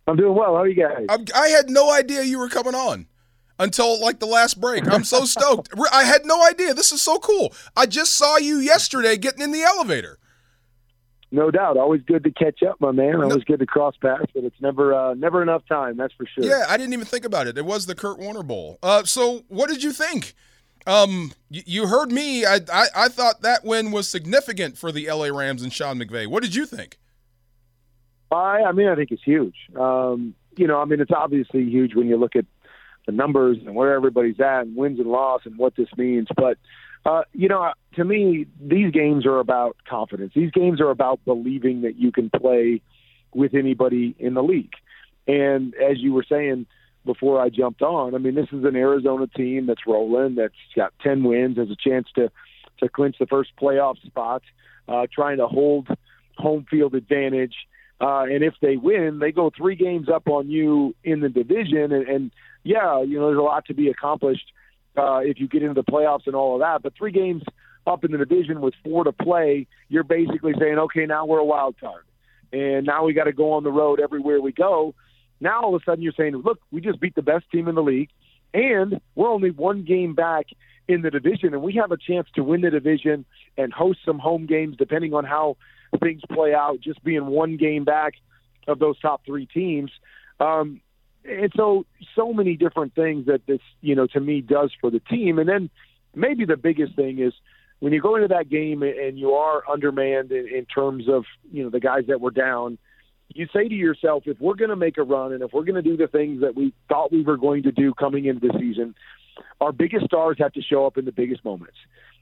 I'm 0.07 0.16
doing 0.16 0.35
well. 0.35 0.55
How 0.55 0.62
are 0.62 0.66
you 0.66 0.83
guys? 0.83 1.05
I, 1.11 1.18
I 1.38 1.49
had 1.49 1.68
no 1.68 1.92
idea 1.92 2.23
you 2.23 2.38
were 2.38 2.49
coming 2.49 2.75
on 2.75 3.07
until 3.59 4.01
like 4.01 4.18
the 4.18 4.27
last 4.27 4.61
break. 4.61 4.90
I'm 4.90 5.05
so 5.05 5.25
stoked. 5.25 5.70
I 5.92 6.05
had 6.05 6.25
no 6.25 6.42
idea. 6.47 6.75
This 6.75 6.92
is 6.92 7.03
so 7.03 7.18
cool. 7.18 7.53
I 7.77 7.87
just 7.87 8.12
saw 8.12 8.37
you 8.37 8.59
yesterday 8.59 9.16
getting 9.16 9.42
in 9.42 9.53
the 9.53 9.62
elevator. 9.62 10.18
No 11.35 11.51
doubt. 11.51 11.77
Always 11.77 12.01
good 12.03 12.23
to 12.23 12.31
catch 12.31 12.62
up, 12.62 12.81
my 12.81 12.92
man. 12.92 13.16
Always 13.16 13.42
good 13.42 13.59
to 13.59 13.66
cross 13.66 13.97
paths, 14.01 14.31
but 14.33 14.44
it's 14.44 14.61
never 14.61 14.94
uh, 14.94 15.14
never 15.14 15.42
enough 15.42 15.66
time. 15.68 15.97
That's 15.97 16.14
for 16.14 16.27
sure. 16.27 16.44
Yeah, 16.44 16.64
I 16.68 16.77
didn't 16.77 16.92
even 16.92 17.07
think 17.07 17.25
about 17.25 17.49
it. 17.49 17.59
It 17.59 17.64
was 17.64 17.87
the 17.87 17.97
Kurt 17.97 18.20
Warner 18.20 18.44
Bowl. 18.44 18.79
Uh, 18.85 19.03
so 19.03 19.42
what 19.49 19.68
did 19.68 19.83
you 19.83 19.92
think? 19.92 20.35
Um, 20.87 21.33
you, 21.51 21.62
you 21.66 21.87
heard 21.88 22.12
me. 22.12 22.47
I, 22.47 22.61
I 22.73 22.87
I 22.94 23.09
thought 23.09 23.42
that 23.42 23.64
win 23.64 23.90
was 23.90 24.07
significant 24.07 24.79
for 24.79 24.92
the 24.92 25.11
LA 25.11 25.37
Rams 25.37 25.64
and 25.64 25.73
Sean 25.73 25.99
McVay. 25.99 26.29
What 26.29 26.44
did 26.44 26.55
you 26.55 26.66
think? 26.66 27.01
I 28.31 28.62
I 28.62 28.70
mean, 28.70 28.87
I 28.87 28.94
think 28.94 29.11
it's 29.11 29.25
huge. 29.25 29.57
Um, 29.77 30.37
you 30.57 30.68
know, 30.68 30.81
I 30.81 30.85
mean, 30.85 31.01
it's 31.01 31.11
obviously 31.11 31.64
huge 31.64 31.97
when 31.97 32.07
you 32.07 32.16
look 32.16 32.37
at 32.37 32.47
the 33.07 33.12
numbers 33.12 33.59
and 33.66 33.75
where 33.75 33.92
everybody's 33.92 34.38
at, 34.38 34.66
and 34.66 34.77
wins 34.77 35.01
and 35.01 35.09
loss, 35.09 35.40
and 35.47 35.59
what 35.59 35.75
this 35.75 35.88
means. 35.97 36.29
But 36.37 36.59
uh, 37.04 37.22
you 37.32 37.48
know, 37.48 37.72
to 37.94 38.04
me, 38.04 38.46
these 38.60 38.90
games 38.90 39.26
are 39.26 39.38
about 39.38 39.76
confidence. 39.88 40.32
These 40.34 40.50
games 40.50 40.80
are 40.80 40.90
about 40.90 41.20
believing 41.24 41.82
that 41.82 41.96
you 41.96 42.10
can 42.10 42.30
play 42.30 42.80
with 43.34 43.54
anybody 43.54 44.14
in 44.18 44.34
the 44.34 44.42
league. 44.42 44.72
And 45.26 45.74
as 45.74 45.98
you 45.98 46.12
were 46.12 46.24
saying 46.28 46.66
before 47.04 47.40
I 47.40 47.50
jumped 47.50 47.82
on, 47.82 48.14
I 48.14 48.18
mean, 48.18 48.34
this 48.34 48.48
is 48.52 48.64
an 48.64 48.76
Arizona 48.76 49.26
team 49.26 49.66
that's 49.66 49.86
rolling, 49.86 50.36
that's 50.36 50.54
got 50.74 50.92
10 51.02 51.24
wins, 51.24 51.58
has 51.58 51.70
a 51.70 51.76
chance 51.76 52.08
to 52.14 52.30
to 52.78 52.88
clinch 52.88 53.16
the 53.20 53.26
first 53.26 53.50
playoff 53.60 54.04
spot, 54.04 54.42
uh, 54.88 55.06
trying 55.12 55.38
to 55.38 55.46
hold 55.46 55.88
home 56.36 56.66
field 56.68 56.94
advantage. 56.94 57.54
Uh, 58.00 58.22
and 58.22 58.42
if 58.42 58.54
they 58.60 58.76
win, 58.76 59.20
they 59.20 59.30
go 59.30 59.50
three 59.56 59.76
games 59.76 60.08
up 60.08 60.28
on 60.28 60.50
you 60.50 60.94
in 61.04 61.20
the 61.20 61.28
division. 61.28 61.92
And, 61.92 62.08
and 62.08 62.30
yeah, 62.64 63.00
you 63.02 63.18
know, 63.18 63.26
there's 63.26 63.38
a 63.38 63.42
lot 63.42 63.66
to 63.66 63.74
be 63.74 63.88
accomplished 63.88 64.50
uh, 64.96 65.18
if 65.18 65.40
you 65.40 65.48
get 65.48 65.62
into 65.62 65.74
the 65.74 65.90
playoffs 65.90 66.26
and 66.26 66.35
all 66.35 66.54
of 66.54 66.61
that. 66.61 66.83
But 66.83 66.94
three 66.96 67.12
games 67.12 67.42
up 67.87 68.04
in 68.04 68.12
the 68.12 68.18
division 68.18 68.61
with 68.61 68.74
four 68.83 69.04
to 69.04 69.12
play, 69.12 69.66
you're 69.88 70.04
basically 70.04 70.54
saying, 70.59 70.78
okay, 70.78 71.07
now 71.07 71.26
we're 71.26 71.38
a 71.38 71.44
wild 71.44 71.78
card, 71.78 72.04
and 72.52 72.87
now 72.87 73.04
we 73.04 73.12
got 73.12 73.24
to 73.24 73.33
go 73.33 73.52
on 73.52 73.64
the 73.64 73.72
road 73.72 74.00
everywhere 74.00 74.40
we 74.40 74.52
go. 74.52 74.94
Now 75.40 75.62
all 75.62 75.74
of 75.74 75.83
a 75.83 75.85
sudden 75.85 76.02
you're 76.02 76.14
saying, 76.16 76.37
look, 76.37 76.61
we 76.70 76.80
just 76.80 77.00
beat 77.00 77.14
the 77.14 77.22
best 77.22 77.50
team 77.50 77.68
in 77.68 77.74
the 77.74 77.83
league, 77.83 78.11
and 78.52 79.00
we're 79.14 79.28
only 79.28 79.50
one 79.50 79.85
game 79.85 80.14
back 80.14 80.46
in 80.87 81.02
the 81.02 81.11
division, 81.11 81.54
and 81.54 81.62
we 81.62 81.74
have 81.74 81.92
a 81.92 81.96
chance 81.96 82.28
to 82.35 82.44
win 82.44 82.61
the 82.61 82.70
division 82.70 83.24
and 83.57 83.72
host 83.72 84.00
some 84.04 84.18
home 84.18 84.46
games 84.46 84.76
depending 84.76 85.14
on 85.14 85.24
how 85.24 85.57
things 86.02 86.20
play 86.33 86.54
out. 86.54 86.80
Just 86.80 87.02
being 87.04 87.26
one 87.26 87.57
game 87.57 87.85
back 87.85 88.14
of 88.66 88.78
those 88.78 88.98
top 89.00 89.24
three 89.24 89.46
teams. 89.46 89.90
Um, 90.40 90.80
and 91.24 91.52
so 91.56 91.87
so 92.14 92.32
many 92.32 92.56
different 92.56 92.94
things 92.94 93.26
that 93.26 93.46
this 93.46 93.60
you 93.80 93.94
know 93.94 94.06
to 94.06 94.20
me 94.20 94.40
does 94.40 94.70
for 94.80 94.90
the 94.90 95.00
team 95.00 95.38
and 95.38 95.48
then 95.48 95.70
maybe 96.14 96.44
the 96.44 96.56
biggest 96.56 96.94
thing 96.94 97.18
is 97.18 97.32
when 97.80 97.92
you 97.92 98.00
go 98.00 98.14
into 98.16 98.28
that 98.28 98.48
game 98.48 98.82
and 98.82 99.18
you 99.18 99.32
are 99.32 99.62
undermanned 99.68 100.32
in, 100.32 100.48
in 100.48 100.64
terms 100.66 101.08
of 101.08 101.24
you 101.50 101.62
know 101.62 101.70
the 101.70 101.80
guys 101.80 102.04
that 102.08 102.20
were 102.20 102.30
down 102.30 102.78
you 103.28 103.46
say 103.52 103.68
to 103.68 103.74
yourself 103.74 104.24
if 104.26 104.38
we're 104.40 104.54
going 104.54 104.70
to 104.70 104.76
make 104.76 104.98
a 104.98 105.02
run 105.02 105.32
and 105.32 105.42
if 105.42 105.52
we're 105.52 105.64
going 105.64 105.82
to 105.82 105.82
do 105.82 105.96
the 105.96 106.06
things 106.06 106.40
that 106.40 106.54
we 106.54 106.72
thought 106.88 107.10
we 107.10 107.22
were 107.22 107.37
going 107.37 107.62
to 107.62 107.72
do 107.72 107.94
coming 107.94 108.26
into 108.26 108.46
the 108.46 108.58
season 108.58 108.94
our 109.60 109.72
biggest 109.72 110.04
stars 110.04 110.37
have 110.38 110.52
to 110.52 110.62
show 110.62 110.87
up 110.87 110.98
in 110.98 111.04
the 111.04 111.12
biggest 111.12 111.44
moments 111.44 111.76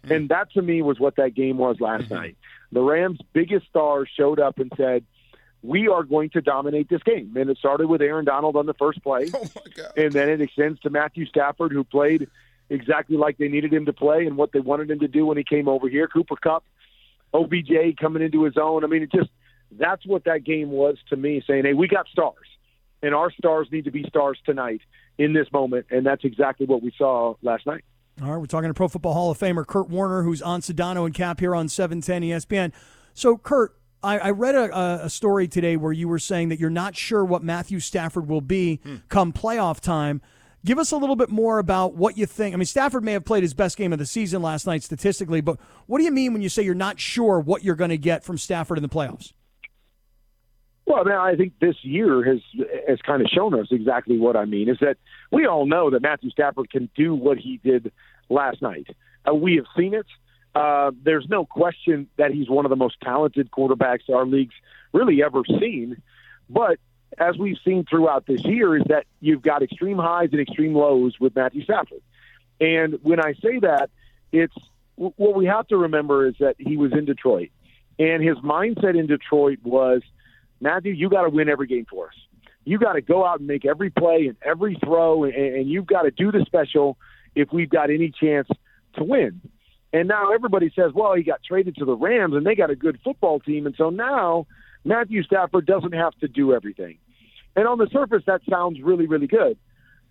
mm-hmm. 0.04 0.12
and 0.12 0.28
that 0.28 0.50
to 0.52 0.62
me 0.62 0.80
was 0.80 1.00
what 1.00 1.16
that 1.16 1.34
game 1.34 1.58
was 1.58 1.80
last 1.80 2.04
mm-hmm. 2.04 2.14
night 2.14 2.36
the 2.70 2.80
rams 2.80 3.18
biggest 3.32 3.66
stars 3.66 4.08
showed 4.16 4.38
up 4.38 4.58
and 4.58 4.72
said 4.76 5.04
we 5.62 5.88
are 5.88 6.02
going 6.02 6.30
to 6.30 6.40
dominate 6.40 6.88
this 6.88 7.02
game. 7.02 7.32
And 7.36 7.48
it 7.48 7.58
started 7.58 7.86
with 7.86 8.02
Aaron 8.02 8.24
Donald 8.24 8.56
on 8.56 8.66
the 8.66 8.74
first 8.74 9.02
play. 9.02 9.30
Oh 9.84 9.90
and 9.96 10.12
then 10.12 10.28
it 10.28 10.40
extends 10.40 10.80
to 10.80 10.90
Matthew 10.90 11.26
Stafford, 11.26 11.72
who 11.72 11.84
played 11.84 12.28
exactly 12.70 13.16
like 13.16 13.38
they 13.38 13.48
needed 13.48 13.72
him 13.72 13.86
to 13.86 13.92
play 13.92 14.26
and 14.26 14.36
what 14.36 14.52
they 14.52 14.60
wanted 14.60 14.90
him 14.90 15.00
to 15.00 15.08
do 15.08 15.26
when 15.26 15.36
he 15.36 15.44
came 15.44 15.68
over 15.68 15.88
here. 15.88 16.08
Cooper 16.08 16.36
Kupp, 16.36 16.64
OBJ 17.34 17.96
coming 18.00 18.22
into 18.22 18.44
his 18.44 18.56
own. 18.56 18.84
I 18.84 18.86
mean, 18.86 19.02
it 19.02 19.12
just 19.12 19.30
that's 19.78 20.04
what 20.06 20.24
that 20.24 20.44
game 20.44 20.70
was 20.70 20.96
to 21.10 21.16
me, 21.16 21.42
saying, 21.46 21.64
hey, 21.64 21.74
we 21.74 21.88
got 21.88 22.06
stars. 22.08 22.46
And 23.02 23.14
our 23.14 23.32
stars 23.32 23.68
need 23.72 23.84
to 23.84 23.90
be 23.90 24.04
stars 24.08 24.38
tonight 24.44 24.80
in 25.18 25.32
this 25.32 25.50
moment. 25.52 25.86
And 25.90 26.06
that's 26.06 26.24
exactly 26.24 26.66
what 26.66 26.82
we 26.82 26.92
saw 26.96 27.34
last 27.42 27.66
night. 27.66 27.84
All 28.20 28.30
right, 28.30 28.36
we're 28.36 28.46
talking 28.46 28.68
to 28.68 28.74
Pro 28.74 28.88
Football 28.88 29.14
Hall 29.14 29.30
of 29.30 29.38
Famer 29.38 29.66
Kurt 29.66 29.88
Warner, 29.88 30.22
who's 30.22 30.42
on 30.42 30.60
Sedano 30.60 31.06
and 31.06 31.14
Kap 31.14 31.40
here 31.40 31.54
on 31.54 31.68
710 31.68 32.22
ESPN. 32.22 32.72
So, 33.14 33.36
Kurt, 33.36 33.74
I, 34.02 34.18
I 34.18 34.30
read 34.30 34.54
a, 34.54 35.04
a, 35.04 35.10
story 35.10 35.46
today 35.46 35.76
where 35.76 35.92
you 35.92 36.08
were 36.08 36.18
saying 36.18 36.48
that 36.48 36.58
you're 36.58 36.70
not 36.70 36.96
sure 36.96 37.24
what 37.24 37.42
Matthew 37.42 37.78
Stafford 37.80 38.28
will 38.28 38.40
be 38.40 38.76
hmm. 38.82 38.96
come 39.08 39.32
playoff 39.32 39.80
time. 39.80 40.20
Give 40.64 40.78
us 40.78 40.92
a 40.92 40.96
little 40.96 41.16
bit 41.16 41.28
more 41.28 41.58
about 41.58 41.94
what 41.94 42.16
you 42.16 42.26
think. 42.26 42.54
I 42.54 42.56
mean, 42.56 42.66
Stafford 42.66 43.02
may 43.02 43.12
have 43.12 43.24
played 43.24 43.42
his 43.42 43.54
best 43.54 43.76
game 43.76 43.92
of 43.92 43.98
the 43.98 44.06
season 44.06 44.42
last 44.42 44.66
night 44.66 44.82
statistically, 44.82 45.40
but 45.40 45.58
what 45.86 45.98
do 45.98 46.04
you 46.04 46.12
mean 46.12 46.32
when 46.32 46.42
you 46.42 46.48
say 46.48 46.62
you're 46.62 46.74
not 46.74 47.00
sure 47.00 47.40
what 47.40 47.64
you're 47.64 47.74
going 47.74 47.90
to 47.90 47.98
get 47.98 48.22
from 48.22 48.38
Stafford 48.38 48.78
in 48.78 48.82
the 48.82 48.88
playoffs? 48.88 49.32
Well, 50.86 51.04
man, 51.04 51.18
I 51.18 51.36
think 51.36 51.54
this 51.60 51.76
year 51.82 52.22
has 52.24 52.40
has 52.88 52.98
kind 53.02 53.22
of 53.22 53.28
shown 53.28 53.58
us 53.58 53.68
exactly 53.70 54.18
what 54.18 54.36
I 54.36 54.44
mean. 54.44 54.68
Is 54.68 54.78
that 54.80 54.98
we 55.30 55.46
all 55.46 55.64
know 55.64 55.90
that 55.90 56.02
Matthew 56.02 56.30
Stafford 56.30 56.70
can 56.70 56.90
do 56.96 57.14
what 57.14 57.38
he 57.38 57.58
did 57.58 57.92
last 58.28 58.60
night. 58.62 58.88
Uh, 59.28 59.34
we 59.34 59.56
have 59.56 59.66
seen 59.76 59.94
it. 59.94 60.06
Uh, 60.54 60.90
there's 61.02 61.26
no 61.28 61.44
question 61.44 62.08
that 62.16 62.30
he's 62.32 62.48
one 62.48 62.66
of 62.66 62.70
the 62.70 62.76
most 62.76 62.96
talented 63.02 63.50
quarterbacks 63.50 64.10
our 64.12 64.26
league's 64.26 64.54
really 64.92 65.22
ever 65.22 65.42
seen. 65.46 66.00
But 66.50 66.78
as 67.18 67.36
we've 67.38 67.58
seen 67.64 67.84
throughout 67.88 68.26
this 68.26 68.44
year, 68.44 68.76
is 68.76 68.84
that 68.88 69.06
you've 69.20 69.42
got 69.42 69.62
extreme 69.62 69.98
highs 69.98 70.30
and 70.32 70.40
extreme 70.40 70.74
lows 70.74 71.18
with 71.18 71.34
Matthew 71.34 71.64
Stafford. 71.64 72.02
And 72.60 72.98
when 73.02 73.20
I 73.20 73.34
say 73.34 73.58
that, 73.60 73.90
it's 74.30 74.54
what 74.96 75.34
we 75.34 75.46
have 75.46 75.66
to 75.68 75.76
remember 75.76 76.26
is 76.26 76.34
that 76.38 76.56
he 76.58 76.76
was 76.76 76.92
in 76.92 77.06
Detroit, 77.06 77.50
and 77.98 78.22
his 78.22 78.36
mindset 78.38 78.98
in 78.98 79.06
Detroit 79.06 79.58
was, 79.62 80.02
Matthew, 80.60 80.92
you 80.92 81.08
got 81.08 81.22
to 81.22 81.30
win 81.30 81.48
every 81.48 81.66
game 81.66 81.86
for 81.88 82.08
us. 82.08 82.14
You 82.64 82.78
got 82.78 82.92
to 82.92 83.00
go 83.00 83.26
out 83.26 83.38
and 83.38 83.48
make 83.48 83.64
every 83.64 83.90
play 83.90 84.26
and 84.28 84.36
every 84.42 84.76
throw, 84.76 85.24
and, 85.24 85.34
and 85.34 85.68
you've 85.68 85.86
got 85.86 86.02
to 86.02 86.10
do 86.10 86.30
the 86.30 86.44
special 86.46 86.96
if 87.34 87.52
we've 87.52 87.70
got 87.70 87.90
any 87.90 88.10
chance 88.10 88.48
to 88.94 89.04
win. 89.04 89.40
And 89.92 90.08
now 90.08 90.32
everybody 90.32 90.72
says, 90.74 90.92
well, 90.94 91.14
he 91.14 91.22
got 91.22 91.42
traded 91.42 91.76
to 91.76 91.84
the 91.84 91.96
Rams, 91.96 92.34
and 92.34 92.46
they 92.46 92.54
got 92.54 92.70
a 92.70 92.76
good 92.76 92.98
football 93.04 93.40
team, 93.40 93.66
and 93.66 93.74
so 93.76 93.90
now 93.90 94.46
Matthew 94.84 95.22
Stafford 95.22 95.66
doesn't 95.66 95.92
have 95.92 96.14
to 96.20 96.28
do 96.28 96.54
everything. 96.54 96.98
And 97.54 97.68
on 97.68 97.78
the 97.78 97.88
surface, 97.92 98.22
that 98.26 98.40
sounds 98.48 98.80
really, 98.80 99.06
really 99.06 99.26
good. 99.26 99.58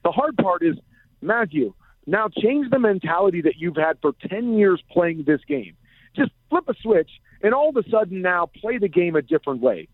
The 0.04 0.12
hard 0.12 0.38
part 0.38 0.64
is, 0.64 0.76
Matthew, 1.22 1.74
now 2.06 2.30
change 2.30 2.70
the 2.70 2.80
mentality 2.80 3.42
that 3.42 3.58
you've 3.58 3.76
had 3.76 3.98
for 4.02 4.14
10 4.28 4.54
years 4.54 4.82
playing 4.92 5.24
this 5.26 5.42
game. 5.48 5.76
Just 6.16 6.32
flip 6.50 6.66
a 6.68 6.74
switch 6.82 7.10
and 7.42 7.54
all 7.54 7.70
of 7.70 7.78
a 7.78 7.90
sudden 7.90 8.22
now 8.22 8.50
play 8.60 8.78
the 8.78 8.88
game 8.88 9.16
a 9.16 9.22
different 9.22 9.62
way. 9.62 9.88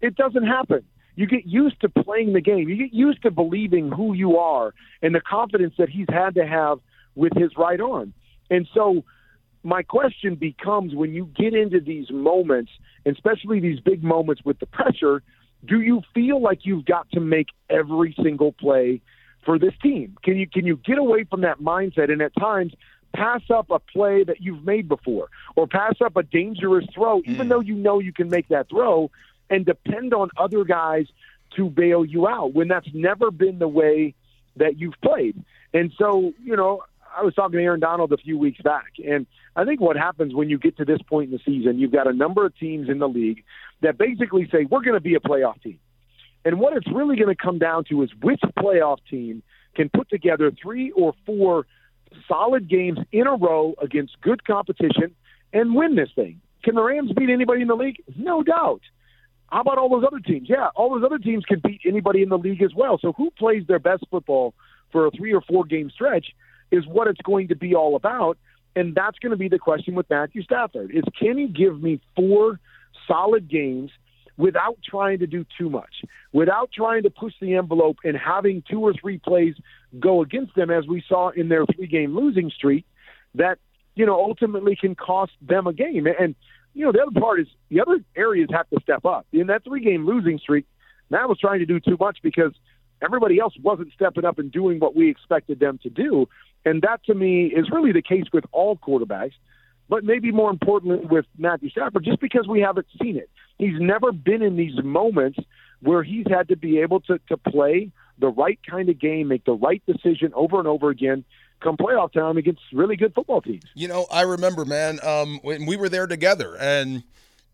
It 0.00 0.16
doesn't 0.16 0.46
happen. 0.46 0.84
You 1.14 1.26
get 1.26 1.46
used 1.46 1.80
to 1.82 1.88
playing 1.88 2.32
the 2.32 2.40
game. 2.40 2.68
You 2.68 2.76
get 2.76 2.92
used 2.92 3.22
to 3.22 3.30
believing 3.30 3.90
who 3.90 4.14
you 4.14 4.38
are 4.38 4.74
and 5.02 5.14
the 5.14 5.20
confidence 5.20 5.74
that 5.78 5.88
he's 5.88 6.06
had 6.08 6.34
to 6.34 6.46
have 6.46 6.78
with 7.14 7.32
his 7.34 7.50
right 7.56 7.80
arm. 7.80 8.14
And 8.50 8.66
so 8.74 9.04
my 9.62 9.82
question 9.82 10.34
becomes 10.34 10.94
when 10.94 11.14
you 11.14 11.26
get 11.36 11.54
into 11.54 11.80
these 11.80 12.10
moments, 12.10 12.70
especially 13.06 13.60
these 13.60 13.80
big 13.80 14.02
moments 14.02 14.42
with 14.44 14.58
the 14.58 14.66
pressure, 14.66 15.22
do 15.64 15.80
you 15.80 16.02
feel 16.14 16.40
like 16.40 16.60
you've 16.64 16.84
got 16.84 17.10
to 17.12 17.20
make 17.20 17.48
every 17.70 18.14
single 18.22 18.52
play 18.52 19.00
for 19.44 19.58
this 19.58 19.74
team? 19.82 20.16
Can 20.24 20.36
you 20.36 20.48
can 20.48 20.66
you 20.66 20.76
get 20.76 20.98
away 20.98 21.24
from 21.24 21.42
that 21.42 21.60
mindset 21.60 22.10
and 22.10 22.20
at 22.20 22.34
times 22.36 22.72
pass 23.14 23.42
up 23.50 23.70
a 23.70 23.78
play 23.78 24.24
that 24.24 24.40
you've 24.40 24.64
made 24.64 24.88
before 24.88 25.28
or 25.54 25.66
pass 25.66 25.94
up 26.04 26.16
a 26.16 26.22
dangerous 26.22 26.86
throw 26.94 27.20
even 27.26 27.46
mm. 27.46 27.50
though 27.50 27.60
you 27.60 27.74
know 27.74 27.98
you 27.98 28.10
can 28.10 28.30
make 28.30 28.48
that 28.48 28.70
throw 28.70 29.10
and 29.50 29.66
depend 29.66 30.14
on 30.14 30.30
other 30.38 30.64
guys 30.64 31.06
to 31.56 31.68
bail 31.68 32.04
you 32.04 32.26
out 32.26 32.54
when 32.54 32.68
that's 32.68 32.88
never 32.94 33.30
been 33.30 33.58
the 33.58 33.68
way 33.68 34.14
that 34.56 34.78
you've 34.78 34.98
played. 35.02 35.42
And 35.74 35.92
so, 35.98 36.32
you 36.42 36.56
know, 36.56 36.82
I 37.16 37.22
was 37.22 37.34
talking 37.34 37.58
to 37.58 37.64
Aaron 37.64 37.80
Donald 37.80 38.12
a 38.12 38.16
few 38.16 38.38
weeks 38.38 38.60
back, 38.62 38.92
and 39.04 39.26
I 39.54 39.64
think 39.64 39.80
what 39.80 39.96
happens 39.96 40.34
when 40.34 40.48
you 40.48 40.58
get 40.58 40.76
to 40.78 40.84
this 40.84 41.00
point 41.02 41.30
in 41.30 41.36
the 41.36 41.40
season, 41.44 41.78
you've 41.78 41.92
got 41.92 42.06
a 42.06 42.12
number 42.12 42.46
of 42.46 42.56
teams 42.58 42.88
in 42.88 42.98
the 42.98 43.08
league 43.08 43.44
that 43.82 43.98
basically 43.98 44.48
say, 44.50 44.66
we're 44.70 44.82
going 44.82 44.94
to 44.94 45.00
be 45.00 45.14
a 45.14 45.20
playoff 45.20 45.60
team. 45.62 45.78
And 46.44 46.58
what 46.58 46.76
it's 46.76 46.86
really 46.92 47.16
going 47.16 47.34
to 47.34 47.40
come 47.40 47.58
down 47.58 47.84
to 47.90 48.02
is 48.02 48.10
which 48.20 48.40
playoff 48.58 48.98
team 49.08 49.42
can 49.74 49.88
put 49.88 50.08
together 50.10 50.52
three 50.62 50.90
or 50.92 51.14
four 51.24 51.66
solid 52.28 52.68
games 52.68 52.98
in 53.12 53.26
a 53.26 53.36
row 53.36 53.74
against 53.80 54.20
good 54.20 54.44
competition 54.44 55.14
and 55.52 55.74
win 55.74 55.96
this 55.96 56.10
thing. 56.14 56.40
Can 56.64 56.74
the 56.74 56.82
Rams 56.82 57.12
beat 57.16 57.30
anybody 57.30 57.62
in 57.62 57.68
the 57.68 57.74
league? 57.74 58.02
No 58.16 58.42
doubt. 58.42 58.82
How 59.50 59.60
about 59.60 59.78
all 59.78 59.88
those 59.88 60.04
other 60.06 60.20
teams? 60.20 60.48
Yeah, 60.48 60.68
all 60.74 60.90
those 60.90 61.04
other 61.04 61.18
teams 61.18 61.44
can 61.44 61.60
beat 61.60 61.82
anybody 61.86 62.22
in 62.22 62.30
the 62.30 62.38
league 62.38 62.62
as 62.62 62.74
well. 62.74 62.98
So 63.00 63.12
who 63.12 63.30
plays 63.32 63.64
their 63.66 63.78
best 63.78 64.04
football 64.10 64.54
for 64.90 65.06
a 65.06 65.10
three 65.10 65.34
or 65.34 65.42
four 65.42 65.64
game 65.64 65.90
stretch 65.90 66.26
is 66.72 66.86
what 66.86 67.06
it's 67.06 67.20
going 67.22 67.48
to 67.48 67.54
be 67.54 67.74
all 67.74 67.94
about. 67.94 68.38
And 68.74 68.94
that's 68.94 69.18
going 69.18 69.30
to 69.30 69.36
be 69.36 69.48
the 69.48 69.58
question 69.58 69.94
with 69.94 70.08
Matthew 70.10 70.42
Stafford 70.42 70.90
is 70.92 71.04
can 71.18 71.38
he 71.38 71.46
give 71.46 71.80
me 71.80 72.00
four 72.16 72.58
solid 73.06 73.48
games 73.48 73.90
without 74.38 74.78
trying 74.82 75.18
to 75.18 75.26
do 75.26 75.44
too 75.58 75.68
much, 75.68 76.02
without 76.32 76.70
trying 76.72 77.02
to 77.02 77.10
push 77.10 77.34
the 77.40 77.54
envelope 77.54 77.98
and 78.02 78.16
having 78.16 78.62
two 78.68 78.80
or 78.80 78.94
three 78.94 79.18
plays 79.18 79.54
go 80.00 80.22
against 80.22 80.54
them, 80.54 80.70
as 80.70 80.86
we 80.86 81.04
saw 81.06 81.28
in 81.30 81.48
their 81.48 81.64
three 81.76 81.86
game 81.86 82.16
losing 82.16 82.50
streak, 82.50 82.86
that, 83.34 83.58
you 83.94 84.06
know, 84.06 84.14
ultimately 84.14 84.74
can 84.74 84.94
cost 84.94 85.32
them 85.42 85.66
a 85.66 85.72
game. 85.72 86.06
And, 86.06 86.34
you 86.72 86.86
know, 86.86 86.92
the 86.92 87.02
other 87.02 87.20
part 87.20 87.40
is 87.40 87.46
the 87.68 87.82
other 87.82 88.00
areas 88.16 88.48
have 88.52 88.68
to 88.70 88.80
step 88.82 89.04
up. 89.04 89.26
In 89.32 89.48
that 89.48 89.64
three 89.64 89.84
game 89.84 90.06
losing 90.06 90.38
streak, 90.38 90.64
Matt 91.10 91.28
was 91.28 91.38
trying 91.38 91.58
to 91.58 91.66
do 91.66 91.78
too 91.78 91.98
much 92.00 92.18
because 92.22 92.52
everybody 93.02 93.38
else 93.38 93.54
wasn't 93.62 93.92
stepping 93.92 94.24
up 94.24 94.38
and 94.38 94.50
doing 94.50 94.78
what 94.78 94.94
we 94.94 95.10
expected 95.10 95.60
them 95.60 95.78
to 95.82 95.90
do. 95.90 96.28
And 96.64 96.82
that 96.82 97.04
to 97.04 97.14
me 97.14 97.46
is 97.46 97.70
really 97.70 97.92
the 97.92 98.02
case 98.02 98.26
with 98.32 98.44
all 98.52 98.76
quarterbacks 98.76 99.32
but 99.92 100.04
maybe 100.04 100.32
more 100.32 100.48
importantly 100.48 101.04
with 101.06 101.26
Matthew 101.36 101.68
Stafford, 101.68 102.02
just 102.02 102.18
because 102.18 102.48
we 102.48 102.60
haven't 102.60 102.86
seen 102.98 103.18
it. 103.18 103.28
He's 103.58 103.78
never 103.78 104.10
been 104.10 104.40
in 104.40 104.56
these 104.56 104.82
moments 104.82 105.38
where 105.80 106.02
he's 106.02 106.24
had 106.30 106.48
to 106.48 106.56
be 106.56 106.78
able 106.78 107.00
to, 107.00 107.20
to 107.28 107.36
play 107.36 107.90
the 108.18 108.28
right 108.28 108.58
kind 108.66 108.88
of 108.88 108.98
game, 108.98 109.28
make 109.28 109.44
the 109.44 109.52
right 109.52 109.82
decision 109.86 110.32
over 110.34 110.58
and 110.58 110.66
over 110.66 110.88
again 110.88 111.26
come 111.60 111.76
playoff 111.76 112.10
time 112.12 112.38
against 112.38 112.62
really 112.72 112.96
good 112.96 113.12
football 113.12 113.42
teams. 113.42 113.64
You 113.74 113.86
know, 113.86 114.06
I 114.10 114.22
remember, 114.22 114.64
man, 114.64 114.98
um, 115.02 115.40
when 115.42 115.66
we 115.66 115.76
were 115.76 115.90
there 115.90 116.06
together 116.06 116.56
and– 116.58 117.02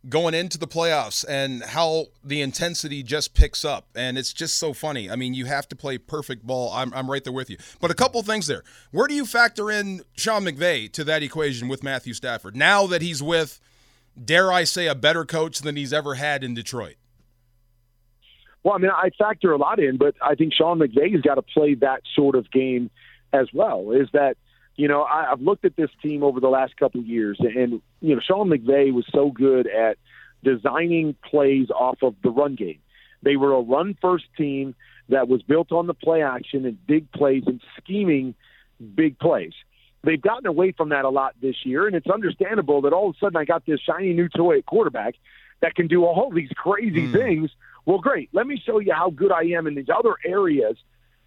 going 0.08 0.34
into 0.34 0.58
the 0.58 0.66
playoffs 0.66 1.24
and 1.28 1.62
how 1.62 2.06
the 2.22 2.40
intensity 2.40 3.02
just 3.02 3.34
picks 3.34 3.64
up. 3.64 3.88
And 3.94 4.16
it's 4.16 4.32
just 4.32 4.56
so 4.56 4.72
funny. 4.72 5.10
I 5.10 5.16
mean, 5.16 5.34
you 5.34 5.46
have 5.46 5.68
to 5.68 5.76
play 5.76 5.98
perfect 5.98 6.46
ball. 6.46 6.72
I'm, 6.72 6.92
I'm 6.94 7.10
right 7.10 7.22
there 7.24 7.32
with 7.32 7.50
you. 7.50 7.56
But 7.80 7.90
a 7.90 7.94
couple 7.94 8.22
things 8.22 8.46
there. 8.46 8.62
Where 8.90 9.08
do 9.08 9.14
you 9.14 9.26
factor 9.26 9.70
in 9.70 10.02
Sean 10.16 10.44
McVay 10.44 10.92
to 10.92 11.04
that 11.04 11.22
equation 11.22 11.68
with 11.68 11.82
Matthew 11.82 12.14
Stafford 12.14 12.54
now 12.54 12.86
that 12.86 13.02
he's 13.02 13.22
with, 13.22 13.60
dare 14.22 14.52
I 14.52 14.64
say, 14.64 14.86
a 14.86 14.94
better 14.94 15.24
coach 15.24 15.60
than 15.60 15.76
he's 15.76 15.92
ever 15.92 16.14
had 16.14 16.44
in 16.44 16.54
Detroit? 16.54 16.96
Well, 18.62 18.74
I 18.74 18.78
mean, 18.78 18.90
I 18.90 19.10
factor 19.18 19.52
a 19.52 19.56
lot 19.56 19.78
in, 19.78 19.96
but 19.96 20.14
I 20.20 20.34
think 20.34 20.52
Sean 20.52 20.78
McVay's 20.78 21.22
got 21.22 21.36
to 21.36 21.42
play 21.42 21.74
that 21.74 22.02
sort 22.14 22.34
of 22.34 22.50
game 22.50 22.90
as 23.32 23.48
well. 23.52 23.92
Is 23.92 24.08
that 24.12 24.36
you 24.78 24.86
know, 24.86 25.02
I, 25.02 25.32
I've 25.32 25.42
looked 25.42 25.64
at 25.64 25.76
this 25.76 25.90
team 26.00 26.22
over 26.22 26.38
the 26.38 26.48
last 26.48 26.76
couple 26.76 27.00
of 27.00 27.06
years, 27.06 27.36
and 27.40 27.82
you 28.00 28.14
know, 28.14 28.20
Sean 28.24 28.48
McVay 28.48 28.92
was 28.92 29.04
so 29.12 29.30
good 29.30 29.66
at 29.66 29.98
designing 30.44 31.16
plays 31.28 31.68
off 31.70 31.98
of 32.00 32.14
the 32.22 32.30
run 32.30 32.54
game. 32.54 32.78
They 33.20 33.34
were 33.34 33.52
a 33.52 33.60
run-first 33.60 34.26
team 34.36 34.76
that 35.08 35.26
was 35.28 35.42
built 35.42 35.72
on 35.72 35.88
the 35.88 35.94
play 35.94 36.22
action 36.22 36.64
and 36.64 36.86
big 36.86 37.10
plays 37.10 37.42
and 37.46 37.60
scheming 37.76 38.36
big 38.94 39.18
plays. 39.18 39.52
They've 40.04 40.22
gotten 40.22 40.46
away 40.46 40.70
from 40.70 40.90
that 40.90 41.04
a 41.04 41.08
lot 41.08 41.34
this 41.42 41.56
year, 41.66 41.88
and 41.88 41.96
it's 41.96 42.06
understandable 42.06 42.82
that 42.82 42.92
all 42.92 43.10
of 43.10 43.16
a 43.16 43.18
sudden 43.18 43.36
I 43.36 43.44
got 43.44 43.66
this 43.66 43.80
shiny 43.80 44.12
new 44.12 44.28
toy 44.28 44.58
at 44.58 44.66
quarterback 44.66 45.16
that 45.60 45.74
can 45.74 45.88
do 45.88 46.04
all 46.04 46.30
these 46.30 46.50
crazy 46.54 47.08
mm. 47.08 47.12
things. 47.12 47.50
Well, 47.84 47.98
great. 47.98 48.28
Let 48.32 48.46
me 48.46 48.62
show 48.64 48.78
you 48.78 48.94
how 48.94 49.10
good 49.10 49.32
I 49.32 49.42
am 49.56 49.66
in 49.66 49.74
these 49.74 49.88
other 49.92 50.14
areas 50.24 50.76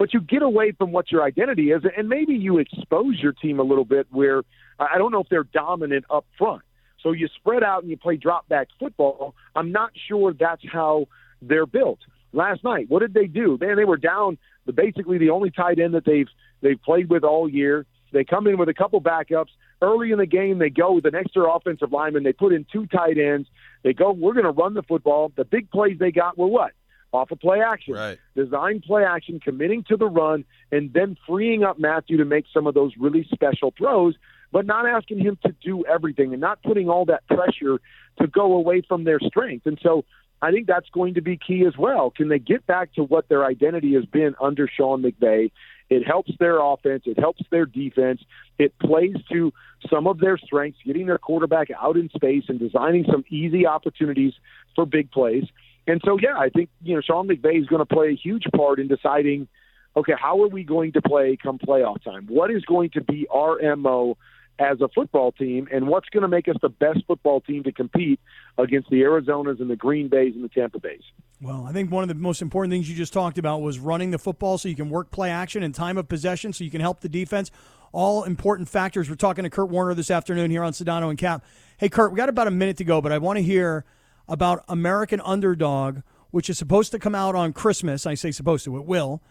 but 0.01 0.15
you 0.15 0.19
get 0.19 0.41
away 0.41 0.71
from 0.71 0.91
what 0.91 1.11
your 1.11 1.21
identity 1.21 1.69
is, 1.69 1.83
and 1.95 2.09
maybe 2.09 2.33
you 2.33 2.57
expose 2.57 3.19
your 3.21 3.33
team 3.33 3.59
a 3.59 3.61
little 3.61 3.85
bit 3.85 4.07
where 4.09 4.41
I 4.79 4.97
don't 4.97 5.11
know 5.11 5.19
if 5.19 5.29
they're 5.29 5.43
dominant 5.43 6.05
up 6.09 6.25
front. 6.39 6.63
So 7.03 7.11
you 7.11 7.27
spread 7.35 7.61
out 7.61 7.83
and 7.83 7.91
you 7.91 7.97
play 7.97 8.17
drop 8.17 8.49
back 8.49 8.69
football. 8.79 9.35
I'm 9.55 9.71
not 9.71 9.91
sure 10.07 10.33
that's 10.33 10.63
how 10.73 11.05
they're 11.39 11.67
built. 11.67 11.99
Last 12.33 12.63
night, 12.63 12.87
what 12.89 13.01
did 13.01 13.13
they 13.13 13.27
do? 13.27 13.59
Man, 13.61 13.75
they 13.75 13.85
were 13.85 13.95
down 13.95 14.39
the 14.65 14.73
basically 14.73 15.19
the 15.19 15.29
only 15.29 15.51
tight 15.51 15.77
end 15.77 15.93
that 15.93 16.05
they've 16.05 16.29
they've 16.61 16.81
played 16.81 17.07
with 17.07 17.23
all 17.23 17.47
year. 17.47 17.85
They 18.11 18.23
come 18.23 18.47
in 18.47 18.57
with 18.57 18.69
a 18.69 18.73
couple 18.73 18.99
backups. 19.01 19.49
Early 19.83 20.11
in 20.11 20.17
the 20.17 20.25
game, 20.25 20.57
they 20.57 20.71
go 20.71 20.93
with 20.93 21.05
an 21.05 21.13
extra 21.13 21.43
offensive 21.43 21.91
lineman. 21.91 22.23
They 22.23 22.33
put 22.33 22.53
in 22.53 22.65
two 22.73 22.87
tight 22.87 23.19
ends. 23.19 23.47
They 23.83 23.93
go, 23.93 24.11
we're 24.13 24.33
going 24.33 24.45
to 24.45 24.51
run 24.51 24.73
the 24.73 24.81
football. 24.81 25.31
The 25.37 25.45
big 25.45 25.69
plays 25.69 25.99
they 25.99 26.11
got 26.11 26.39
were 26.39 26.47
what? 26.47 26.71
Off 27.13 27.31
of 27.31 27.39
play 27.39 27.61
action. 27.61 27.93
Right. 27.93 28.17
Design 28.35 28.81
play 28.81 29.03
action, 29.03 29.39
committing 29.39 29.83
to 29.89 29.97
the 29.97 30.07
run, 30.07 30.45
and 30.71 30.91
then 30.93 31.17
freeing 31.27 31.63
up 31.63 31.79
Matthew 31.79 32.17
to 32.17 32.25
make 32.25 32.45
some 32.53 32.67
of 32.67 32.73
those 32.73 32.93
really 32.97 33.27
special 33.33 33.73
throws, 33.77 34.15
but 34.51 34.65
not 34.65 34.85
asking 34.85 35.19
him 35.19 35.37
to 35.45 35.53
do 35.63 35.85
everything 35.85 36.31
and 36.31 36.41
not 36.41 36.61
putting 36.63 36.89
all 36.89 37.05
that 37.05 37.27
pressure 37.27 37.79
to 38.19 38.27
go 38.27 38.53
away 38.53 38.81
from 38.87 39.03
their 39.03 39.19
strength. 39.19 39.65
And 39.65 39.79
so 39.81 40.05
I 40.41 40.51
think 40.51 40.67
that's 40.67 40.89
going 40.89 41.13
to 41.15 41.21
be 41.21 41.37
key 41.37 41.65
as 41.65 41.77
well. 41.77 42.11
Can 42.11 42.29
they 42.29 42.39
get 42.39 42.65
back 42.65 42.93
to 42.93 43.03
what 43.03 43.29
their 43.29 43.45
identity 43.45 43.93
has 43.93 44.05
been 44.05 44.35
under 44.41 44.67
Sean 44.67 45.03
McVay? 45.03 45.51
It 45.89 46.07
helps 46.07 46.31
their 46.39 46.59
offense. 46.59 47.03
It 47.05 47.19
helps 47.19 47.43
their 47.51 47.65
defense. 47.65 48.21
It 48.57 48.77
plays 48.79 49.15
to 49.31 49.53
some 49.89 50.07
of 50.07 50.19
their 50.19 50.37
strengths, 50.37 50.79
getting 50.85 51.05
their 51.05 51.17
quarterback 51.17 51.67
out 51.79 51.97
in 51.97 52.09
space 52.09 52.45
and 52.47 52.59
designing 52.59 53.05
some 53.11 53.25
easy 53.29 53.67
opportunities 53.67 54.33
for 54.73 54.85
big 54.85 55.11
plays. 55.11 55.43
And 55.91 56.01
so, 56.05 56.17
yeah, 56.21 56.37
I 56.37 56.47
think 56.47 56.69
you 56.81 56.95
know 56.95 57.01
Sean 57.01 57.27
McVay 57.27 57.59
is 57.59 57.67
going 57.67 57.85
to 57.85 57.85
play 57.85 58.11
a 58.11 58.15
huge 58.15 58.45
part 58.55 58.79
in 58.79 58.87
deciding, 58.87 59.49
okay, 59.97 60.13
how 60.17 60.41
are 60.41 60.47
we 60.47 60.63
going 60.63 60.93
to 60.93 61.01
play 61.01 61.35
come 61.35 61.59
playoff 61.59 62.01
time? 62.01 62.27
What 62.29 62.49
is 62.49 62.63
going 62.63 62.91
to 62.91 63.01
be 63.01 63.27
our 63.29 63.59
mo 63.75 64.17
as 64.57 64.79
a 64.79 64.87
football 64.87 65.33
team, 65.33 65.67
and 65.69 65.87
what's 65.87 66.07
going 66.07 66.21
to 66.21 66.29
make 66.29 66.47
us 66.47 66.55
the 66.61 66.69
best 66.69 66.99
football 67.07 67.41
team 67.41 67.63
to 67.63 67.73
compete 67.73 68.21
against 68.57 68.89
the 68.89 69.01
Arizonas 69.01 69.59
and 69.59 69.69
the 69.69 69.75
Green 69.75 70.07
Bays 70.07 70.33
and 70.33 70.45
the 70.45 70.49
Tampa 70.49 70.79
Bays? 70.79 71.01
Well, 71.41 71.65
I 71.67 71.73
think 71.73 71.91
one 71.91 72.03
of 72.03 72.07
the 72.07 72.15
most 72.15 72.41
important 72.41 72.71
things 72.71 72.89
you 72.89 72.95
just 72.95 73.11
talked 73.11 73.37
about 73.37 73.61
was 73.61 73.77
running 73.77 74.11
the 74.11 74.19
football 74.19 74.57
so 74.57 74.69
you 74.69 74.75
can 74.75 74.89
work 74.89 75.11
play 75.11 75.29
action 75.29 75.61
and 75.61 75.75
time 75.75 75.97
of 75.97 76.07
possession 76.07 76.53
so 76.53 76.63
you 76.63 76.71
can 76.71 76.79
help 76.79 77.01
the 77.01 77.09
defense. 77.09 77.51
All 77.91 78.23
important 78.23 78.69
factors. 78.69 79.09
We're 79.09 79.15
talking 79.15 79.43
to 79.43 79.49
Kurt 79.49 79.67
Warner 79.67 79.93
this 79.93 80.09
afternoon 80.09 80.51
here 80.51 80.63
on 80.63 80.71
Sedano 80.71 81.09
and 81.09 81.17
Kap. 81.17 81.43
Hey, 81.77 81.89
Kurt, 81.89 82.13
we 82.13 82.17
got 82.17 82.29
about 82.29 82.47
a 82.47 82.51
minute 82.51 82.77
to 82.77 82.85
go, 82.85 83.01
but 83.01 83.11
I 83.11 83.17
want 83.17 83.37
to 83.37 83.43
hear 83.43 83.83
about 84.31 84.63
American 84.69 85.21
Underdog, 85.21 85.99
which 86.31 86.49
is 86.49 86.57
supposed 86.57 86.91
to 86.93 86.99
come 86.99 87.13
out 87.13 87.35
on 87.35 87.51
Christmas. 87.53 88.05
I 88.05 88.15
say 88.15 88.31
supposed 88.31 88.63
to, 88.65 88.77
it 88.77 88.85
will. 88.85 89.21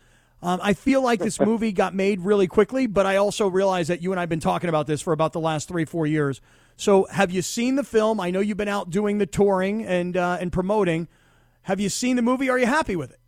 Um, 0.43 0.61
I 0.63 0.75
feel 0.75 1.03
like 1.03 1.21
this 1.21 1.41
movie 1.51 1.73
got 1.73 1.95
made 1.95 2.21
really 2.21 2.47
quickly, 2.47 2.87
but 2.87 3.07
I 3.07 3.17
also 3.17 3.49
realize 3.49 3.89
that 3.89 4.03
you 4.03 4.13
and 4.13 4.21
I 4.21 4.23
have 4.23 4.29
been 4.29 4.41
talking 4.41 4.69
about 4.69 4.87
this 4.87 5.01
for 5.01 5.13
about 5.13 5.33
the 5.33 5.41
last 5.41 5.69
three, 5.69 5.87
four 5.87 6.07
years. 6.07 6.41
So, 6.77 7.07
have 7.11 7.31
you 7.31 7.43
seen 7.43 7.77
the 7.77 7.85
film? 7.85 8.21
I 8.21 8.31
know 8.31 8.41
you've 8.41 8.57
been 8.57 8.69
out 8.69 8.91
doing 8.91 9.19
the 9.19 9.27
touring 9.27 9.85
and 9.85 10.17
uh, 10.17 10.39
and 10.41 10.51
promoting. 10.53 11.09
Have 11.63 11.79
you 11.79 11.91
seen 11.91 12.17
the 12.17 12.23
movie? 12.23 12.49
Are 12.49 12.59
you 12.59 12.67
happy 12.67 12.97
with 12.97 13.11
it? 13.11 13.19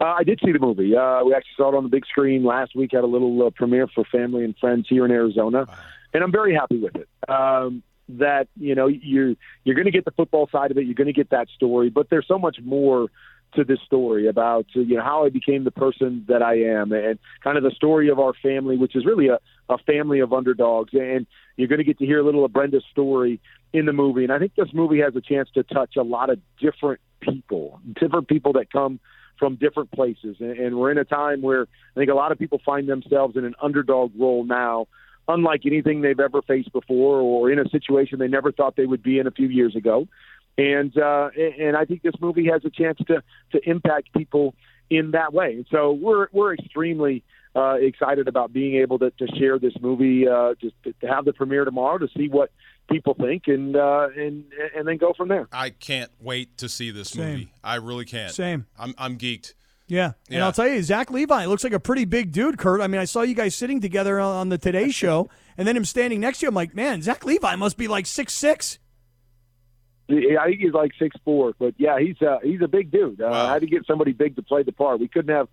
Uh, 0.00 0.16
I 0.18 0.24
did 0.24 0.38
see 0.44 0.52
the 0.52 0.58
movie. 0.58 0.94
Uh, 0.94 1.24
we 1.24 1.34
actually 1.34 1.54
saw 1.56 1.72
it 1.72 1.76
on 1.76 1.82
the 1.82 1.88
big 1.88 2.04
screen 2.06 2.44
last 2.44 2.74
week. 2.74 2.90
Had 2.92 3.04
a 3.04 3.06
little 3.06 3.46
uh, 3.46 3.50
premiere 3.50 3.86
for 3.86 4.04
family 4.04 4.44
and 4.44 4.56
friends 4.58 4.86
here 4.88 5.04
in 5.06 5.10
Arizona, 5.10 5.66
and 6.12 6.22
I'm 6.22 6.32
very 6.32 6.54
happy 6.54 6.78
with 6.78 6.96
it. 6.96 7.08
Um, 7.28 7.82
that 8.18 8.48
you 8.56 8.74
know 8.74 8.86
you're 8.86 9.34
you're 9.64 9.74
going 9.74 9.86
to 9.86 9.90
get 9.90 10.04
the 10.04 10.10
football 10.12 10.48
side 10.50 10.70
of 10.70 10.78
it. 10.78 10.84
You're 10.84 10.94
going 10.94 11.06
to 11.06 11.12
get 11.12 11.30
that 11.30 11.48
story, 11.48 11.90
but 11.90 12.10
there's 12.10 12.26
so 12.26 12.38
much 12.38 12.58
more 12.62 13.08
to 13.54 13.64
this 13.64 13.80
story 13.84 14.28
about 14.28 14.66
you 14.72 14.96
know 14.96 15.02
how 15.02 15.24
I 15.24 15.30
became 15.30 15.64
the 15.64 15.70
person 15.70 16.24
that 16.28 16.42
I 16.42 16.60
am, 16.60 16.92
and 16.92 17.18
kind 17.42 17.56
of 17.56 17.62
the 17.62 17.72
story 17.72 18.08
of 18.08 18.18
our 18.18 18.32
family, 18.42 18.76
which 18.76 18.94
is 18.94 19.04
really 19.04 19.28
a, 19.28 19.38
a 19.68 19.78
family 19.78 20.20
of 20.20 20.32
underdogs. 20.32 20.92
And 20.92 21.26
you're 21.56 21.68
going 21.68 21.78
to 21.78 21.84
get 21.84 21.98
to 21.98 22.06
hear 22.06 22.20
a 22.20 22.24
little 22.24 22.44
of 22.44 22.52
Brenda's 22.52 22.84
story 22.90 23.40
in 23.72 23.86
the 23.86 23.92
movie. 23.92 24.24
And 24.24 24.32
I 24.32 24.38
think 24.38 24.54
this 24.54 24.72
movie 24.72 25.00
has 25.00 25.14
a 25.16 25.20
chance 25.20 25.48
to 25.54 25.62
touch 25.62 25.96
a 25.96 26.02
lot 26.02 26.30
of 26.30 26.38
different 26.60 27.00
people, 27.20 27.80
different 28.00 28.28
people 28.28 28.54
that 28.54 28.72
come 28.72 29.00
from 29.38 29.56
different 29.56 29.90
places. 29.90 30.36
And, 30.40 30.58
and 30.58 30.76
we're 30.76 30.90
in 30.90 30.98
a 30.98 31.04
time 31.04 31.42
where 31.42 31.62
I 31.62 32.00
think 32.00 32.10
a 32.10 32.14
lot 32.14 32.32
of 32.32 32.38
people 32.38 32.60
find 32.64 32.88
themselves 32.88 33.36
in 33.36 33.44
an 33.44 33.54
underdog 33.60 34.12
role 34.18 34.44
now, 34.44 34.86
unlike 35.28 35.62
anything 35.66 36.00
they've 36.00 36.20
ever 36.20 36.42
faced 36.42 36.72
before, 36.72 37.20
or 37.20 37.50
in 37.50 37.58
a 37.58 37.68
situation 37.68 38.18
they 38.18 38.28
never 38.28 38.52
thought 38.52 38.76
they 38.76 38.86
would 38.86 39.02
be 39.02 39.18
in 39.18 39.26
a 39.26 39.30
few 39.30 39.48
years 39.48 39.76
ago. 39.76 40.08
And 40.58 40.96
uh, 40.98 41.30
and 41.36 41.76
I 41.76 41.84
think 41.84 42.02
this 42.02 42.14
movie 42.20 42.46
has 42.46 42.64
a 42.64 42.70
chance 42.70 42.98
to 43.06 43.22
to 43.52 43.68
impact 43.68 44.12
people 44.12 44.54
in 44.90 45.12
that 45.12 45.32
way. 45.32 45.52
And 45.54 45.66
so 45.70 45.92
we're 45.92 46.28
we're 46.32 46.54
extremely 46.54 47.22
uh, 47.54 47.74
excited 47.80 48.28
about 48.28 48.52
being 48.52 48.76
able 48.76 48.98
to, 48.98 49.10
to 49.10 49.26
share 49.38 49.58
this 49.58 49.72
movie, 49.80 50.28
uh, 50.28 50.54
just 50.60 50.74
to, 50.84 50.92
to 51.00 51.06
have 51.06 51.24
the 51.24 51.32
premiere 51.32 51.64
tomorrow 51.64 51.98
to 51.98 52.08
see 52.16 52.28
what 52.28 52.50
people 52.90 53.14
think, 53.14 53.44
and 53.46 53.76
uh, 53.76 54.08
and 54.16 54.44
and 54.76 54.86
then 54.86 54.98
go 54.98 55.12
from 55.16 55.28
there. 55.28 55.48
I 55.52 55.70
can't 55.70 56.10
wait 56.20 56.58
to 56.58 56.68
see 56.68 56.90
this 56.90 57.10
Same. 57.10 57.24
movie. 57.24 57.52
I 57.64 57.76
really 57.76 58.04
can't. 58.04 58.32
Same. 58.32 58.66
I'm 58.78 58.94
I'm 58.98 59.16
geeked. 59.16 59.54
Yeah. 59.90 60.12
And 60.30 60.42
I'll 60.42 60.52
tell 60.52 60.68
you, 60.68 60.82
Zach 60.82 61.10
Levi 61.10 61.44
looks 61.46 61.64
like 61.64 61.72
a 61.72 61.80
pretty 61.80 62.04
big 62.04 62.30
dude, 62.32 62.58
Kurt. 62.58 62.80
I 62.80 62.86
mean, 62.86 63.00
I 63.00 63.04
saw 63.04 63.22
you 63.22 63.34
guys 63.34 63.54
sitting 63.56 63.80
together 63.80 64.20
on 64.20 64.36
on 64.36 64.48
the 64.48 64.56
Today 64.58 64.90
Show, 64.92 65.28
and 65.58 65.66
then 65.66 65.76
him 65.76 65.84
standing 65.84 66.20
next 66.20 66.38
to 66.38 66.46
you. 66.46 66.48
I'm 66.48 66.54
like, 66.54 66.74
man, 66.74 67.02
Zach 67.02 67.24
Levi 67.24 67.56
must 67.56 67.76
be 67.76 67.88
like 67.88 68.06
six 68.06 68.32
six. 68.32 68.78
I 70.08 70.46
think 70.46 70.60
he's 70.60 70.72
like 70.72 70.92
six 70.98 71.16
four, 71.24 71.52
but 71.58 71.74
yeah, 71.78 71.98
he's 72.00 72.20
uh, 72.20 72.38
he's 72.42 72.60
a 72.62 72.68
big 72.68 72.90
dude. 72.90 73.20
Uh, 73.20 73.28
Wow. 73.30 73.46
I 73.46 73.52
had 73.52 73.60
to 73.62 73.66
get 73.68 73.86
somebody 73.86 74.12
big 74.12 74.36
to 74.36 74.42
play 74.42 74.62
the 74.64 74.72
part. 74.72 74.98
We 74.98 75.06
couldn't 75.08 75.34
have 75.34 75.48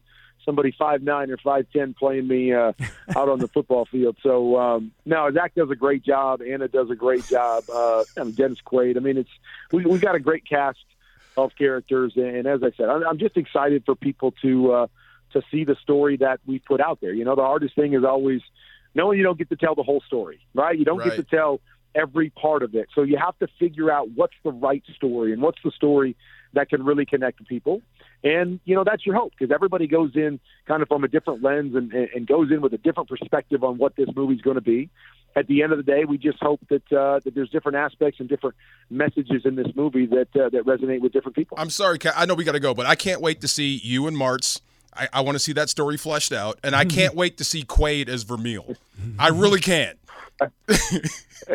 somebody 0.46 0.74
five 0.78 1.04
nine 1.04 1.30
or 1.30 1.38
five 1.38 1.68
ten 1.72 1.94
playing 1.94 2.28
me 2.28 2.54
uh, 2.54 2.74
out 3.16 3.30
on 3.30 3.38
the 3.40 3.48
football 3.48 3.86
field. 3.86 4.18
So 4.24 4.58
um, 4.58 4.92
no, 5.06 5.32
Zach 5.32 5.54
does 5.56 5.70
a 5.70 5.76
great 5.76 6.04
job. 6.04 6.42
Anna 6.42 6.68
does 6.68 6.90
a 6.90 6.96
great 6.96 7.26
job. 7.28 7.66
Uh, 7.72 8.04
and 8.16 8.36
Dennis 8.36 8.58
Quaid. 8.66 8.98
I 8.98 9.00
mean, 9.00 9.18
it's 9.18 9.30
we 9.72 9.86
we 9.86 10.00
got 10.00 10.16
a 10.16 10.20
great 10.20 10.48
cast 10.48 10.80
of 11.38 11.52
characters, 11.58 12.14
and 12.16 12.48
as 12.48 12.62
I 12.64 12.72
said, 12.76 12.90
I'm, 12.90 13.06
I'm 13.06 13.20
just 13.20 13.38
excited 13.38 13.84
for 13.86 13.96
people 13.96 14.34
to 14.42 14.72
uh, 14.74 14.88
to 15.34 15.42
see 15.52 15.64
the 15.64 15.76
story 15.82 16.18
that 16.18 16.40
we 16.46 16.60
put 16.60 16.82
out 16.82 17.00
there. 17.00 17.14
You 17.14 17.24
know, 17.24 17.36
the 17.36 17.44
hardest 17.44 17.76
thing 17.76 17.94
is 17.94 18.04
always 18.04 18.42
knowing 18.96 19.18
you 19.18 19.24
don't 19.24 19.38
get 19.38 19.50
to 19.50 19.56
tell 19.56 19.76
the 19.76 19.84
whole 19.84 20.02
story, 20.02 20.40
right? 20.54 20.78
You 20.78 20.86
don't 20.86 21.04
get 21.04 21.16
to 21.16 21.24
tell 21.24 21.62
every 21.94 22.30
part 22.32 22.64
of 22.64 22.76
it. 22.76 22.90
So 22.94 23.04
you 23.04 23.18
have 23.18 23.38
to 23.40 23.48
figure 23.60 23.92
out 23.92 24.10
what's 24.16 24.36
the 24.44 24.52
right 24.52 24.84
story 24.96 25.34
and 25.34 25.42
what's 25.42 25.60
the 25.64 25.72
story 25.72 26.16
that 26.54 26.70
can 26.70 26.84
really 26.84 27.06
connect 27.06 27.38
to 27.40 27.44
people. 27.44 27.82
And 28.24 28.60
you 28.66 28.76
know 28.76 28.84
that's 28.84 29.06
your 29.06 29.16
hope 29.16 29.34
because 29.38 29.54
everybody 29.54 29.88
goes 29.88 30.16
in 30.16 30.40
kind 30.68 30.82
of 30.82 30.88
from 30.88 31.04
a 31.04 31.08
different 31.08 31.44
lens 31.44 31.76
and, 31.76 31.94
and 31.94 32.26
goes 32.28 32.52
in 32.52 32.62
with 32.62 32.74
a 32.74 32.78
different 32.78 33.10
perspective 33.10 33.64
on 33.64 33.78
what 33.78 33.96
this 33.96 34.10
movie's 34.16 34.42
going 34.42 34.56
to 34.56 34.62
be. 34.62 34.90
At 35.36 35.46
the 35.46 35.62
end 35.62 35.72
of 35.72 35.78
the 35.78 35.84
day, 35.84 36.04
we 36.04 36.18
just 36.18 36.40
hope 36.42 36.60
that 36.70 36.92
uh, 36.92 37.20
that 37.24 37.36
there's 37.36 37.50
different 37.52 37.78
aspects 37.78 38.20
and 38.20 38.28
different 38.28 38.56
messages 38.90 39.44
in 39.46 39.56
this 39.56 39.68
movie 39.76 40.08
that 40.08 40.36
uh, 40.36 40.50
that 40.50 40.64
resonate 40.66 41.00
with 41.02 41.14
different 41.14 41.36
people. 41.36 41.60
I'm 41.60 41.70
sorry, 41.70 42.00
I 42.16 42.26
know 42.26 42.34
we 42.34 42.44
got 42.44 42.54
to 42.54 42.60
go, 42.60 42.74
but 42.74 42.88
I 42.88 42.96
can't 42.96 43.22
wait 43.22 43.42
to 43.42 43.48
see 43.48 43.80
you 43.84 44.08
and 44.08 44.18
Martz. 44.18 44.62
I, 44.96 45.08
I 45.14 45.22
want 45.22 45.36
to 45.36 45.40
see 45.40 45.54
that 45.54 45.70
story 45.70 45.96
fleshed 45.96 46.32
out, 46.34 46.60
and 46.64 46.76
I 46.76 46.86
can't 46.86 47.14
wait 47.24 47.38
to 47.38 47.44
see 47.44 47.64
Quaid 47.64 48.10
as 48.10 48.24
Vermeil. 48.24 48.78
I 49.20 49.28
really 49.28 49.60
can't. 49.60 50.00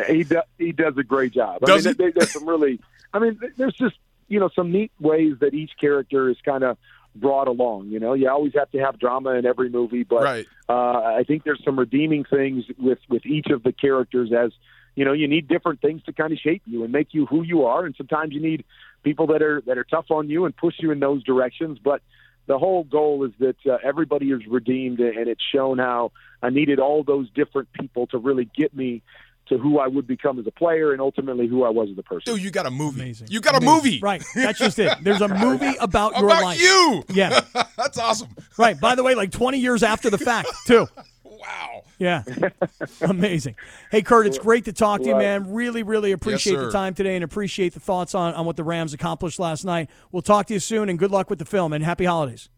he 0.08 0.24
does 0.24 0.42
he 0.58 0.72
does 0.72 0.96
a 0.96 1.02
great 1.02 1.32
job. 1.32 1.62
I 1.64 1.66
Does 1.66 1.84
mean, 1.86 1.94
he? 1.94 1.98
there- 1.98 2.12
there's 2.12 2.30
some 2.30 2.48
really, 2.48 2.80
I 3.12 3.18
mean, 3.18 3.38
there's 3.56 3.74
just 3.74 3.96
you 4.28 4.40
know 4.40 4.50
some 4.54 4.72
neat 4.72 4.92
ways 5.00 5.34
that 5.40 5.54
each 5.54 5.72
character 5.80 6.28
is 6.28 6.36
kind 6.44 6.64
of 6.64 6.78
brought 7.14 7.46
along. 7.48 7.88
You 7.88 8.00
know, 8.00 8.14
you 8.14 8.28
always 8.28 8.54
have 8.54 8.70
to 8.70 8.78
have 8.78 8.98
drama 8.98 9.30
in 9.30 9.44
every 9.44 9.68
movie, 9.68 10.02
but 10.02 10.22
Right. 10.22 10.46
uh, 10.68 10.72
I 11.18 11.24
think 11.26 11.44
there's 11.44 11.62
some 11.64 11.78
redeeming 11.78 12.24
things 12.24 12.64
with 12.78 12.98
with 13.08 13.26
each 13.26 13.48
of 13.50 13.62
the 13.62 13.72
characters 13.72 14.32
as 14.32 14.52
you 14.94 15.04
know 15.04 15.12
you 15.12 15.28
need 15.28 15.48
different 15.48 15.80
things 15.80 16.02
to 16.04 16.12
kind 16.12 16.32
of 16.32 16.38
shape 16.38 16.62
you 16.66 16.84
and 16.84 16.92
make 16.92 17.08
you 17.12 17.26
who 17.26 17.42
you 17.42 17.64
are, 17.64 17.84
and 17.84 17.94
sometimes 17.96 18.32
you 18.32 18.40
need 18.40 18.64
people 19.02 19.26
that 19.28 19.42
are 19.42 19.60
that 19.66 19.76
are 19.78 19.84
tough 19.84 20.10
on 20.10 20.30
you 20.30 20.44
and 20.46 20.56
push 20.56 20.74
you 20.78 20.90
in 20.90 21.00
those 21.00 21.22
directions, 21.24 21.78
but. 21.78 22.00
The 22.48 22.58
whole 22.58 22.82
goal 22.82 23.24
is 23.24 23.30
that 23.38 23.54
uh, 23.64 23.78
everybody 23.84 24.32
is 24.32 24.44
redeemed, 24.48 24.98
and 24.98 25.28
it's 25.28 25.44
shown 25.54 25.78
how 25.78 26.10
I 26.42 26.50
needed 26.50 26.80
all 26.80 27.04
those 27.04 27.30
different 27.30 27.72
people 27.72 28.08
to 28.08 28.18
really 28.18 28.46
get 28.52 28.74
me 28.74 29.00
to 29.46 29.58
who 29.58 29.78
I 29.78 29.88
would 29.88 30.06
become 30.06 30.38
as 30.38 30.46
a 30.46 30.50
player 30.50 30.92
and 30.92 31.00
ultimately 31.00 31.46
who 31.46 31.64
I 31.64 31.70
was 31.70 31.88
as 31.90 31.98
a 31.98 32.02
person. 32.02 32.32
Dude, 32.34 32.42
you 32.42 32.50
got 32.50 32.66
a 32.66 32.70
movie. 32.70 33.00
Amazing. 33.00 33.28
You 33.30 33.40
got 33.40 33.60
a 33.60 33.64
movie. 33.64 33.98
Right. 34.00 34.22
That's 34.34 34.58
just 34.58 34.78
it. 34.78 34.92
There's 35.02 35.20
a 35.20 35.28
movie 35.28 35.74
about 35.80 36.16
your 36.18 36.28
life. 36.28 36.60
you. 36.60 37.04
Yeah. 37.10 37.40
That's 37.76 37.98
awesome. 37.98 38.28
Right. 38.56 38.78
By 38.80 38.94
the 38.94 39.02
way, 39.02 39.14
like 39.14 39.30
20 39.32 39.58
years 39.58 39.82
after 39.82 40.10
the 40.10 40.18
fact, 40.18 40.48
too. 40.66 40.86
Wow. 41.24 41.82
Yeah. 41.98 42.22
Amazing. 43.00 43.56
Hey, 43.90 44.02
Kurt, 44.02 44.26
it's 44.26 44.38
great 44.38 44.64
to 44.66 44.72
talk 44.72 45.02
to 45.02 45.08
you, 45.08 45.16
man. 45.16 45.52
Really, 45.52 45.82
really 45.82 46.12
appreciate 46.12 46.56
the 46.56 46.70
time 46.70 46.94
today 46.94 47.16
and 47.16 47.24
appreciate 47.24 47.74
the 47.74 47.80
thoughts 47.80 48.14
on, 48.14 48.34
on 48.34 48.46
what 48.46 48.56
the 48.56 48.64
Rams 48.64 48.94
accomplished 48.94 49.38
last 49.38 49.64
night. 49.64 49.90
We'll 50.12 50.22
talk 50.22 50.46
to 50.46 50.54
you 50.54 50.60
soon, 50.60 50.88
and 50.88 50.98
good 50.98 51.10
luck 51.10 51.30
with 51.30 51.38
the 51.40 51.44
film, 51.44 51.72
and 51.72 51.84
happy 51.84 52.04
holidays. 52.04 52.48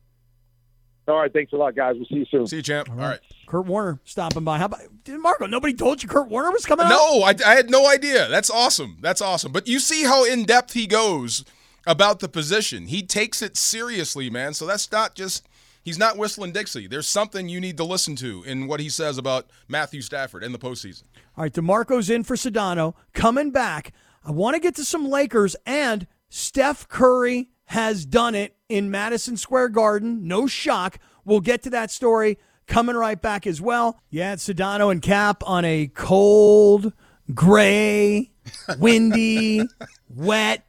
All 1.07 1.19
right, 1.19 1.33
thanks 1.33 1.53
a 1.53 1.57
lot, 1.57 1.75
guys. 1.75 1.97
We'll 1.97 2.07
see 2.07 2.17
you 2.17 2.27
soon. 2.31 2.47
See 2.47 2.57
you, 2.57 2.63
champ. 2.63 2.89
All 2.91 2.97
right. 2.97 3.21
Kurt 3.47 3.67
Warner 3.67 4.01
stopping 4.05 4.43
by. 4.43 4.59
How 4.59 4.67
about 4.67 4.81
D'Marco? 5.05 5.47
Nobody 5.47 5.75
told 5.75 6.03
you 6.03 6.09
Kurt 6.09 6.29
Warner 6.29 6.51
was 6.51 6.65
coming 6.65 6.87
out? 6.87 6.91
No, 6.91 7.23
I, 7.23 7.35
I 7.47 7.55
had 7.55 7.71
no 7.71 7.89
idea. 7.89 8.29
That's 8.29 8.51
awesome. 8.51 8.97
That's 9.01 9.21
awesome. 9.21 9.53
But 9.53 9.69
you 9.69 9.79
see 9.79 10.05
how 10.05 10.25
in 10.25 10.45
depth 10.45 10.73
he 10.73 10.87
goes 10.87 11.45
about 11.87 12.21
the 12.21 12.29
position. 12.29 12.87
He 12.87 13.03
takes 13.03 13.43
it 13.43 13.57
seriously, 13.57 14.31
man. 14.31 14.55
So 14.55 14.67
that's 14.67 14.91
not 14.91 15.15
just 15.15 15.47
he's 15.83 15.99
not 15.99 16.17
whistling 16.17 16.53
Dixie. 16.53 16.87
There's 16.87 17.09
something 17.09 17.49
you 17.49 17.61
need 17.61 17.77
to 17.77 17.85
listen 17.85 18.17
to 18.17 18.43
in 18.45 18.67
what 18.67 18.81
he 18.81 18.89
says 18.89 19.19
about 19.19 19.51
Matthew 19.69 20.01
Stafford 20.01 20.43
in 20.43 20.53
the 20.53 20.59
postseason. 20.59 21.05
All 21.37 21.43
right, 21.43 21.53
D'Marco's 21.53 22.09
in 22.09 22.25
for 22.25 22.37
Sedano. 22.37 22.95
Coming 23.13 23.51
back, 23.51 23.93
I 24.25 24.31
want 24.31 24.55
to 24.55 24.61
get 24.61 24.75
to 24.77 24.85
some 24.85 25.09
Lakers, 25.09 25.55
and 25.67 26.07
Steph 26.31 26.89
Curry 26.89 27.51
has 27.67 28.05
done 28.05 28.35
it 28.35 28.57
in 28.69 28.91
Madison 28.91 29.37
Square 29.37 29.71
Garden. 29.71 30.27
No 30.27 30.47
shock. 30.47 30.99
We'll 31.25 31.41
get 31.41 31.63
to 31.63 31.71
that 31.71 31.91
story 31.91 32.39
coming 32.67 32.97
right 32.97 33.21
back 33.21 33.47
as 33.47 33.61
well. 33.61 34.01
Yeah, 34.11 34.33
it's 34.35 34.49
Sedano 34.49 34.91
and 34.91 35.03
Kap 35.03 35.43
on 35.47 35.65
a 35.65 35.89
cold, 35.89 36.93
gray, 37.33 38.31
windy, 38.79 39.63
wet 40.09 40.67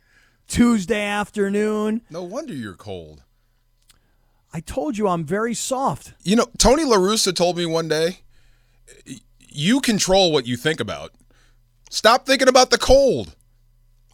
Tuesday 0.47 1.03
afternoon. 1.03 2.01
No 2.09 2.23
wonder 2.23 2.53
you're 2.53 2.75
cold. 2.75 3.23
I 4.53 4.61
told 4.61 4.97
you 4.97 5.07
I'm 5.09 5.25
very 5.25 5.53
soft. 5.53 6.13
You 6.23 6.37
know, 6.37 6.47
Tony 6.57 6.85
La 6.85 6.95
Russa 6.95 7.35
told 7.35 7.57
me 7.57 7.65
one 7.65 7.89
day, 7.89 8.19
you 9.49 9.81
control 9.81 10.31
what 10.31 10.47
you 10.47 10.55
think 10.55 10.79
about. 10.79 11.11
Stop 11.89 12.25
thinking 12.25 12.47
about 12.47 12.69
the 12.69 12.77
cold. 12.77 13.35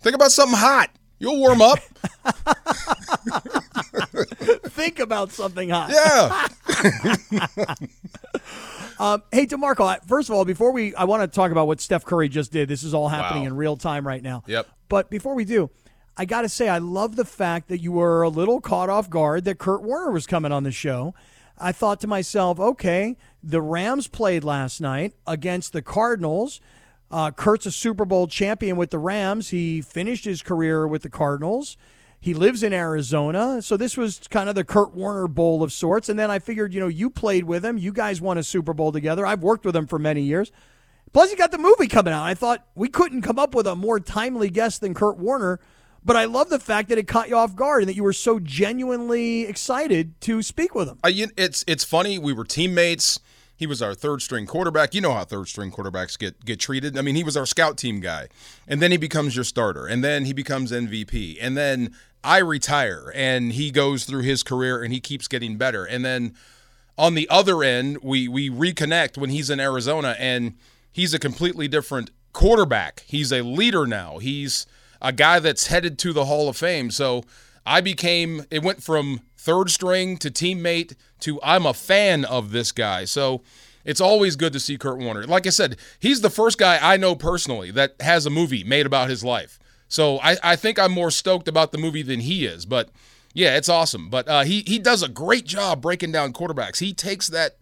Think 0.01 0.15
about 0.15 0.31
something 0.31 0.57
hot. 0.57 0.89
You'll 1.21 1.37
warm 1.37 1.61
up. 1.61 1.77
Think 4.71 4.99
about 4.99 5.31
something 5.31 5.69
hot. 5.69 5.91
Yeah. 7.31 7.75
Um, 8.99 9.23
hey, 9.31 9.47
D'Marco, 9.47 9.95
first 10.05 10.29
of 10.29 10.35
all, 10.35 10.45
before 10.45 10.71
we, 10.71 10.93
I 10.93 11.05
want 11.05 11.23
to 11.23 11.27
talk 11.35 11.51
about 11.51 11.65
what 11.65 11.81
Steph 11.81 12.05
Curry 12.05 12.29
just 12.29 12.51
did. 12.51 12.69
This 12.69 12.83
is 12.83 12.93
all 12.93 13.09
happening 13.09 13.43
Wow. 13.43 13.47
in 13.47 13.55
real 13.55 13.75
time 13.75 14.05
right 14.05 14.21
now. 14.21 14.43
Yep. 14.45 14.67
But 14.89 15.09
before 15.09 15.33
we 15.33 15.43
do, 15.43 15.71
I 16.15 16.25
got 16.25 16.43
to 16.43 16.49
say, 16.49 16.69
I 16.69 16.77
love 16.77 17.15
the 17.15 17.25
fact 17.25 17.67
that 17.69 17.79
you 17.79 17.93
were 17.93 18.21
a 18.21 18.29
little 18.29 18.61
caught 18.61 18.91
off 18.91 19.09
guard 19.09 19.45
that 19.45 19.57
Kurt 19.57 19.81
Warner 19.81 20.11
was 20.11 20.27
coming 20.27 20.51
on 20.51 20.61
the 20.61 20.71
show. 20.71 21.15
I 21.57 21.71
thought 21.71 21.99
to 22.01 22.07
myself, 22.07 22.59
okay, 22.59 23.17
the 23.41 23.59
Rams 23.59 24.07
played 24.07 24.43
last 24.43 24.79
night 24.79 25.13
against 25.25 25.73
the 25.73 25.81
Cardinals. 25.81 26.61
Uh, 27.11 27.31
Kurt's 27.31 27.65
a 27.65 27.71
Super 27.71 28.05
Bowl 28.05 28.27
champion 28.27 28.77
with 28.77 28.89
the 28.89 28.99
Rams. 28.99 29.49
He 29.49 29.81
finished 29.81 30.25
his 30.25 30.41
career 30.41 30.87
with 30.87 31.03
the 31.03 31.09
Cardinals. 31.09 31.77
He 32.19 32.33
lives 32.33 32.61
in 32.61 32.71
Arizona, 32.71 33.63
so 33.63 33.75
this 33.75 33.97
was 33.97 34.21
kind 34.29 34.47
of 34.47 34.53
the 34.53 34.63
Kurt 34.63 34.93
Warner 34.93 35.27
Bowl 35.27 35.63
of 35.63 35.73
sorts. 35.73 36.07
And 36.07 36.19
then 36.19 36.29
I 36.29 36.37
figured, 36.37 36.71
you 36.71 36.79
know, 36.79 36.87
you 36.87 37.09
played 37.09 37.45
with 37.45 37.65
him. 37.65 37.79
You 37.79 37.91
guys 37.91 38.21
won 38.21 38.37
a 38.37 38.43
Super 38.43 38.73
Bowl 38.73 38.91
together. 38.91 39.25
I've 39.25 39.41
worked 39.41 39.65
with 39.65 39.75
him 39.75 39.87
for 39.87 39.97
many 39.97 40.21
years. 40.21 40.51
Plus, 41.13 41.31
you 41.31 41.37
got 41.37 41.51
the 41.51 41.57
movie 41.57 41.87
coming 41.87 42.13
out. 42.13 42.23
I 42.23 42.35
thought 42.35 42.65
we 42.75 42.87
couldn't 42.87 43.23
come 43.23 43.39
up 43.39 43.55
with 43.55 43.67
a 43.67 43.75
more 43.75 43.99
timely 43.99 44.49
guest 44.49 44.81
than 44.81 44.93
Kurt 44.93 45.17
Warner. 45.17 45.59
But 46.03 46.15
I 46.15 46.25
love 46.25 46.49
the 46.49 46.59
fact 46.59 46.89
that 46.89 46.97
it 46.97 47.07
caught 47.07 47.29
you 47.29 47.35
off 47.35 47.55
guard 47.55 47.83
and 47.83 47.89
that 47.89 47.95
you 47.95 48.03
were 48.03 48.13
so 48.13 48.39
genuinely 48.39 49.43
excited 49.43 50.19
to 50.21 50.41
speak 50.41 50.73
with 50.73 50.87
him. 50.87 50.99
Uh, 51.03 51.11
it's 51.37 51.63
it's 51.67 51.83
funny. 51.83 52.17
We 52.17 52.33
were 52.33 52.43
teammates. 52.43 53.19
He 53.61 53.67
was 53.67 53.79
our 53.79 53.93
third 53.93 54.23
string 54.23 54.47
quarterback. 54.47 54.95
You 54.95 55.01
know 55.01 55.13
how 55.13 55.23
third 55.23 55.47
string 55.47 55.69
quarterbacks 55.69 56.17
get 56.17 56.43
get 56.43 56.59
treated. 56.59 56.97
I 56.97 57.03
mean, 57.03 57.13
he 57.13 57.23
was 57.23 57.37
our 57.37 57.45
scout 57.45 57.77
team 57.77 57.99
guy, 57.99 58.27
and 58.67 58.81
then 58.81 58.89
he 58.89 58.97
becomes 58.97 59.35
your 59.35 59.43
starter, 59.43 59.85
and 59.85 60.03
then 60.03 60.25
he 60.25 60.33
becomes 60.33 60.71
MVP, 60.71 61.37
and 61.39 61.55
then 61.55 61.93
I 62.23 62.39
retire, 62.39 63.11
and 63.13 63.51
he 63.51 63.69
goes 63.69 64.05
through 64.05 64.23
his 64.23 64.41
career, 64.41 64.81
and 64.81 64.91
he 64.91 64.99
keeps 64.99 65.27
getting 65.27 65.57
better, 65.57 65.85
and 65.85 66.03
then 66.03 66.33
on 66.97 67.13
the 67.13 67.29
other 67.29 67.61
end, 67.61 67.99
we 68.01 68.27
we 68.27 68.49
reconnect 68.49 69.15
when 69.15 69.29
he's 69.29 69.51
in 69.51 69.59
Arizona, 69.59 70.15
and 70.17 70.55
he's 70.91 71.13
a 71.13 71.19
completely 71.19 71.67
different 71.67 72.09
quarterback. 72.33 73.03
He's 73.05 73.31
a 73.31 73.43
leader 73.43 73.85
now. 73.85 74.17
He's 74.17 74.65
a 75.03 75.13
guy 75.13 75.37
that's 75.37 75.67
headed 75.67 75.99
to 75.99 76.13
the 76.13 76.25
Hall 76.25 76.49
of 76.49 76.57
Fame. 76.57 76.89
So 76.89 77.25
I 77.63 77.79
became. 77.79 78.43
It 78.49 78.63
went 78.63 78.81
from 78.81 79.21
third 79.37 79.69
string 79.69 80.17
to 80.17 80.31
teammate 80.31 80.95
to 81.21 81.41
I'm 81.41 81.65
a 81.65 81.73
fan 81.73 82.25
of 82.25 82.51
this 82.51 82.71
guy. 82.71 83.05
So 83.05 83.41
it's 83.83 84.01
always 84.01 84.35
good 84.35 84.53
to 84.53 84.59
see 84.59 84.77
Kurt 84.77 84.99
Warner. 84.99 85.25
Like 85.25 85.47
I 85.47 85.49
said, 85.49 85.77
he's 85.99 86.21
the 86.21 86.29
first 86.29 86.57
guy 86.57 86.79
I 86.81 86.97
know 86.97 87.15
personally 87.15 87.71
that 87.71 87.95
has 87.99 88.25
a 88.25 88.29
movie 88.29 88.63
made 88.63 88.85
about 88.85 89.09
his 89.09 89.23
life. 89.23 89.59
So 89.87 90.19
I, 90.19 90.37
I 90.43 90.55
think 90.55 90.79
I'm 90.79 90.91
more 90.91 91.11
stoked 91.11 91.47
about 91.47 91.71
the 91.71 91.77
movie 91.77 92.03
than 92.03 92.21
he 92.21 92.45
is. 92.45 92.65
But 92.65 92.89
yeah, 93.33 93.57
it's 93.57 93.69
awesome. 93.69 94.09
But 94.09 94.27
uh, 94.27 94.43
he 94.43 94.63
he 94.67 94.79
does 94.79 95.03
a 95.03 95.09
great 95.09 95.45
job 95.45 95.81
breaking 95.81 96.11
down 96.11 96.33
quarterbacks. 96.33 96.79
He 96.79 96.93
takes 96.93 97.27
that 97.27 97.57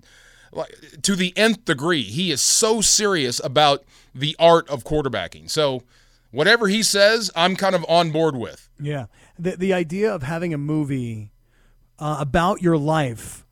like, 0.51 0.73
to 1.03 1.15
the 1.15 1.35
nth 1.37 1.65
degree. 1.65 2.03
He 2.03 2.31
is 2.31 2.41
so 2.41 2.81
serious 2.81 3.39
about 3.43 3.83
the 4.13 4.35
art 4.39 4.67
of 4.69 4.83
quarterbacking. 4.83 5.49
So 5.49 5.83
whatever 6.31 6.67
he 6.67 6.83
says, 6.83 7.31
I'm 7.35 7.55
kind 7.55 7.75
of 7.75 7.85
on 7.87 8.11
board 8.11 8.35
with. 8.35 8.69
Yeah. 8.79 9.05
The, 9.37 9.55
the 9.55 9.73
idea 9.73 10.13
of 10.13 10.23
having 10.23 10.53
a 10.53 10.57
movie 10.57 11.31
uh, 11.97 12.17
about 12.19 12.61
your 12.61 12.77
life. 12.77 13.45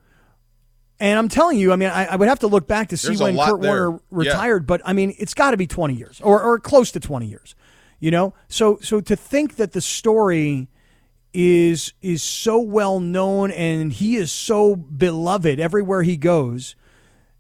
And 1.00 1.20
I'm 1.20 1.30
telling 1.30 1.60
you, 1.60 1.72
I 1.72 1.76
mean, 1.76 1.90
I, 1.90 2.06
I 2.06 2.16
would 2.16 2.28
have 2.28 2.40
to 2.40 2.48
look 2.48 2.68
back 2.68 2.90
to 2.90 2.98
see 2.98 3.10
There's 3.10 3.22
when 3.22 3.38
Kurt 3.38 3.62
there. 3.62 3.92
Warner 3.92 4.00
Yeah. 4.12 4.32
retired, 4.32 4.66
but 4.66 4.82
I 4.84 4.94
mean, 4.94 5.14
it's 5.20 5.34
got 5.34 5.52
to 5.52 5.58
be 5.58 5.68
20 5.68 5.94
years 5.94 6.20
or, 6.22 6.42
or 6.42 6.60
close 6.60 6.92
to 6.92 7.00
20 7.00 7.28
years, 7.28 7.56
you 8.00 8.10
know? 8.10 8.34
So, 8.48 8.80
so 8.82 9.00
to 9.02 9.16
think 9.16 9.58
that 9.58 9.74
the 9.74 9.82
story 9.82 10.70
is 11.34 11.94
is 12.02 12.24
so 12.24 12.58
well 12.60 13.00
known 13.00 13.52
and 13.52 13.94
he 13.94 14.16
is 14.16 14.32
so 14.32 14.76
beloved 14.76 15.60
everywhere 15.60 16.02
he 16.02 16.18
goes. 16.18 16.76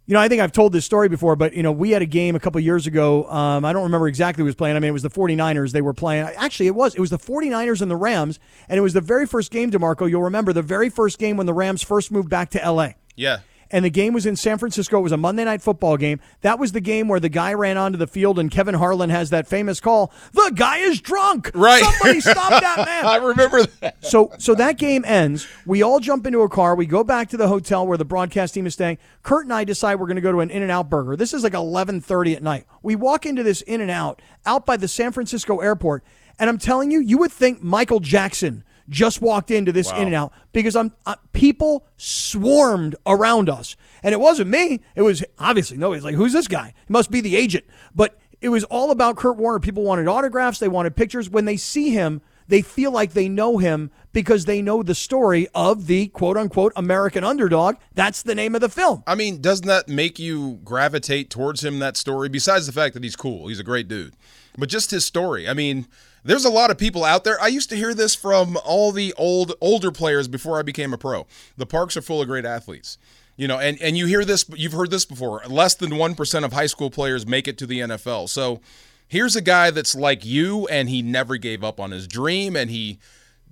You 0.06 0.14
know, 0.14 0.20
I 0.22 0.30
think 0.30 0.42
I've 0.42 0.52
told 0.52 0.72
this 0.72 0.86
story 0.86 1.10
before, 1.10 1.36
but 1.36 1.54
you 1.54 1.64
know, 1.64 1.72
we 1.72 1.92
had 1.92 2.02
a 2.02 2.06
game 2.06 2.36
a 2.36 2.40
couple 2.40 2.62
years 2.62 2.86
ago. 2.88 3.30
Um, 3.30 3.66
I 3.66 3.74
don't 3.74 3.84
remember 3.84 4.08
exactly 4.08 4.42
who 4.42 4.46
was 4.46 4.56
playing. 4.56 4.76
I 4.78 4.80
mean, 4.80 4.90
it 4.90 4.94
was 4.94 5.02
the 5.02 5.10
49ers 5.10 5.72
they 5.72 5.82
were 5.82 5.94
playing. 5.94 6.28
Actually, 6.38 6.68
it 6.68 6.76
was. 6.76 6.96
It 6.96 7.02
was 7.02 7.10
the 7.10 7.18
49ers 7.18 7.82
and 7.82 7.90
the 7.92 7.96
Rams, 7.98 8.40
and 8.70 8.78
it 8.78 8.82
was 8.82 8.94
the 8.94 9.02
very 9.02 9.26
first 9.26 9.52
game, 9.52 9.70
D'Marco. 9.70 10.06
You'll 10.06 10.22
remember 10.24 10.54
the 10.54 10.62
very 10.62 10.90
first 10.90 11.18
game 11.18 11.36
when 11.36 11.46
the 11.46 11.54
Rams 11.54 11.82
first 11.82 12.12
moved 12.12 12.30
back 12.30 12.52
to 12.52 12.60
LA. 12.72 12.92
Yeah. 13.18 13.40
And 13.70 13.84
the 13.84 13.90
game 13.90 14.14
was 14.14 14.26
in 14.26 14.38
San 14.38 14.58
Francisco. 14.58 14.98
It 14.98 15.02
was 15.02 15.12
a 15.12 15.18
Monday 15.18 15.44
night 15.44 15.62
football 15.62 15.98
game. 15.98 16.22
That 16.40 16.58
was 16.58 16.72
the 16.72 16.80
game 16.80 17.10
where 17.10 17.20
the 17.20 17.28
guy 17.28 17.54
ran 17.54 17.76
onto 17.76 17.98
the 17.98 18.08
field 18.08 18.40
and 18.40 18.50
Kevin 18.50 18.76
Harlan 18.76 19.10
has 19.10 19.30
that 19.32 19.46
famous 19.46 19.82
call, 19.82 20.14
"The 20.32 20.54
guy 20.56 20.78
is 20.78 21.02
drunk." 21.02 21.52
Right. 21.54 21.84
Somebody 21.84 22.22
stop 22.22 22.50
that 22.62 22.78
man. 22.86 23.06
I 23.06 23.18
remember 23.18 23.66
that. 23.82 24.06
So 24.06 24.32
so 24.38 24.56
that 24.56 24.78
game 24.78 25.04
ends. 25.06 25.50
We 25.66 25.82
all 25.84 26.00
jump 26.00 26.26
into 26.26 26.44
a 26.44 26.50
car. 26.50 26.76
We 26.76 26.86
go 26.86 27.04
back 27.04 27.28
to 27.32 27.38
the 27.38 27.50
hotel 27.50 27.86
where 27.86 27.98
the 27.98 28.06
broadcast 28.06 28.54
team 28.54 28.66
is 28.68 28.74
staying. 28.74 29.00
Kurt 29.22 29.44
and 29.44 29.54
I 29.54 29.66
decide 29.66 29.96
we're 29.96 30.08
going 30.08 30.16
to 30.16 30.22
go 30.22 30.32
to 30.32 30.40
an 30.40 30.50
In-N-Out 30.50 30.90
burger. 30.90 31.18
This 31.18 31.34
is 31.34 31.44
like 31.44 31.52
11:30 31.52 32.38
at 32.38 32.44
night. 32.44 32.66
We 32.84 32.96
walk 32.96 33.26
into 33.26 33.44
this 33.44 33.60
In-N-Out 33.64 34.22
out 34.46 34.66
by 34.66 34.78
the 34.78 34.88
San 34.88 35.12
Francisco 35.12 35.60
airport, 35.60 36.06
and 36.40 36.50
I'm 36.50 36.58
telling 36.58 36.90
you, 36.90 37.02
you 37.02 37.18
would 37.18 37.34
think 37.34 37.62
Michael 37.62 38.00
Jackson 38.00 38.64
just 38.90 39.22
walked 39.22 39.52
into 39.52 39.72
this 39.72 39.92
In-N-Out 39.92 40.32
because 40.54 40.76
I'm 40.76 40.94
uh, 41.06 41.16
people 41.34 41.86
swarmed 41.98 42.96
around 43.06 43.50
us. 43.50 43.76
And 44.04 44.14
it 44.14 44.20
wasn't 44.20 44.50
me. 44.50 44.82
It 44.96 45.02
was 45.02 45.24
obviously 45.40 45.78
nobody's 45.78 46.04
like, 46.04 46.16
"Who's 46.16 46.34
this 46.34 46.48
guy?" 46.48 46.74
He 46.88 46.92
must 46.92 47.12
be 47.12 47.22
the 47.22 47.36
agent. 47.36 47.66
But 47.94 48.18
it 48.42 48.50
was 48.50 48.64
all 48.66 48.92
about 48.92 49.18
Kurt 49.18 49.38
Warner. 49.38 49.60
People 49.60 49.84
wanted 49.84 50.08
autographs, 50.08 50.60
they 50.60 50.68
wanted 50.68 50.96
pictures. 50.96 51.30
When 51.30 51.46
they 51.46 51.58
see 51.58 51.90
him, 51.90 52.22
they 52.48 52.62
feel 52.62 52.92
like 52.92 53.14
they 53.14 53.28
know 53.28 53.58
him 53.58 53.92
because 54.14 54.46
they 54.46 54.62
know 54.62 54.84
the 54.84 54.96
story 54.96 55.48
of 55.54 55.88
the 55.88 56.08
quote 56.08 56.38
unquote 56.38 56.74
American 56.76 57.24
underdog. 57.24 57.76
That's 57.94 58.22
the 58.22 58.36
name 58.36 58.56
of 58.56 58.62
the 58.62 58.70
film. 58.70 59.04
I 59.06 59.16
mean, 59.16 59.42
doesn't 59.42 59.68
that 59.68 59.88
make 59.88 60.20
you 60.20 60.60
gravitate 60.64 61.30
towards 61.30 61.64
him, 61.64 61.80
that 61.80 61.98
story? 61.98 62.30
Besides 62.30 62.68
the 62.68 62.74
fact 62.74 62.94
that 62.94 63.04
he's 63.04 63.16
cool, 63.16 63.48
he's 63.48 63.60
a 63.60 63.64
great 63.64 63.88
dude. 63.88 64.16
But 64.58 64.70
just 64.70 64.92
his 64.92 65.06
story. 65.06 65.48
I 65.48 65.54
mean, 65.54 65.88
there's 66.24 66.46
a 66.46 66.50
lot 66.50 66.72
of 66.72 66.78
people 66.78 67.04
out 67.04 67.24
there. 67.24 67.40
I 67.42 67.48
used 67.48 67.70
to 67.70 67.76
hear 67.76 67.94
this 67.94 68.16
from 68.16 68.58
all 68.66 68.92
the 68.92 69.14
old 69.18 69.54
older 69.62 69.92
players 69.92 70.28
before 70.28 70.60
I 70.60 70.62
became 70.62 70.94
a 70.94 70.98
pro. 70.98 71.28
The 71.56 71.66
parks 71.66 71.96
are 71.96 72.02
full 72.02 72.22
of 72.22 72.28
great 72.28 72.46
athletes. 72.46 72.98
You 73.38 73.48
know, 73.48 73.60
and, 73.60 73.80
and 73.82 73.96
you 73.96 74.08
hear 74.08 74.26
this, 74.26 74.46
you've 74.56 74.74
heard 74.74 74.90
this 74.90 75.06
before. 75.06 75.44
Less 75.48 75.76
than 75.76 75.92
1% 75.92 76.44
of 76.44 76.54
high 76.54 76.66
school 76.66 76.90
players 76.90 77.28
make 77.28 77.48
it 77.48 77.58
to 77.60 77.68
the 77.68 77.82
NFL. 77.82 78.30
So 78.30 78.62
here's 79.08 79.36
a 79.36 79.42
guy 79.42 79.70
that's 79.70 79.96
like 79.96 80.26
you, 80.26 80.68
and 80.68 80.90
he 80.90 81.04
never 81.04 81.38
gave 81.38 81.64
up 81.64 81.80
on 81.80 81.92
his 81.92 82.08
dream, 82.08 82.56
and 82.56 82.72
he 82.72 83.00